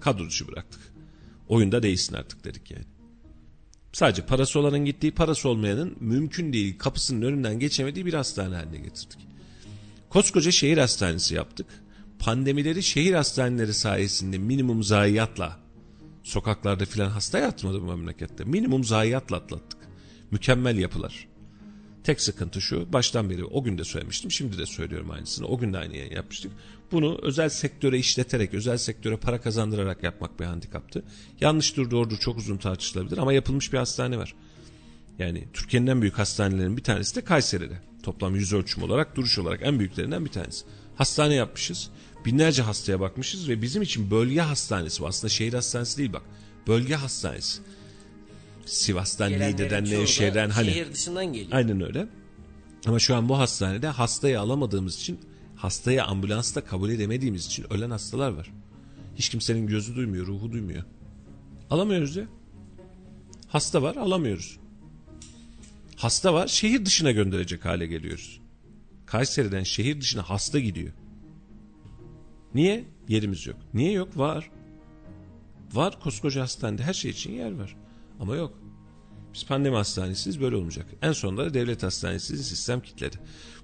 [0.00, 0.80] kadro dışı bıraktık.
[1.48, 2.93] Oyunda değilsin artık dedik yani.
[3.94, 9.18] Sadece parası olanın gittiği parası olmayanın mümkün değil kapısının önünden geçemediği bir hastane haline getirdik.
[10.10, 11.66] Koskoca şehir hastanesi yaptık.
[12.18, 15.58] Pandemileri şehir hastaneleri sayesinde minimum zayiatla
[16.22, 18.44] sokaklarda filan hasta yatmadı bu memlekette.
[18.44, 19.80] Minimum zayiatla atlattık.
[20.30, 21.28] Mükemmel yapılar.
[22.04, 25.72] Tek sıkıntı şu baştan beri o gün de söylemiştim şimdi de söylüyorum aynısını o gün
[25.72, 26.52] de aynı yayın yapmıştık.
[26.94, 31.02] Bunu özel sektöre işleterek özel sektöre para kazandırarak yapmak bir handikaptı.
[31.40, 34.34] Yanlıştır doğrudur çok uzun tartışılabilir ama yapılmış bir hastane var.
[35.18, 37.78] Yani Türkiye'nin en büyük hastanelerin bir tanesi de Kayseri'de.
[38.02, 40.64] Toplam yüz ölçüm olarak duruş olarak en büyüklerinden bir tanesi.
[40.96, 41.90] Hastane yapmışız.
[42.24, 45.06] Binlerce hastaya bakmışız ve bizim için bölge hastanesi bu.
[45.06, 46.22] Aslında şehir hastanesi değil bak.
[46.66, 47.62] Bölge hastanesi.
[48.66, 50.70] Sivas'tan, Niğde'den, Nevşehir'den hani.
[50.70, 51.52] Şehir dışından geliyor.
[51.52, 52.06] Aynen öyle.
[52.86, 55.20] Ama şu an bu hastanede hastayı alamadığımız için
[55.64, 58.52] hastayı ambulansta kabul edemediğimiz için ölen hastalar var.
[59.16, 60.84] Hiç kimsenin gözü duymuyor, ruhu duymuyor.
[61.70, 62.24] Alamıyoruz ya.
[63.48, 64.58] Hasta var, alamıyoruz.
[65.96, 68.40] Hasta var, şehir dışına gönderecek hale geliyoruz.
[69.06, 70.92] Kayseri'den şehir dışına hasta gidiyor.
[72.54, 72.84] Niye?
[73.08, 73.56] Yerimiz yok.
[73.74, 74.18] Niye yok?
[74.18, 74.50] Var.
[75.72, 77.76] Var koskoca hastanede her şey için yer var.
[78.20, 78.58] Ama yok.
[79.34, 80.86] Biz pandemi hastanesiyiz böyle olmayacak.
[81.02, 83.16] En sonunda da devlet hastanesi sistem kitledi.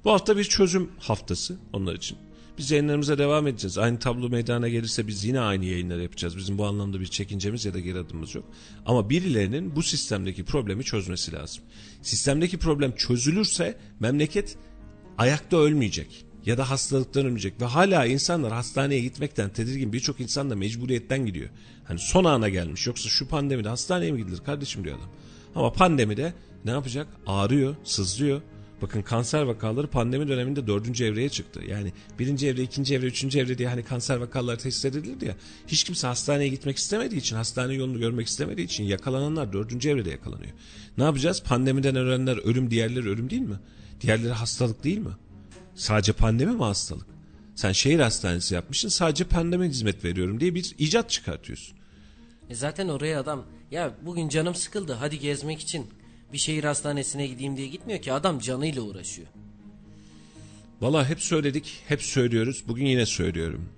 [0.05, 2.19] Bu hafta bir çözüm haftası onlar için.
[2.59, 3.79] Biz yayınlarımıza devam edeceğiz.
[3.79, 6.37] Aynı tablo meydana gelirse biz yine aynı yayınlar yapacağız.
[6.37, 8.45] Bizim bu anlamda bir çekincemiz ya da geri adımımız yok.
[8.87, 11.65] Ama birilerinin bu sistemdeki problemi çözmesi lazım.
[12.03, 14.57] Sistemdeki problem çözülürse memleket
[15.19, 20.57] ayakta ölmeyecek ya da hastalıktan ölmeyecek ve hala insanlar hastaneye gitmekten tedirgin birçok insan da
[20.57, 21.49] mecburiyetten gidiyor.
[21.85, 25.11] Hani son ana gelmiş yoksa şu pandemide hastaneye mi gidilir kardeşim diyor adam.
[25.55, 27.07] Ama pandemide ne yapacak?
[27.27, 28.43] Ağrıyor, sızlıyor.
[28.83, 31.61] Bakın kanser vakaları pandemi döneminde dördüncü evreye çıktı.
[31.69, 35.37] Yani birinci evre, ikinci evre, üçüncü evre diye hani kanser vakaları teşhis edilirdi ya.
[35.67, 40.53] Hiç kimse hastaneye gitmek istemediği için, hastane yolunu görmek istemediği için yakalananlar dördüncü evrede yakalanıyor.
[40.99, 41.43] Ne yapacağız?
[41.43, 43.57] Pandemiden ölenler ölüm, diğerleri ölüm değil mi?
[44.01, 45.13] Diğerleri hastalık değil mi?
[45.75, 47.07] Sadece pandemi mi hastalık?
[47.55, 51.77] Sen şehir hastanesi yapmışsın sadece pandemi hizmet veriyorum diye bir icat çıkartıyorsun.
[52.51, 55.87] E zaten oraya adam ya bugün canım sıkıldı hadi gezmek için
[56.33, 59.29] bir şehir hastanesine gideyim diye gitmiyor ki adam canıyla uğraşıyor.
[60.81, 62.65] Valla hep söyledik, hep söylüyoruz.
[62.69, 63.69] Bugün yine söylüyorum.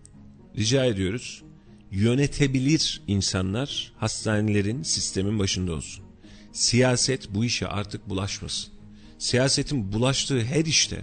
[0.56, 1.42] Rica ediyoruz.
[1.90, 6.04] Yönetebilir insanlar hastanelerin sistemin başında olsun.
[6.52, 8.72] Siyaset bu işe artık bulaşmasın.
[9.18, 11.00] Siyasetin bulaştığı her işte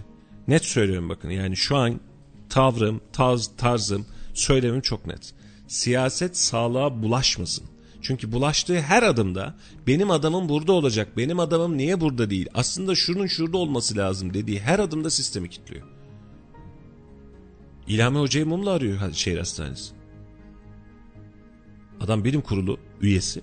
[0.48, 2.00] net söylüyorum bakın yani şu an
[2.48, 5.34] tavrım, tarz, tarzım, söylemim çok net.
[5.68, 7.64] Siyaset sağlığa bulaşmasın.
[8.02, 9.54] Çünkü bulaştığı her adımda
[9.86, 14.60] benim adamım burada olacak, benim adamım niye burada değil, aslında şunun şurada olması lazım dediği
[14.60, 15.86] her adımda sistemi kilitliyor.
[17.86, 19.94] İlhami Hoca'yı mumla arıyor şehir hastanesi.
[22.00, 23.42] Adam bilim kurulu üyesi.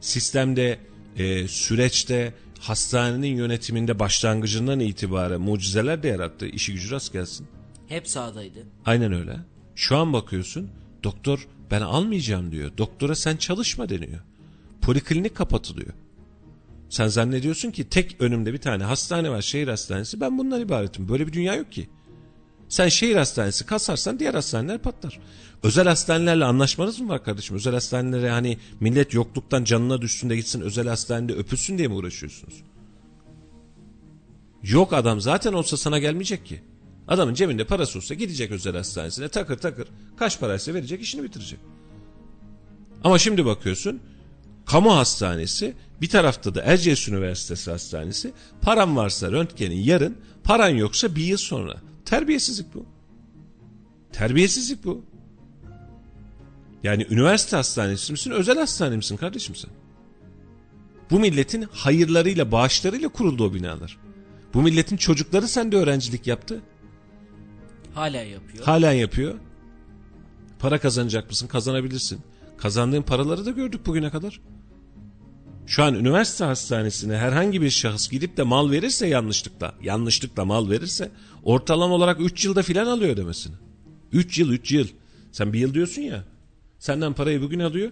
[0.00, 0.78] Sistemde,
[1.16, 6.46] e, süreçte, hastanenin yönetiminde başlangıcından itibaren mucizeler de yarattı.
[6.46, 7.46] İşi gücü rast gelsin.
[7.86, 8.58] Hep sağdaydı.
[8.86, 9.36] Aynen öyle.
[9.74, 10.70] Şu an bakıyorsun
[11.04, 12.70] doktor ben almayacağım diyor.
[12.78, 14.20] Doktora sen çalışma deniyor.
[14.80, 15.92] Poliklinik kapatılıyor.
[16.88, 21.08] Sen zannediyorsun ki tek önümde bir tane hastane var şehir hastanesi ben bundan ibaretim.
[21.08, 21.88] Böyle bir dünya yok ki.
[22.68, 25.20] Sen şehir hastanesi kasarsan diğer hastaneler patlar.
[25.62, 27.56] Özel hastanelerle anlaşmanız mı var kardeşim?
[27.56, 32.54] Özel hastanelere hani millet yokluktan canına düşsün de gitsin özel hastanede öpülsün diye mi uğraşıyorsunuz?
[34.62, 36.62] Yok adam zaten olsa sana gelmeyecek ki.
[37.10, 41.58] Adamın cebinde parası olsa gidecek özel hastanesine takır takır kaç paraysa verecek işini bitirecek.
[43.04, 44.00] Ama şimdi bakıyorsun
[44.66, 48.32] kamu hastanesi bir tarafta da Erciyes Üniversitesi Hastanesi
[48.62, 51.76] paran varsa röntgenin yarın paran yoksa bir yıl sonra.
[52.04, 52.86] Terbiyesizlik bu.
[54.12, 55.04] Terbiyesizlik bu.
[56.82, 59.70] Yani üniversite hastanesi misin özel hastane misin kardeşim sen?
[61.10, 63.98] Bu milletin hayırlarıyla bağışlarıyla kuruldu o binalar.
[64.54, 66.62] Bu milletin çocukları sende öğrencilik yaptı.
[67.94, 68.64] Hala yapıyor.
[68.64, 69.34] Halen yapıyor.
[70.58, 71.46] Para kazanacak mısın?
[71.46, 72.20] Kazanabilirsin.
[72.56, 74.40] Kazandığın paraları da gördük bugüne kadar.
[75.66, 81.10] Şu an üniversite hastanesine herhangi bir şahıs gidip de mal verirse yanlışlıkla, yanlışlıkla mal verirse
[81.42, 83.54] ortalama olarak 3 yılda filan alıyor ödemesini.
[84.12, 84.88] 3 yıl 3 yıl.
[85.32, 86.24] Sen bir yıl diyorsun ya.
[86.78, 87.90] Senden parayı bugün alıyor.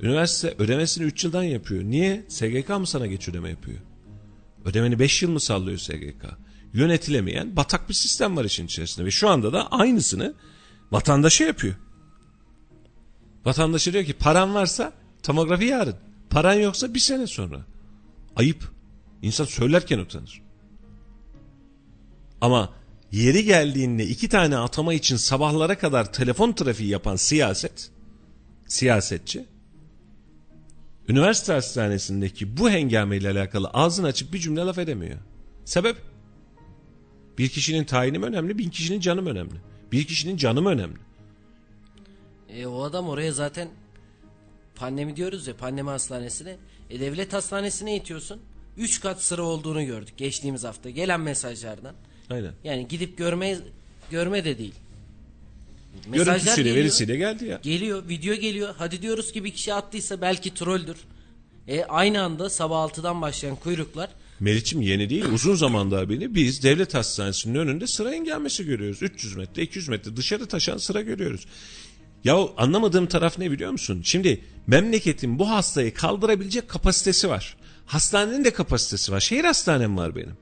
[0.00, 1.84] Üniversite ödemesini 3 yıldan yapıyor.
[1.84, 2.24] Niye?
[2.28, 3.78] SGK mı sana geç ödeme yapıyor?
[4.64, 6.24] Ödemeni 5 yıl mı sallıyor SGK?
[6.72, 9.06] Yönetilemeyen batak bir sistem var işin içerisinde.
[9.06, 10.34] Ve şu anda da aynısını
[10.90, 11.74] vatandaşa yapıyor.
[13.44, 14.92] Vatandaşa diyor ki paran varsa
[15.22, 15.96] tomografi yarın.
[16.30, 17.60] Paran yoksa bir sene sonra.
[18.36, 18.72] Ayıp.
[19.22, 20.42] İnsan söylerken utanır.
[22.40, 22.72] Ama
[23.12, 27.90] yeri geldiğinde iki tane atama için sabahlara kadar telefon trafiği yapan siyaset,
[28.66, 29.44] siyasetçi,
[31.08, 35.18] üniversite hastanesindeki bu hengameyle alakalı ağzını açıp bir cümle laf edemiyor.
[35.64, 36.11] Sebep?
[37.38, 39.54] Bir kişinin tayini mi önemli, bin kişinin canı mı önemli?
[39.92, 40.98] Bir kişinin canı mı önemli?
[42.48, 43.68] E, o adam oraya zaten
[44.74, 46.56] pandemi diyoruz ya pandemi hastanesine.
[46.90, 48.40] E, devlet hastanesine itiyorsun.
[48.76, 51.94] 3 kat sıra olduğunu gördük geçtiğimiz hafta gelen mesajlardan.
[52.30, 52.52] Aynen.
[52.64, 53.58] Yani gidip görme
[54.10, 54.74] görme de değil.
[56.12, 56.76] Görüntüsüyle geliyor.
[56.76, 57.60] verisiyle geldi ya.
[57.62, 58.74] Geliyor, video geliyor.
[58.78, 60.96] Hadi diyoruz ki bir kişi attıysa belki trolldür.
[61.68, 64.08] E aynı anda sabah 6'dan başlayan kuyruklar
[64.42, 69.02] Meriç'im yeni değil uzun zamandır beni biz devlet hastanesinin önünde sıra engelmesi görüyoruz.
[69.02, 71.46] 300 metre 200 metre dışarı taşan sıra görüyoruz.
[72.24, 74.02] Ya anlamadığım taraf ne biliyor musun?
[74.04, 77.56] Şimdi memleketin bu hastayı kaldırabilecek kapasitesi var.
[77.86, 79.20] Hastanenin de kapasitesi var.
[79.20, 80.36] Şehir hastanem var benim.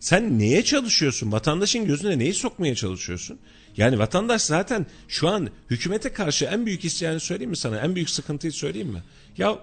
[0.00, 1.32] Sen neye çalışıyorsun?
[1.32, 3.38] Vatandaşın gözüne neyi sokmaya çalışıyorsun?
[3.76, 7.78] Yani vatandaş zaten şu an hükümete karşı en büyük isyanı söyleyeyim mi sana?
[7.78, 9.02] En büyük sıkıntıyı söyleyeyim mi?
[9.38, 9.58] Ya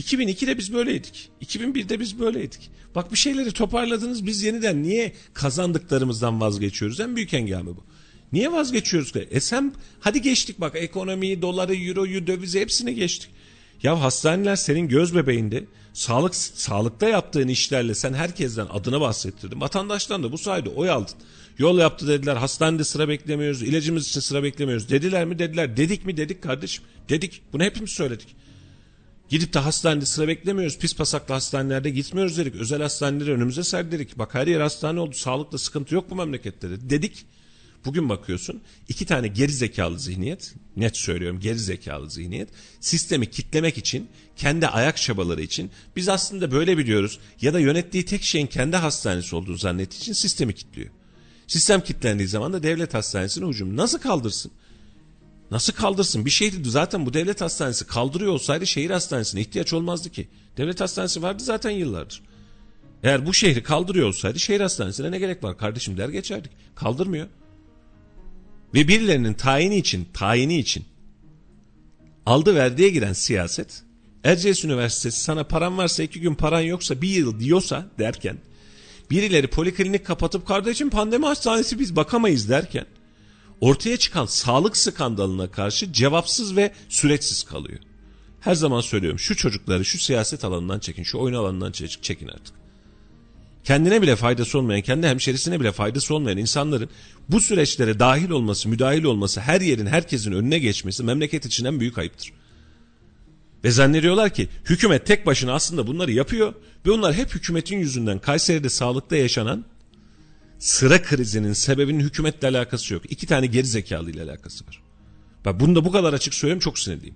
[0.00, 1.30] 2002'de biz böyleydik.
[1.42, 2.70] 2001'de biz böyleydik.
[2.94, 7.00] Bak bir şeyleri toparladınız biz yeniden niye kazandıklarımızdan vazgeçiyoruz?
[7.00, 7.84] En büyük hengame bu.
[8.32, 9.12] Niye vazgeçiyoruz?
[9.30, 13.30] E sen hadi geçtik bak ekonomiyi, doları, euroyu, dövizi hepsini geçtik.
[13.82, 19.60] Ya hastaneler senin göz bebeğinde sağlık sağlıkta yaptığın işlerle sen herkesten adını bahsettirdin.
[19.60, 21.14] Vatandaştan da bu sayede oy aldın.
[21.58, 22.36] Yol yaptı dediler.
[22.36, 23.62] Hastanede sıra beklemiyoruz.
[23.62, 24.88] ilacımız için sıra beklemiyoruz.
[24.88, 25.76] Dediler mi dediler.
[25.76, 26.84] Dedik mi dedik kardeşim.
[27.08, 27.42] Dedik.
[27.52, 28.36] Bunu hepimiz söyledik.
[29.30, 30.78] Gidip de hastanede sıra beklemiyoruz.
[30.78, 32.54] Pis pasaklı hastanelerde gitmiyoruz dedik.
[32.54, 34.18] Özel hastaneleri önümüze serdik.
[34.18, 35.14] Bak her yer hastane oldu.
[35.14, 36.90] Sağlıkta sıkıntı yok bu memlekette de.
[36.90, 37.24] Dedik.
[37.84, 42.48] Bugün bakıyorsun iki tane geri zekalı zihniyet, net söylüyorum geri zekalı zihniyet,
[42.80, 48.22] sistemi kitlemek için, kendi ayak çabaları için biz aslında böyle biliyoruz ya da yönettiği tek
[48.22, 50.90] şeyin kendi hastanesi olduğunu zannettiği için sistemi kitliyor.
[51.46, 54.52] Sistem kitlendiği zaman da devlet hastanesine hücum nasıl kaldırsın?
[55.50, 56.24] Nasıl kaldırsın?
[56.24, 60.28] Bir şehri zaten bu devlet hastanesi kaldırıyor olsaydı şehir hastanesine ihtiyaç olmazdı ki.
[60.56, 62.22] Devlet hastanesi vardı zaten yıllardır.
[63.02, 66.52] Eğer bu şehri kaldırıyor olsaydı şehir hastanesine ne gerek var kardeşim der geçerdik.
[66.74, 67.26] Kaldırmıyor.
[68.74, 70.84] Ve birilerinin tayini için, tayini için
[72.26, 73.82] aldı verdiye giren siyaset
[74.24, 78.36] Erciyes Üniversitesi sana paran varsa iki gün paran yoksa bir yıl diyorsa derken
[79.10, 82.86] birileri poliklinik kapatıp kardeşim pandemi hastanesi biz bakamayız derken
[83.60, 87.78] ortaya çıkan sağlık skandalına karşı cevapsız ve süreçsiz kalıyor.
[88.40, 92.54] Her zaman söylüyorum şu çocukları şu siyaset alanından çekin, şu oyun alanından çekin artık.
[93.64, 96.88] Kendine bile faydası olmayan, kendi hemşerisine bile faydası olmayan insanların
[97.28, 101.98] bu süreçlere dahil olması, müdahil olması, her yerin herkesin önüne geçmesi memleket için en büyük
[101.98, 102.32] ayıptır.
[103.64, 106.54] Ve zannediyorlar ki hükümet tek başına aslında bunları yapıyor
[106.86, 109.64] ve bunlar hep hükümetin yüzünden Kayseri'de sağlıkta yaşanan
[110.60, 113.02] sıra krizinin sebebinin hükümetle alakası yok.
[113.12, 114.82] İki tane geri zekalı ile alakası var.
[115.44, 117.14] Ben bunu da bu kadar açık söylüyorum çok sinirliyim.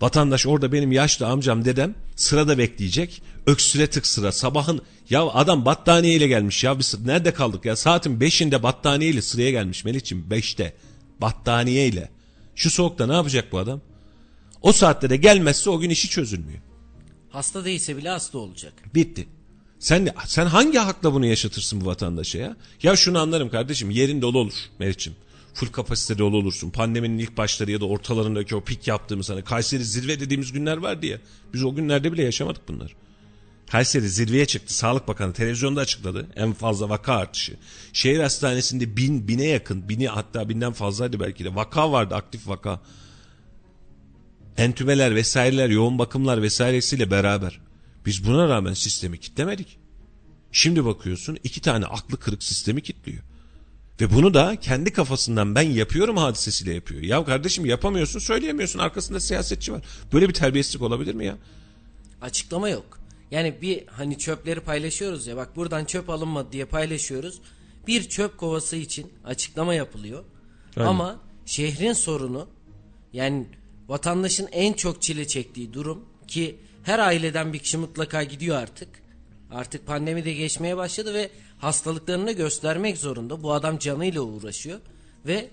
[0.00, 3.22] Vatandaş orada benim yaşlı amcam dedem sırada bekleyecek.
[3.46, 4.80] Öksüre tık sıra sabahın
[5.10, 10.30] ya adam battaniyeyle gelmiş ya biz nerede kaldık ya saatin beşinde battaniyeyle sıraya gelmiş Melih'ciğim
[10.30, 10.74] beşte
[11.20, 12.10] battaniyeyle.
[12.54, 13.80] Şu soğukta ne yapacak bu adam?
[14.62, 16.60] O saatte de gelmezse o gün işi çözülmüyor.
[17.30, 18.72] Hasta değilse bile hasta olacak.
[18.94, 19.28] Bitti.
[19.80, 22.56] Sen sen hangi hakla bunu yaşatırsın bu vatandaşa ya?
[22.82, 25.14] Ya şunu anlarım kardeşim yerin dolu olur Meriç'im.
[25.54, 26.70] Full kapasite dolu olursun.
[26.70, 31.06] Pandeminin ilk başları ya da ortalarındaki o pik yaptığımız hani Kayseri zirve dediğimiz günler vardı
[31.06, 31.18] ya.
[31.54, 32.96] Biz o günlerde bile yaşamadık bunlar.
[33.70, 34.74] Kayseri zirveye çıktı.
[34.74, 36.26] Sağlık Bakanı televizyonda açıkladı.
[36.36, 37.56] En fazla vaka artışı.
[37.92, 41.54] Şehir hastanesinde bin, bine yakın, bini hatta binden fazlaydı belki de.
[41.54, 42.80] Vaka vardı, aktif vaka.
[44.56, 47.60] Entübeler vesaireler, yoğun bakımlar vesairesiyle beraber.
[48.06, 49.78] Biz buna rağmen sistemi kitlemedik.
[50.52, 53.22] Şimdi bakıyorsun iki tane aklı kırık sistemi kitliyor.
[54.00, 57.02] Ve bunu da kendi kafasından ben yapıyorum hadisesiyle yapıyor.
[57.02, 59.82] Ya kardeşim yapamıyorsun söyleyemiyorsun arkasında siyasetçi var.
[60.12, 61.38] Böyle bir terbiyesizlik olabilir mi ya?
[62.20, 63.00] Açıklama yok.
[63.30, 67.40] Yani bir hani çöpleri paylaşıyoruz ya bak buradan çöp alınmadı diye paylaşıyoruz.
[67.86, 70.24] Bir çöp kovası için açıklama yapılıyor.
[70.76, 70.88] Aynen.
[70.88, 72.48] Ama şehrin sorunu
[73.12, 73.46] yani
[73.88, 78.88] vatandaşın en çok çile çektiği durum ki Her aileden bir kişi mutlaka gidiyor artık.
[79.50, 83.42] Artık pandemi de geçmeye başladı ve hastalıklarını göstermek zorunda.
[83.42, 84.80] Bu adam canıyla uğraşıyor
[85.26, 85.50] ve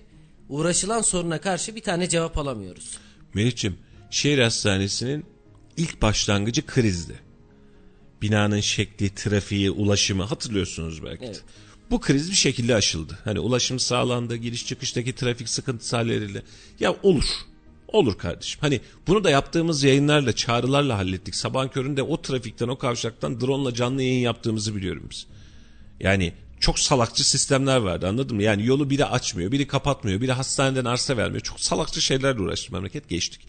[0.48, 2.98] uğraşılan soruna karşı bir tane cevap alamıyoruz.
[3.34, 3.76] Melih'ciğim
[4.10, 5.26] şehir hastanesinin
[5.76, 7.20] ilk başlangıcı krizdi.
[8.22, 11.24] Binanın şekli, trafiği, ulaşımı hatırlıyorsunuz belki.
[11.24, 11.42] Evet.
[11.90, 13.18] Bu kriz bir şekilde aşıldı.
[13.24, 16.42] Hani ulaşım sağlandı, giriş çıkıştaki trafik sıkıntısı halledilir.
[16.80, 17.24] Ya olur.
[17.88, 18.60] Olur kardeşim.
[18.60, 21.34] Hani bunu da yaptığımız yayınlarla, çağrılarla hallettik.
[21.34, 25.26] Sabahın köründe o trafikten, o kavşaktan drone'la canlı yayın yaptığımızı biliyorum biz.
[26.00, 28.42] Yani çok salakçı sistemler vardı anladın mı?
[28.42, 31.40] Yani yolu biri açmıyor, biri kapatmıyor, biri hastaneden arsa vermiyor.
[31.40, 33.40] Çok salakçı şeylerle uğraştı memleket geçtik.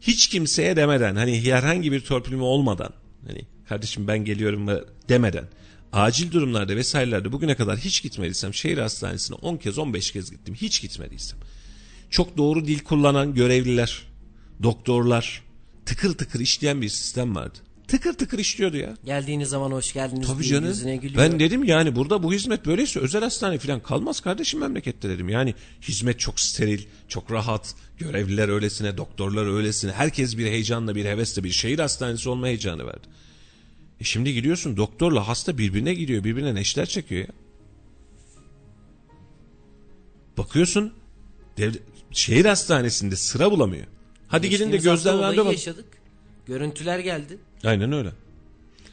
[0.00, 2.92] Hiç kimseye demeden hani herhangi bir torpilme olmadan
[3.26, 4.66] hani kardeşim ben geliyorum
[5.08, 5.48] demeden
[5.92, 10.82] acil durumlarda vesairelerde bugüne kadar hiç gitmediysem şehir hastanesine 10 kez 15 kez gittim hiç
[10.82, 11.38] gitmediysem
[12.12, 14.06] çok doğru dil kullanan görevliler
[14.62, 15.42] doktorlar
[15.86, 17.58] tıkır tıkır işleyen bir sistem vardı
[17.88, 20.68] tıkır tıkır işliyordu ya Geldiğiniz zaman hoş geldiniz Tabii canım.
[20.68, 21.22] yüzüne gülüyor.
[21.22, 25.28] Ben dedim yani burada bu hizmet böyleyse özel hastane falan kalmaz kardeşim memlekette dedim.
[25.28, 27.74] Yani hizmet çok steril, çok rahat.
[27.98, 29.92] Görevliler öylesine, doktorlar öylesine.
[29.92, 33.06] Herkes bir heyecanla, bir hevesle bir şehir hastanesi olma heyecanı verdi.
[34.00, 37.34] E şimdi gidiyorsun doktorla hasta birbirine gidiyor, birbirine neşter çekiyor ya.
[40.38, 40.92] Bakıyorsun
[41.56, 41.82] devlet,
[42.12, 43.86] şehir hastanesinde sıra bulamıyor.
[44.28, 44.78] Hadi gidin de
[45.22, 45.42] randevu.
[45.42, 45.50] alın.
[45.50, 45.84] yaşadık.
[46.46, 47.38] Görüntüler geldi.
[47.64, 48.12] Aynen öyle.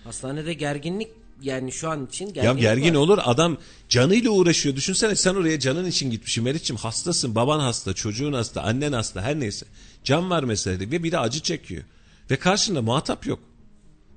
[0.04, 1.08] Hastanede gerginlik
[1.42, 3.00] yani şu an için Ya gerginlik gergin var.
[3.00, 3.58] olur adam
[3.90, 4.76] canıyla uğraşıyor.
[4.76, 6.44] Düşünsene sen oraya canın için gitmişsin.
[6.44, 7.36] Meriç'im hastasın.
[7.36, 9.66] Baban hasta, çocuğun hasta, annen hasta her neyse.
[10.04, 11.84] Can var mesela ve biri acı çekiyor.
[12.32, 13.40] Ve karşında muhatap yok.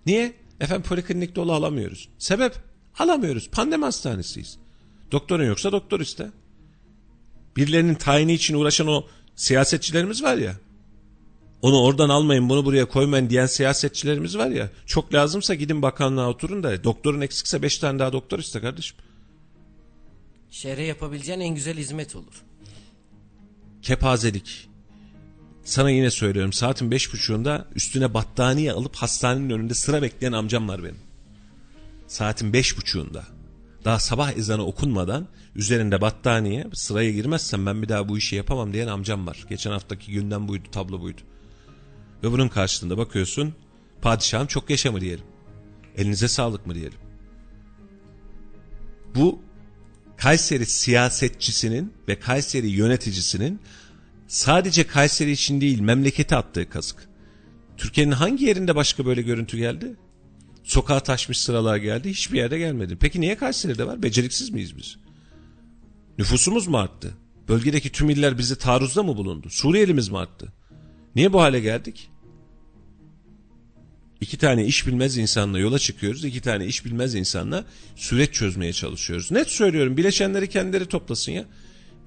[0.06, 0.32] Niye?
[0.60, 2.08] Efendim poliklinik dolu alamıyoruz.
[2.18, 2.54] Sebep?
[2.98, 3.48] Alamıyoruz.
[3.50, 4.58] Pandemi hastanesiyiz.
[5.12, 6.30] Doktorun yoksa doktor iste.
[7.56, 9.06] Birilerinin tayini için uğraşan o
[9.36, 10.56] siyasetçilerimiz var ya.
[11.62, 14.70] Onu oradan almayın bunu buraya koymayın diyen siyasetçilerimiz var ya.
[14.86, 18.96] Çok lazımsa gidin bakanlığa oturun da doktorun eksikse 5 tane daha doktor iste kardeşim.
[20.50, 22.42] Şehre yapabileceğin en güzel hizmet olur.
[23.82, 24.68] Kepazelik.
[25.64, 30.82] Sana yine söylüyorum saatin beş buçuğunda üstüne battaniye alıp hastanenin önünde sıra bekleyen amcam var
[30.82, 31.00] benim.
[32.06, 33.24] Saatin beş buçuğunda.
[33.84, 38.86] Daha sabah ezanı okunmadan üzerinde battaniye sıraya girmezsem ben bir daha bu işi yapamam diyen
[38.86, 39.46] amcam var.
[39.48, 41.20] Geçen haftaki günden buydu tablo buydu.
[42.22, 43.54] Ve bunun karşılığında bakıyorsun
[44.02, 45.24] padişahım çok yaşa mı diyelim.
[45.96, 46.98] Elinize sağlık mı diyelim.
[49.14, 49.42] Bu
[50.16, 53.60] Kayseri siyasetçisinin ve Kayseri yöneticisinin
[54.28, 57.08] sadece Kayseri için değil memlekete attığı kazık.
[57.76, 59.96] Türkiye'nin hangi yerinde başka böyle görüntü geldi?
[60.64, 62.96] Sokağa taşmış sıralar geldi hiçbir yerde gelmedi.
[63.00, 64.02] Peki niye Kayseri'de var?
[64.02, 64.96] Beceriksiz miyiz biz?
[66.18, 67.14] Nüfusumuz mu arttı?
[67.48, 69.50] Bölgedeki tüm iller bize taarruzda mı bulundu?
[69.50, 70.52] Suriyelimiz mi arttı?
[71.14, 72.10] Niye bu hale geldik?
[74.20, 76.24] İki tane iş bilmez insanla yola çıkıyoruz.
[76.24, 77.64] İki tane iş bilmez insanla
[77.96, 79.30] süreç çözmeye çalışıyoruz.
[79.30, 81.44] Net söylüyorum bileşenleri kendileri toplasın ya.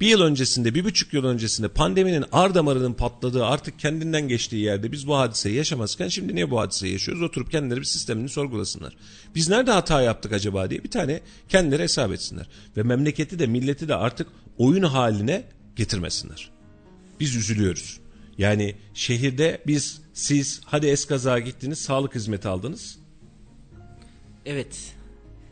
[0.01, 4.91] Bir yıl öncesinde, bir buçuk yıl öncesinde pandeminin ar damarının patladığı artık kendinden geçtiği yerde
[4.91, 7.23] biz bu hadiseyi yaşamazken şimdi niye bu hadiseyi yaşıyoruz?
[7.23, 8.97] Oturup kendileri bir sistemini sorgulasınlar.
[9.35, 12.47] Biz nerede hata yaptık acaba diye bir tane kendileri hesap etsinler.
[12.77, 14.27] Ve memleketi de milleti de artık
[14.57, 15.43] oyun haline
[15.75, 16.51] getirmesinler.
[17.19, 17.99] Biz üzülüyoruz.
[18.37, 22.99] Yani şehirde biz siz hadi eskaza gittiniz sağlık hizmeti aldınız.
[24.45, 24.95] Evet.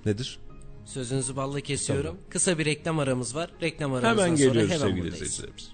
[0.05, 0.39] Nedir?
[0.85, 2.18] Sözünüzü balla kesiyorum.
[2.30, 3.49] Kısa bir reklam aramız var.
[3.61, 5.72] Reklam aramızdan Hemen sonra geliyoruz hemen sevgili izleyicilerimiz.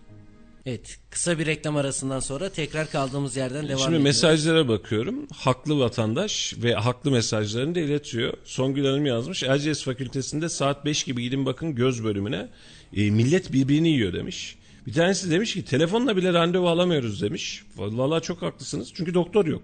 [0.65, 0.97] Evet.
[1.09, 4.03] Kısa bir reklam arasından sonra tekrar kaldığımız yerden devam Şimdi ediyoruz.
[4.03, 5.27] mesajlara bakıyorum.
[5.33, 8.33] Haklı vatandaş ve haklı mesajlarını da iletiyor.
[8.43, 9.43] Songül Hanım yazmış.
[9.43, 12.49] Erciyes Fakültesinde saat 5 gibi gidin bakın göz bölümüne.
[12.93, 14.55] E, millet birbirini yiyor demiş.
[14.87, 17.63] Bir tanesi demiş ki telefonla bile randevu alamıyoruz demiş.
[17.75, 18.91] Vallahi çok haklısınız.
[18.93, 19.61] Çünkü doktor yok.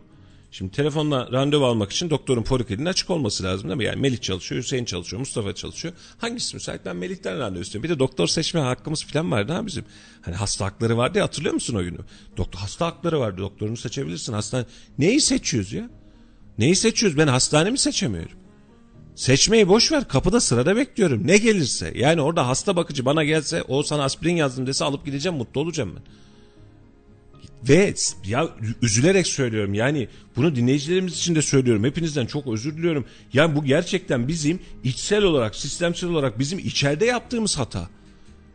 [0.58, 3.84] Şimdi telefonla randevu almak için doktorun polikliniğinin açık olması lazım değil mi?
[3.84, 5.94] Yani Melih çalışıyor, Hüseyin çalışıyor, Mustafa çalışıyor.
[6.18, 6.86] Hangisi müsait?
[6.86, 7.90] Ben Melih'ten randevu istiyorum.
[7.90, 9.86] Bir de doktor seçme hakkımız falan vardı ha bizim.
[10.22, 11.98] Hani hasta hakları vardı ya hatırlıyor musun o günü?
[12.38, 13.42] Doktor hasta hakları vardı.
[13.42, 14.34] Doktorunu seçebilirsin.
[14.34, 14.66] Hastane
[14.98, 15.90] neyi seçiyoruz ya?
[16.58, 17.18] Neyi seçiyoruz?
[17.18, 18.38] Ben hastane mi seçemiyorum?
[19.16, 21.28] Seçmeyi boş ver kapıda sırada bekliyorum.
[21.28, 21.94] Ne gelirse.
[21.96, 25.96] Yani orada hasta bakıcı bana gelse o sana aspirin yazdım dese alıp gideceğim mutlu olacağım
[25.96, 26.04] ben.
[27.70, 27.94] Ve
[28.26, 28.50] ya
[28.82, 31.84] üzülerek söylüyorum yani bunu dinleyicilerimiz için de söylüyorum.
[31.84, 33.06] Hepinizden çok özür diliyorum.
[33.34, 37.90] Yani bu gerçekten bizim içsel olarak, sistemsel olarak bizim içeride yaptığımız hata.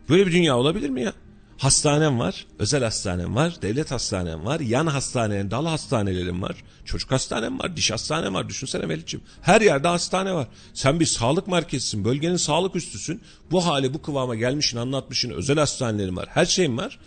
[0.08, 1.12] Böyle bir dünya olabilir mi ya?
[1.58, 7.58] Hastanem var, özel hastanem var, devlet hastanem var, yan hastanem, dal hastanelerim var, çocuk hastanem
[7.58, 8.48] var, diş hastanem var.
[8.48, 9.24] Düşünsene Melih'ciğim.
[9.42, 10.48] Her yerde hastane var.
[10.74, 13.20] Sen bir sağlık merkezisin, bölgenin sağlık üstüsün.
[13.50, 16.98] Bu hale bu kıvama gelmişsin, anlatmışsın, özel hastanelerim var, her şeyim var.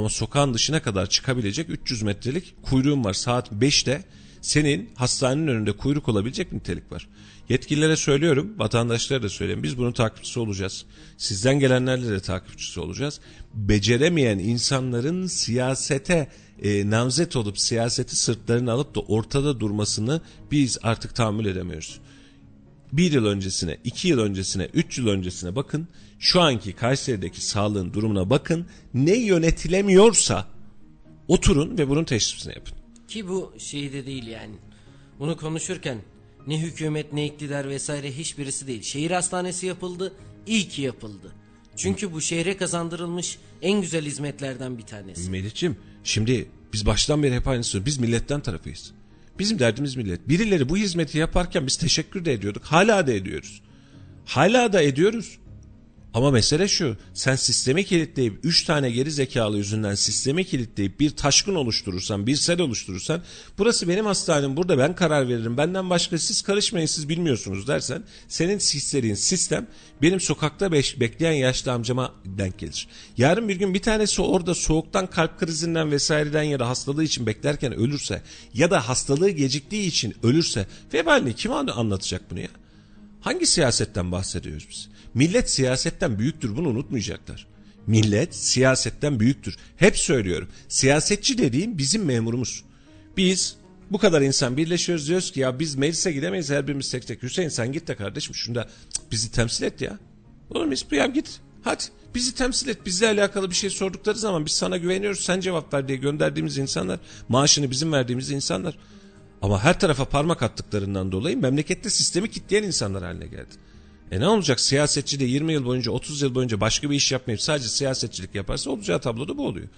[0.00, 3.12] Ama sokağın dışına kadar çıkabilecek 300 metrelik kuyruğun var.
[3.12, 4.04] Saat 5'te
[4.40, 7.08] senin hastanenin önünde kuyruk olabilecek nitelik var.
[7.48, 9.62] Yetkililere söylüyorum, vatandaşlara da söyleyeyim.
[9.62, 10.84] Biz bunun takipçisi olacağız.
[11.16, 13.20] Sizden gelenlerle de takipçisi olacağız.
[13.54, 16.28] Beceremeyen insanların siyasete
[16.62, 20.20] e, namzet olup siyaseti sırtlarını alıp da ortada durmasını
[20.50, 22.00] biz artık tahammül edemiyoruz.
[22.92, 25.88] Bir yıl öncesine, iki yıl öncesine, üç yıl öncesine bakın.
[26.18, 28.66] Şu anki Kayseri'deki sağlığın durumuna bakın.
[28.94, 30.48] Ne yönetilemiyorsa
[31.28, 32.74] oturun ve bunun teşhisini yapın.
[33.08, 34.54] Ki bu şeyde değil yani.
[35.18, 35.98] Bunu konuşurken
[36.46, 38.82] ne hükümet ne iktidar vesaire hiçbirisi değil.
[38.82, 40.12] Şehir hastanesi yapıldı,
[40.46, 41.32] iyi ki yapıldı.
[41.76, 45.30] Çünkü bu şehre kazandırılmış en güzel hizmetlerden bir tanesi.
[45.30, 47.86] Melih'ciğim şimdi biz baştan beri hep aynı söylüyoruz.
[47.86, 48.92] Biz milletten tarafıyız.
[49.40, 50.28] Bizim derdimiz millet.
[50.28, 52.64] Birileri bu hizmeti yaparken biz teşekkür de ediyorduk.
[52.64, 53.62] Hala da ediyoruz.
[54.24, 55.38] Hala da ediyoruz.
[56.14, 56.96] Ama mesele şu.
[57.14, 62.60] Sen sistemi kilitleyip 3 tane geri zekalı yüzünden sistemi kilitleyip bir taşkın oluşturursan, bir sel
[62.60, 63.22] oluşturursan
[63.58, 65.56] burası benim hastanem burada ben karar veririm.
[65.56, 69.66] Benden başka siz karışmayın siz bilmiyorsunuz dersen senin hissettiğin sistem
[70.02, 72.88] benim sokakta beş, bekleyen yaşlı amcama denk gelir.
[73.16, 77.72] Yarın bir gün bir tanesi orada soğuktan kalp krizinden vesaireden ya da hastalığı için beklerken
[77.72, 78.22] ölürse
[78.54, 82.48] ya da hastalığı geciktiği için ölürse vebalini kim anlatacak bunu ya?
[83.20, 84.88] Hangi siyasetten bahsediyoruz biz?
[85.14, 87.46] Millet siyasetten büyüktür bunu unutmayacaklar.
[87.86, 89.56] Millet siyasetten büyüktür.
[89.76, 90.48] Hep söylüyorum.
[90.68, 92.64] Siyasetçi dediğim bizim memurumuz.
[93.16, 93.56] Biz
[93.90, 97.22] bu kadar insan birleşiyoruz diyoruz ki ya biz meclise gidemeyiz her birimiz tek tek.
[97.22, 98.68] Hüseyin sen git de kardeşim şunda
[99.12, 99.98] bizi temsil et ya.
[100.50, 100.74] Mu?
[100.90, 101.40] Ya git.
[101.64, 101.82] Hadi
[102.14, 102.86] bizi temsil et.
[102.86, 105.20] Bizle alakalı bir şey sordukları zaman biz sana güveniyoruz.
[105.20, 107.00] Sen cevap ver diye gönderdiğimiz insanlar.
[107.28, 108.78] Maaşını bizim verdiğimiz insanlar.
[109.42, 113.54] Ama her tarafa parmak attıklarından dolayı memlekette sistemi kitleyen insanlar haline geldi.
[114.10, 117.40] E ne olacak siyasetçi de 20 yıl boyunca 30 yıl boyunca başka bir iş yapmayıp
[117.40, 119.68] sadece siyasetçilik yaparsa olacağı tabloda bu oluyor.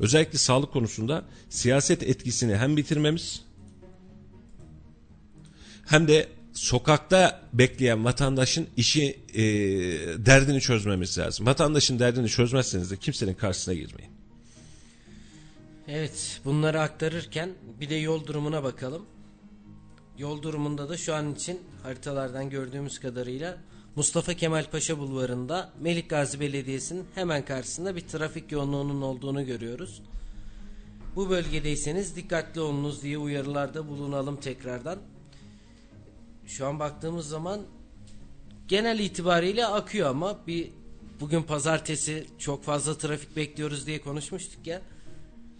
[0.00, 3.42] Özellikle sağlık konusunda siyaset etkisini hem bitirmemiz
[5.86, 9.42] hem de sokakta bekleyen vatandaşın işi e,
[10.26, 11.46] derdini çözmemiz lazım.
[11.46, 14.12] Vatandaşın derdini çözmezseniz de kimsenin karşısına girmeyin.
[15.88, 17.50] Evet bunları aktarırken
[17.80, 19.06] bir de yol durumuna bakalım.
[20.18, 23.58] Yol durumunda da şu an için haritalardan gördüğümüz kadarıyla
[23.96, 30.02] Mustafa Kemal Paşa Bulvarı'nda Melik Gazi Belediyesi'nin hemen karşısında bir trafik yoğunluğunun olduğunu görüyoruz.
[31.16, 34.98] Bu bölgedeyseniz dikkatli olunuz diye uyarılarda bulunalım tekrardan.
[36.46, 37.60] Şu an baktığımız zaman
[38.68, 40.70] genel itibariyle akıyor ama bir
[41.20, 44.82] bugün pazartesi çok fazla trafik bekliyoruz diye konuşmuştuk ya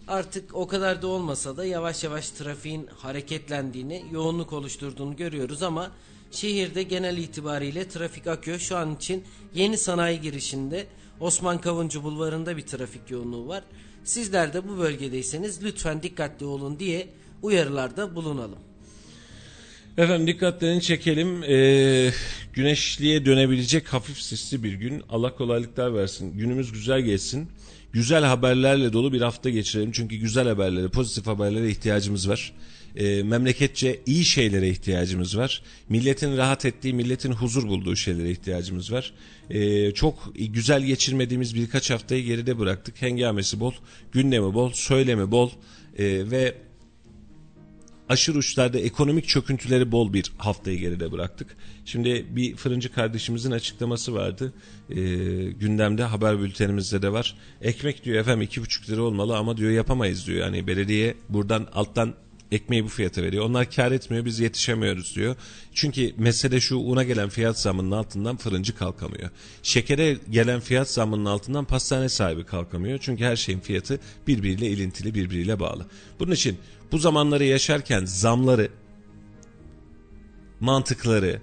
[0.08, 5.90] artık o kadar da olmasa da yavaş yavaş trafiğin hareketlendiğini, yoğunluk oluşturduğunu görüyoruz ama
[6.30, 8.58] şehirde genel itibariyle trafik akıyor.
[8.58, 9.24] Şu an için
[9.54, 10.86] yeni sanayi girişinde
[11.20, 13.62] Osman Kavuncu Bulvarı'nda bir trafik yoğunluğu var.
[14.04, 17.08] Sizler de bu bölgedeyseniz lütfen dikkatli olun diye
[17.42, 18.58] uyarılarda bulunalım.
[19.98, 21.42] Efendim dikkatlerini çekelim.
[21.42, 22.10] Ee,
[22.52, 25.02] güneşliğe dönebilecek hafif sisli bir gün.
[25.08, 26.38] Allah kolaylıklar versin.
[26.38, 27.48] Günümüz güzel geçsin
[27.92, 29.92] güzel haberlerle dolu bir hafta geçirelim.
[29.92, 32.52] Çünkü güzel haberlere, pozitif haberlere ihtiyacımız var.
[32.96, 35.62] E, memleketçe iyi şeylere ihtiyacımız var.
[35.88, 39.12] Milletin rahat ettiği, milletin huzur bulduğu şeylere ihtiyacımız var.
[39.50, 43.02] E, çok güzel geçirmediğimiz birkaç haftayı geride bıraktık.
[43.02, 43.72] Hengamesi bol,
[44.12, 45.50] gündemi bol, söylemi bol
[45.98, 46.54] e, ve
[48.08, 51.56] aşırı uçlarda ekonomik çöküntüleri bol bir haftayı geride bıraktık.
[51.84, 54.52] Şimdi bir fırıncı kardeşimizin açıklaması vardı.
[54.90, 54.96] E,
[55.50, 57.36] gündemde haber bültenimizde de var.
[57.62, 60.38] Ekmek diyor efendim iki buçuk lira olmalı ama diyor yapamayız diyor.
[60.38, 62.14] Yani belediye buradan alttan
[62.52, 63.44] ekmeği bu fiyata veriyor.
[63.44, 65.36] Onlar kar etmiyor biz yetişemiyoruz diyor.
[65.74, 69.30] Çünkü mesele şu una gelen fiyat zamının altından fırıncı kalkamıyor.
[69.62, 72.98] Şekere gelen fiyat zamının altından pastane sahibi kalkamıyor.
[73.02, 75.86] Çünkü her şeyin fiyatı birbiriyle ilintili birbiriyle bağlı.
[76.18, 76.58] Bunun için
[76.92, 78.68] bu zamanları yaşarken zamları,
[80.60, 81.40] mantıkları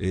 [0.00, 0.08] e,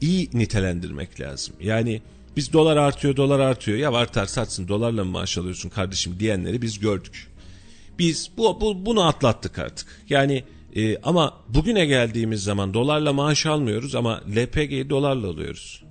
[0.00, 1.54] iyi nitelendirmek lazım.
[1.60, 2.02] Yani
[2.36, 6.78] biz dolar artıyor dolar artıyor ya artar satsın dolarla mı maaş alıyorsun kardeşim diyenleri biz
[6.78, 7.28] gördük.
[7.98, 9.86] Biz bu, bu bunu atlattık artık.
[10.08, 10.44] Yani
[10.76, 15.82] e, ama bugüne geldiğimiz zaman dolarla maaş almıyoruz ama LPG'yi dolarla alıyoruz.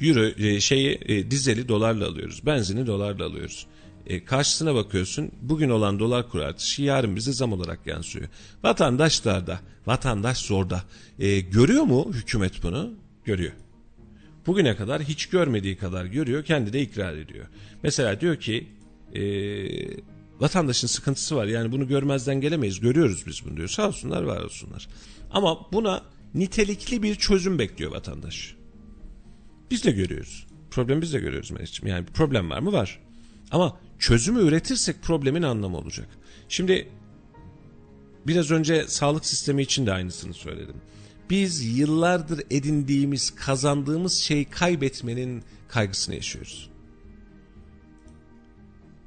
[0.00, 2.46] Euro e, şeyi e, dizeli dolarla alıyoruz.
[2.46, 3.66] Benzini dolarla alıyoruz.
[4.06, 8.28] E, karşısına bakıyorsun bugün olan dolar kur artışı yarın bize zam olarak yansıyor.
[8.62, 10.82] Vatandaş da vatandaş zorda.
[11.18, 12.94] E, görüyor mu hükümet bunu?
[13.24, 13.52] Görüyor.
[14.46, 17.46] Bugüne kadar hiç görmediği kadar görüyor kendi de ikrar ediyor.
[17.82, 18.68] Mesela diyor ki
[19.14, 19.22] e,
[20.40, 24.88] vatandaşın sıkıntısı var yani bunu görmezden gelemeyiz görüyoruz biz bunu diyor sağ olsunlar var olsunlar.
[25.30, 26.02] Ama buna
[26.34, 28.54] nitelikli bir çözüm bekliyor vatandaş.
[29.70, 30.46] Biz de görüyoruz.
[30.70, 31.96] Problemi biz de görüyoruz Melih'ciğim.
[31.96, 32.72] Yani problem var mı?
[32.72, 33.00] Var.
[33.50, 36.08] Ama çözümü üretirsek problemin anlamı olacak.
[36.48, 36.88] Şimdi
[38.26, 40.76] biraz önce sağlık sistemi için de aynısını söyledim.
[41.30, 46.70] Biz yıllardır edindiğimiz, kazandığımız şeyi kaybetmenin kaygısını yaşıyoruz.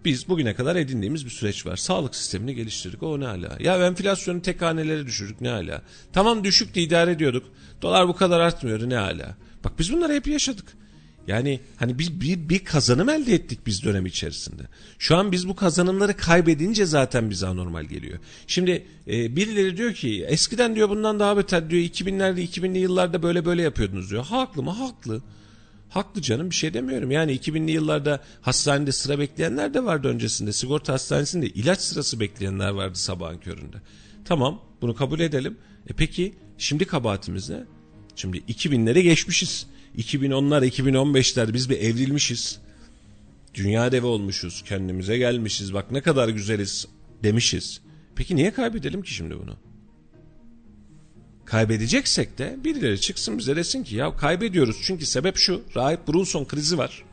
[0.06, 1.76] Biz bugüne kadar edindiğimiz bir süreç var.
[1.76, 3.04] Sağlık sistemini geliştirdik.
[3.04, 3.58] O ne hala?
[3.60, 5.82] Ya enflasyonu tek hanelere düşürdük ne hala?
[6.14, 7.46] Tamam düşüktü idare ediyorduk.
[7.82, 9.38] Dolar bu kadar artmıyordu ne hala?
[9.64, 10.66] Bak biz bunları hep yaşadık.
[11.28, 14.64] Yani hani biz bir, bir kazanım elde ettik biz dönem içerisinde.
[15.00, 18.20] Şu an biz bu kazanımları kaybedince zaten bize anormal geliyor.
[18.48, 23.46] Şimdi e, birileri diyor ki eskiden diyor bundan daha beter diyor 2000'lerde 2000'li yıllarda böyle
[23.46, 24.26] böyle yapıyordunuz diyor.
[24.26, 24.72] Haklı mı?
[24.72, 25.22] Haklı.
[25.90, 27.12] Haklı canım bir şey demiyorum.
[27.12, 30.54] Yani 2000'li yıllarda hastanede sıra bekleyenler de vardı öncesinde.
[30.54, 33.78] Sigorta hastanesinde ilaç sırası bekleyenler vardı sabahın köründe.
[34.26, 35.58] Tamam bunu kabul edelim.
[35.88, 37.64] E peki şimdi kabahatimiz ne?
[38.16, 39.68] Şimdi 2000'lere geçmişiz.
[39.98, 42.60] 2010'lar 2015'ler biz bir evrilmişiz.
[43.54, 44.64] Dünya devi olmuşuz.
[44.66, 45.74] Kendimize gelmişiz.
[45.74, 46.88] Bak ne kadar güzeliz
[47.24, 47.82] demişiz.
[48.16, 49.58] Peki niye kaybedelim ki şimdi bunu?
[51.46, 55.62] Kaybedeceksek de birileri çıksın bize desin ki ya kaybediyoruz çünkü sebep şu.
[55.76, 57.04] Rahip Brunson krizi var.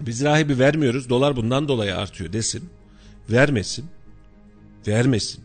[0.00, 1.08] Biz rahibi vermiyoruz.
[1.08, 2.68] Dolar bundan dolayı artıyor desin.
[3.30, 3.84] Vermesin.
[4.86, 5.44] Vermesin.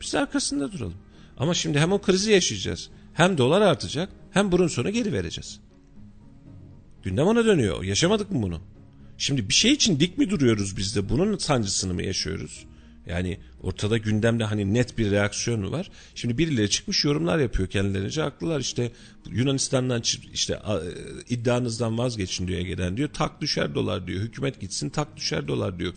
[0.00, 0.94] Biz arkasında duralım.
[1.38, 2.90] Ama şimdi hem o krizi yaşayacağız.
[3.14, 5.60] Hem dolar artacak hem Brunson'u geri vereceğiz.
[7.02, 7.84] Gündem ona dönüyor.
[7.84, 8.60] Yaşamadık mı bunu?
[9.18, 11.08] Şimdi bir şey için dik mi duruyoruz biz de?
[11.08, 12.66] Bunun sancısını mı yaşıyoruz?
[13.06, 15.90] Yani ortada gündemde hani net bir reaksiyon mu var?
[16.14, 18.92] Şimdi birileri çıkmış yorumlar yapıyor kendilerince haklılar işte
[19.30, 20.02] Yunanistan'dan
[20.32, 20.60] işte
[21.28, 25.94] iddianızdan vazgeçin diyor gelen diyor tak düşer dolar diyor hükümet gitsin tak düşer dolar diyor.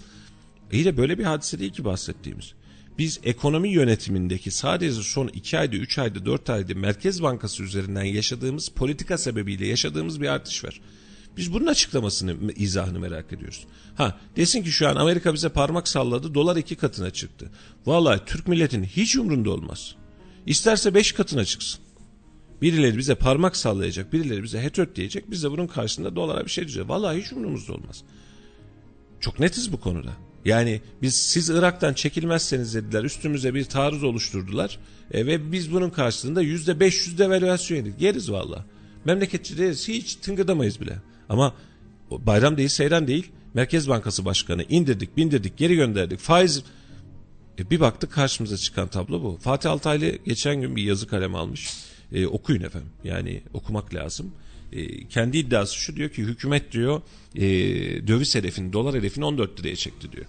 [0.71, 2.53] İyi de böyle bir hadise değil ki bahsettiğimiz.
[2.97, 8.69] Biz ekonomi yönetimindeki sadece son 2 ayda 3 ayda 4 ayda Merkez Bankası üzerinden yaşadığımız
[8.69, 10.81] politika sebebiyle yaşadığımız bir artış var.
[11.37, 13.65] Biz bunun açıklamasını, izahını merak ediyoruz.
[13.95, 17.51] Ha desin ki şu an Amerika bize parmak salladı, dolar iki katına çıktı.
[17.85, 19.95] Vallahi Türk milletinin hiç umrunda olmaz.
[20.45, 21.79] İsterse beş katına çıksın.
[22.61, 26.63] Birileri bize parmak sallayacak, birileri bize hetöt diyecek, biz de bunun karşısında dolara bir şey
[26.63, 26.89] diyeceğiz.
[26.89, 28.03] Vallahi hiç umrumuzda olmaz.
[29.19, 30.13] Çok netiz bu konuda.
[30.45, 34.79] Yani biz siz Irak'tan çekilmezseniz dediler üstümüze bir taarruz oluşturdular
[35.11, 38.01] e, ve biz bunun karşılığında yüzde beş yüz devalüasyon yedik.
[38.01, 38.65] Yeriz valla.
[39.05, 40.97] Memleketçi değiliz hiç tıngırdamayız bile.
[41.29, 41.55] Ama
[42.11, 46.63] bayram değil seyran değil Merkez Bankası Başkanı indirdik bindirdik geri gönderdik faiz
[47.59, 49.37] e, bir baktık karşımıza çıkan tablo bu.
[49.41, 51.73] Fatih Altaylı geçen gün bir yazı kalem almış.
[52.11, 54.31] E, okuyun efendim yani okumak lazım.
[54.73, 57.01] E, kendi iddiası şu diyor ki hükümet diyor
[57.35, 57.41] e,
[58.07, 60.25] döviz hedefini dolar hedefini 14 liraya çekti diyor.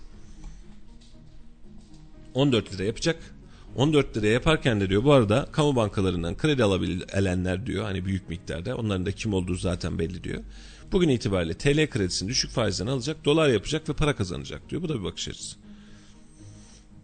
[2.34, 3.34] 14 lira yapacak.
[3.76, 8.76] 14 lira yaparken de diyor bu arada kamu bankalarından kredi alabilenler diyor hani büyük miktarda
[8.76, 10.42] onların da kim olduğu zaten belli diyor.
[10.92, 14.82] Bugün itibariyle TL kredisini düşük faizden alacak, dolar yapacak ve para kazanacak diyor.
[14.82, 15.56] Bu da bir bakış açısı.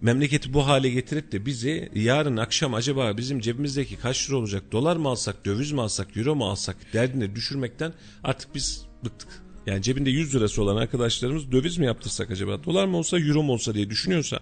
[0.00, 4.96] Memleketi bu hale getirip de bizi yarın akşam acaba bizim cebimizdeki kaç lira olacak, dolar
[4.96, 7.92] mı alsak, döviz mi alsak, euro mu alsak derdine düşürmekten
[8.24, 9.28] artık biz bıktık.
[9.66, 13.52] Yani cebinde 100 lirası olan arkadaşlarımız döviz mi yaptırsak acaba, dolar mı olsa, euro mu
[13.52, 14.40] olsa diye düşünüyorsa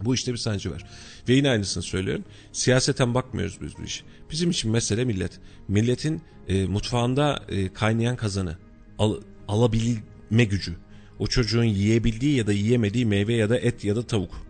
[0.00, 0.84] bu işte bir sancı var.
[1.28, 2.24] Ve yine aynısını söylüyorum.
[2.52, 4.04] Siyaseten bakmıyoruz biz bu işe.
[4.30, 5.40] Bizim için mesele millet.
[5.68, 8.56] Milletin e, mutfağında e, kaynayan kazanı.
[8.98, 10.76] Al, alabilme gücü.
[11.18, 14.49] O çocuğun yiyebildiği ya da yiyemediği meyve ya da et ya da tavuk.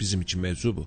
[0.00, 0.86] Bizim için mevzu bu.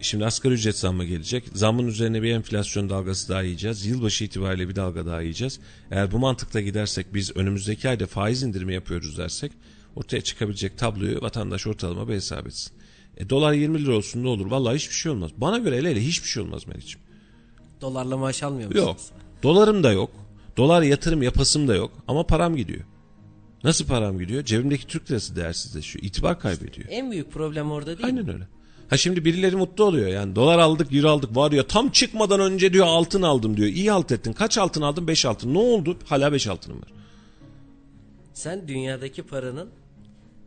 [0.00, 1.44] Şimdi asgari ücret zammı gelecek.
[1.54, 3.86] Zammın üzerine bir enflasyon dalgası daha yiyeceğiz.
[3.86, 5.60] Yılbaşı itibariyle bir dalga daha yiyeceğiz.
[5.90, 9.52] Eğer bu mantıkla gidersek biz önümüzdeki ayda faiz indirimi yapıyoruz dersek
[9.96, 12.72] ortaya çıkabilecek tabloyu vatandaş ortalama bir hesap etsin.
[13.16, 14.46] E, dolar 20 lira olsun ne olur?
[14.46, 15.30] Vallahi hiçbir şey olmaz.
[15.36, 17.00] Bana göre hele hele hiçbir şey olmaz Meriç'im.
[17.80, 18.86] Dolarla maaş almıyor musunuz?
[18.86, 18.96] Yok.
[19.42, 20.10] Dolarım da yok.
[20.56, 21.90] Dolar yatırım yapasım da yok.
[22.08, 22.84] Ama param gidiyor.
[23.64, 24.44] Nasıl param gidiyor?
[24.44, 26.04] Cebimdeki Türk lirası değersizleşiyor.
[26.04, 26.86] İtibar kaybediyor.
[26.90, 28.32] En büyük problem orada değil Aynen mi?
[28.32, 28.44] öyle.
[28.90, 32.72] Ha şimdi birileri mutlu oluyor yani dolar aldık euro aldık var ya tam çıkmadan önce
[32.72, 33.68] diyor altın aldım diyor.
[33.68, 34.32] İyi halt ettin.
[34.32, 35.08] Kaç altın aldın?
[35.08, 35.54] 5 altın.
[35.54, 35.98] Ne oldu?
[36.04, 36.88] Hala 5 altınım var.
[38.34, 39.68] Sen dünyadaki paranın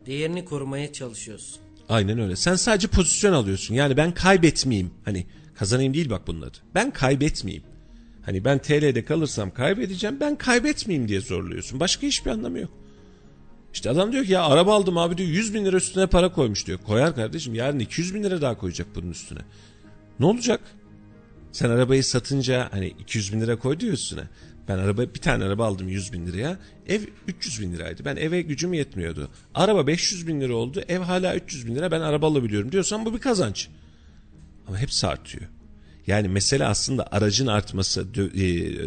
[0.06, 1.56] değerini korumaya çalışıyorsun.
[1.88, 2.36] Aynen öyle.
[2.36, 3.74] Sen sadece pozisyon alıyorsun.
[3.74, 4.90] Yani ben kaybetmeyeyim.
[5.04, 6.58] Hani kazanayım değil bak bunun adı.
[6.74, 7.64] Ben kaybetmeyeyim.
[8.24, 10.20] Hani ben TL'de kalırsam kaybedeceğim.
[10.20, 11.80] Ben kaybetmeyeyim diye zorluyorsun.
[11.80, 12.70] Başka hiçbir anlamı yok.
[13.72, 16.66] İşte adam diyor ki ya araba aldım abi diyor 100 bin lira üstüne para koymuş
[16.66, 16.78] diyor.
[16.78, 19.40] Koyar kardeşim yarın 200 bin lira daha koyacak bunun üstüne.
[20.20, 20.60] Ne olacak?
[21.52, 24.22] Sen arabayı satınca hani 200 bin lira koydu ya üstüne.
[24.68, 26.58] Ben araba bir tane araba aldım 100 bin liraya.
[26.86, 28.04] Ev 300 bin liraydı.
[28.04, 29.30] Ben eve gücüm yetmiyordu.
[29.54, 30.82] Araba 500 bin lira oldu.
[30.88, 31.90] Ev hala 300 bin lira.
[31.90, 33.68] Ben araba alabiliyorum diyorsan bu bir kazanç.
[34.68, 35.44] Ama hepsi artıyor.
[36.06, 38.44] Yani mesele aslında aracın artması, e,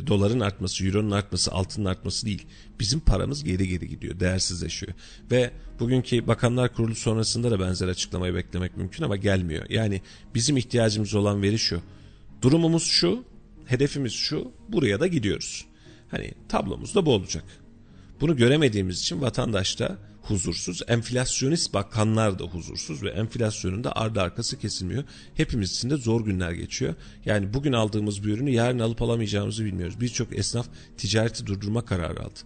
[0.08, 2.46] doların artması, euronun artması, altının artması değil.
[2.80, 4.94] Bizim paramız geri geri gidiyor, değersizleşiyor.
[5.32, 9.66] Ve bugünkü Bakanlar Kurulu sonrasında da benzer açıklamayı beklemek mümkün ama gelmiyor.
[9.70, 10.02] Yani
[10.36, 11.82] bizim ihtiyacımız olan veri şu.
[12.42, 13.24] Durumumuz şu,
[13.66, 15.66] hedefimiz şu, buraya da gidiyoruz.
[16.12, 17.44] Hani tablomuz da bu olacak.
[18.22, 19.98] Bunu göremediğimiz için vatandaş da
[20.28, 25.04] huzursuz, enflasyonist bakanlar da huzursuz ve enflasyonun da ardı arkası kesilmiyor.
[25.36, 26.96] Hepimiz için de zor günler geçiyor.
[27.26, 30.02] Yani bugün aldığımız bir ürünü yarın alıp alamayacağımızı bilmiyoruz.
[30.02, 32.40] Birçok esnaf ticareti durdurma kararı aldı.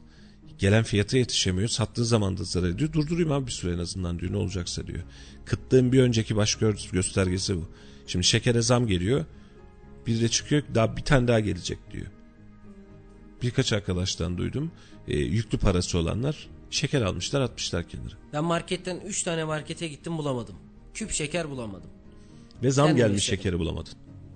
[0.60, 2.93] Gelen fiyata yetişemiyor, sattığı zaman da zarar ediyor.
[2.93, 5.03] Durdurayım abi bir süre en azından diyor ne olacaksa diyor.
[5.45, 7.69] Kıtlığın bir önceki baş gö- göstergesi bu.
[8.07, 9.26] Şimdi şekere zam geliyor.
[10.07, 12.06] Bir de çıkıyor daha bir tane daha gelecek diyor.
[13.41, 14.72] Birkaç arkadaştan duydum.
[15.07, 18.13] E, yüklü parası olanlar şeker almışlar atmışlar kenara.
[18.33, 20.55] Ben marketten 3 tane markete gittim bulamadım.
[20.93, 21.89] Küp şeker bulamadım.
[22.63, 23.37] Ve zam Sen de gelmiş şeker.
[23.37, 23.93] şekeri bulamadın.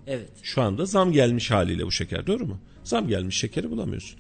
[0.08, 0.30] Evet.
[0.44, 2.60] Şu anda zam gelmiş haliyle bu şeker doğru mu?
[2.84, 4.20] Zam gelmiş şekeri bulamıyorsun.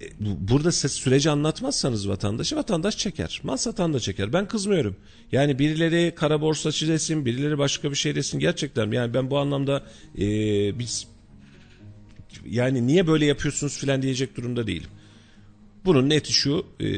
[0.00, 3.40] E, bu- Burada siz süreci anlatmazsanız vatandaşı vatandaş çeker.
[3.42, 4.32] Mal satan da çeker.
[4.32, 4.96] Ben kızmıyorum.
[5.32, 8.38] Yani birileri kara borsacı desin, birileri başka bir şey desin.
[8.38, 9.84] Gerçekten yani ben bu anlamda
[10.18, 10.22] e,
[10.78, 11.06] biz
[12.46, 14.90] yani niye böyle yapıyorsunuz filan diyecek durumda değilim.
[15.84, 16.88] Bunun neti şu e,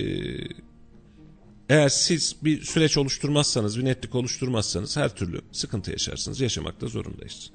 [1.68, 6.40] eğer siz bir süreç oluşturmazsanız, bir netlik oluşturmazsanız her türlü sıkıntı yaşarsınız.
[6.40, 7.50] Yaşamakta zorundayız.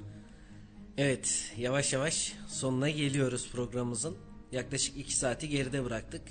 [0.97, 4.15] Evet yavaş yavaş sonuna geliyoruz programımızın.
[4.51, 6.21] Yaklaşık 2 saati geride bıraktık.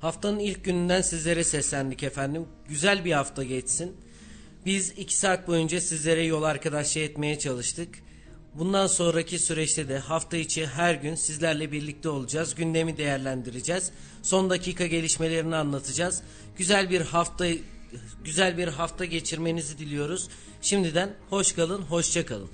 [0.00, 2.46] Haftanın ilk gününden sizlere seslendik efendim.
[2.68, 3.96] Güzel bir hafta geçsin.
[4.66, 7.88] Biz 2 saat boyunca sizlere yol arkadaşlığı etmeye çalıştık.
[8.54, 12.54] Bundan sonraki süreçte de hafta içi her gün sizlerle birlikte olacağız.
[12.54, 13.90] Gündemi değerlendireceğiz.
[14.24, 16.22] Son dakika gelişmelerini anlatacağız.
[16.56, 17.46] Güzel bir hafta
[18.24, 20.28] güzel bir hafta geçirmenizi diliyoruz.
[20.62, 22.48] Şimdiden hoş kalın, hoşça kalın.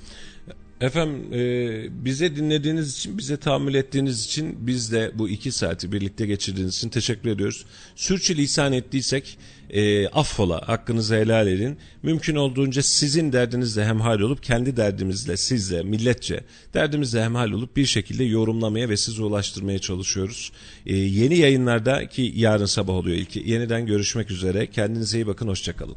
[0.80, 6.26] Efendim e, bize dinlediğiniz için, bize tahammül ettiğiniz için biz de bu iki saati birlikte
[6.26, 7.66] geçirdiğiniz için teşekkür ediyoruz.
[7.96, 9.38] Sürçülisan ettiysek
[9.70, 11.78] e, affola, hakkınızı helal edin.
[12.02, 16.40] Mümkün olduğunca sizin derdinizle hemhal olup kendi derdimizle sizle, milletçe
[16.74, 20.52] derdimizle hemhal olup bir şekilde yorumlamaya ve size ulaştırmaya çalışıyoruz.
[20.86, 24.66] E, yeni yayınlarda ki yarın sabah oluyor ilk yeniden görüşmek üzere.
[24.66, 25.96] Kendinize iyi bakın, hoşçakalın.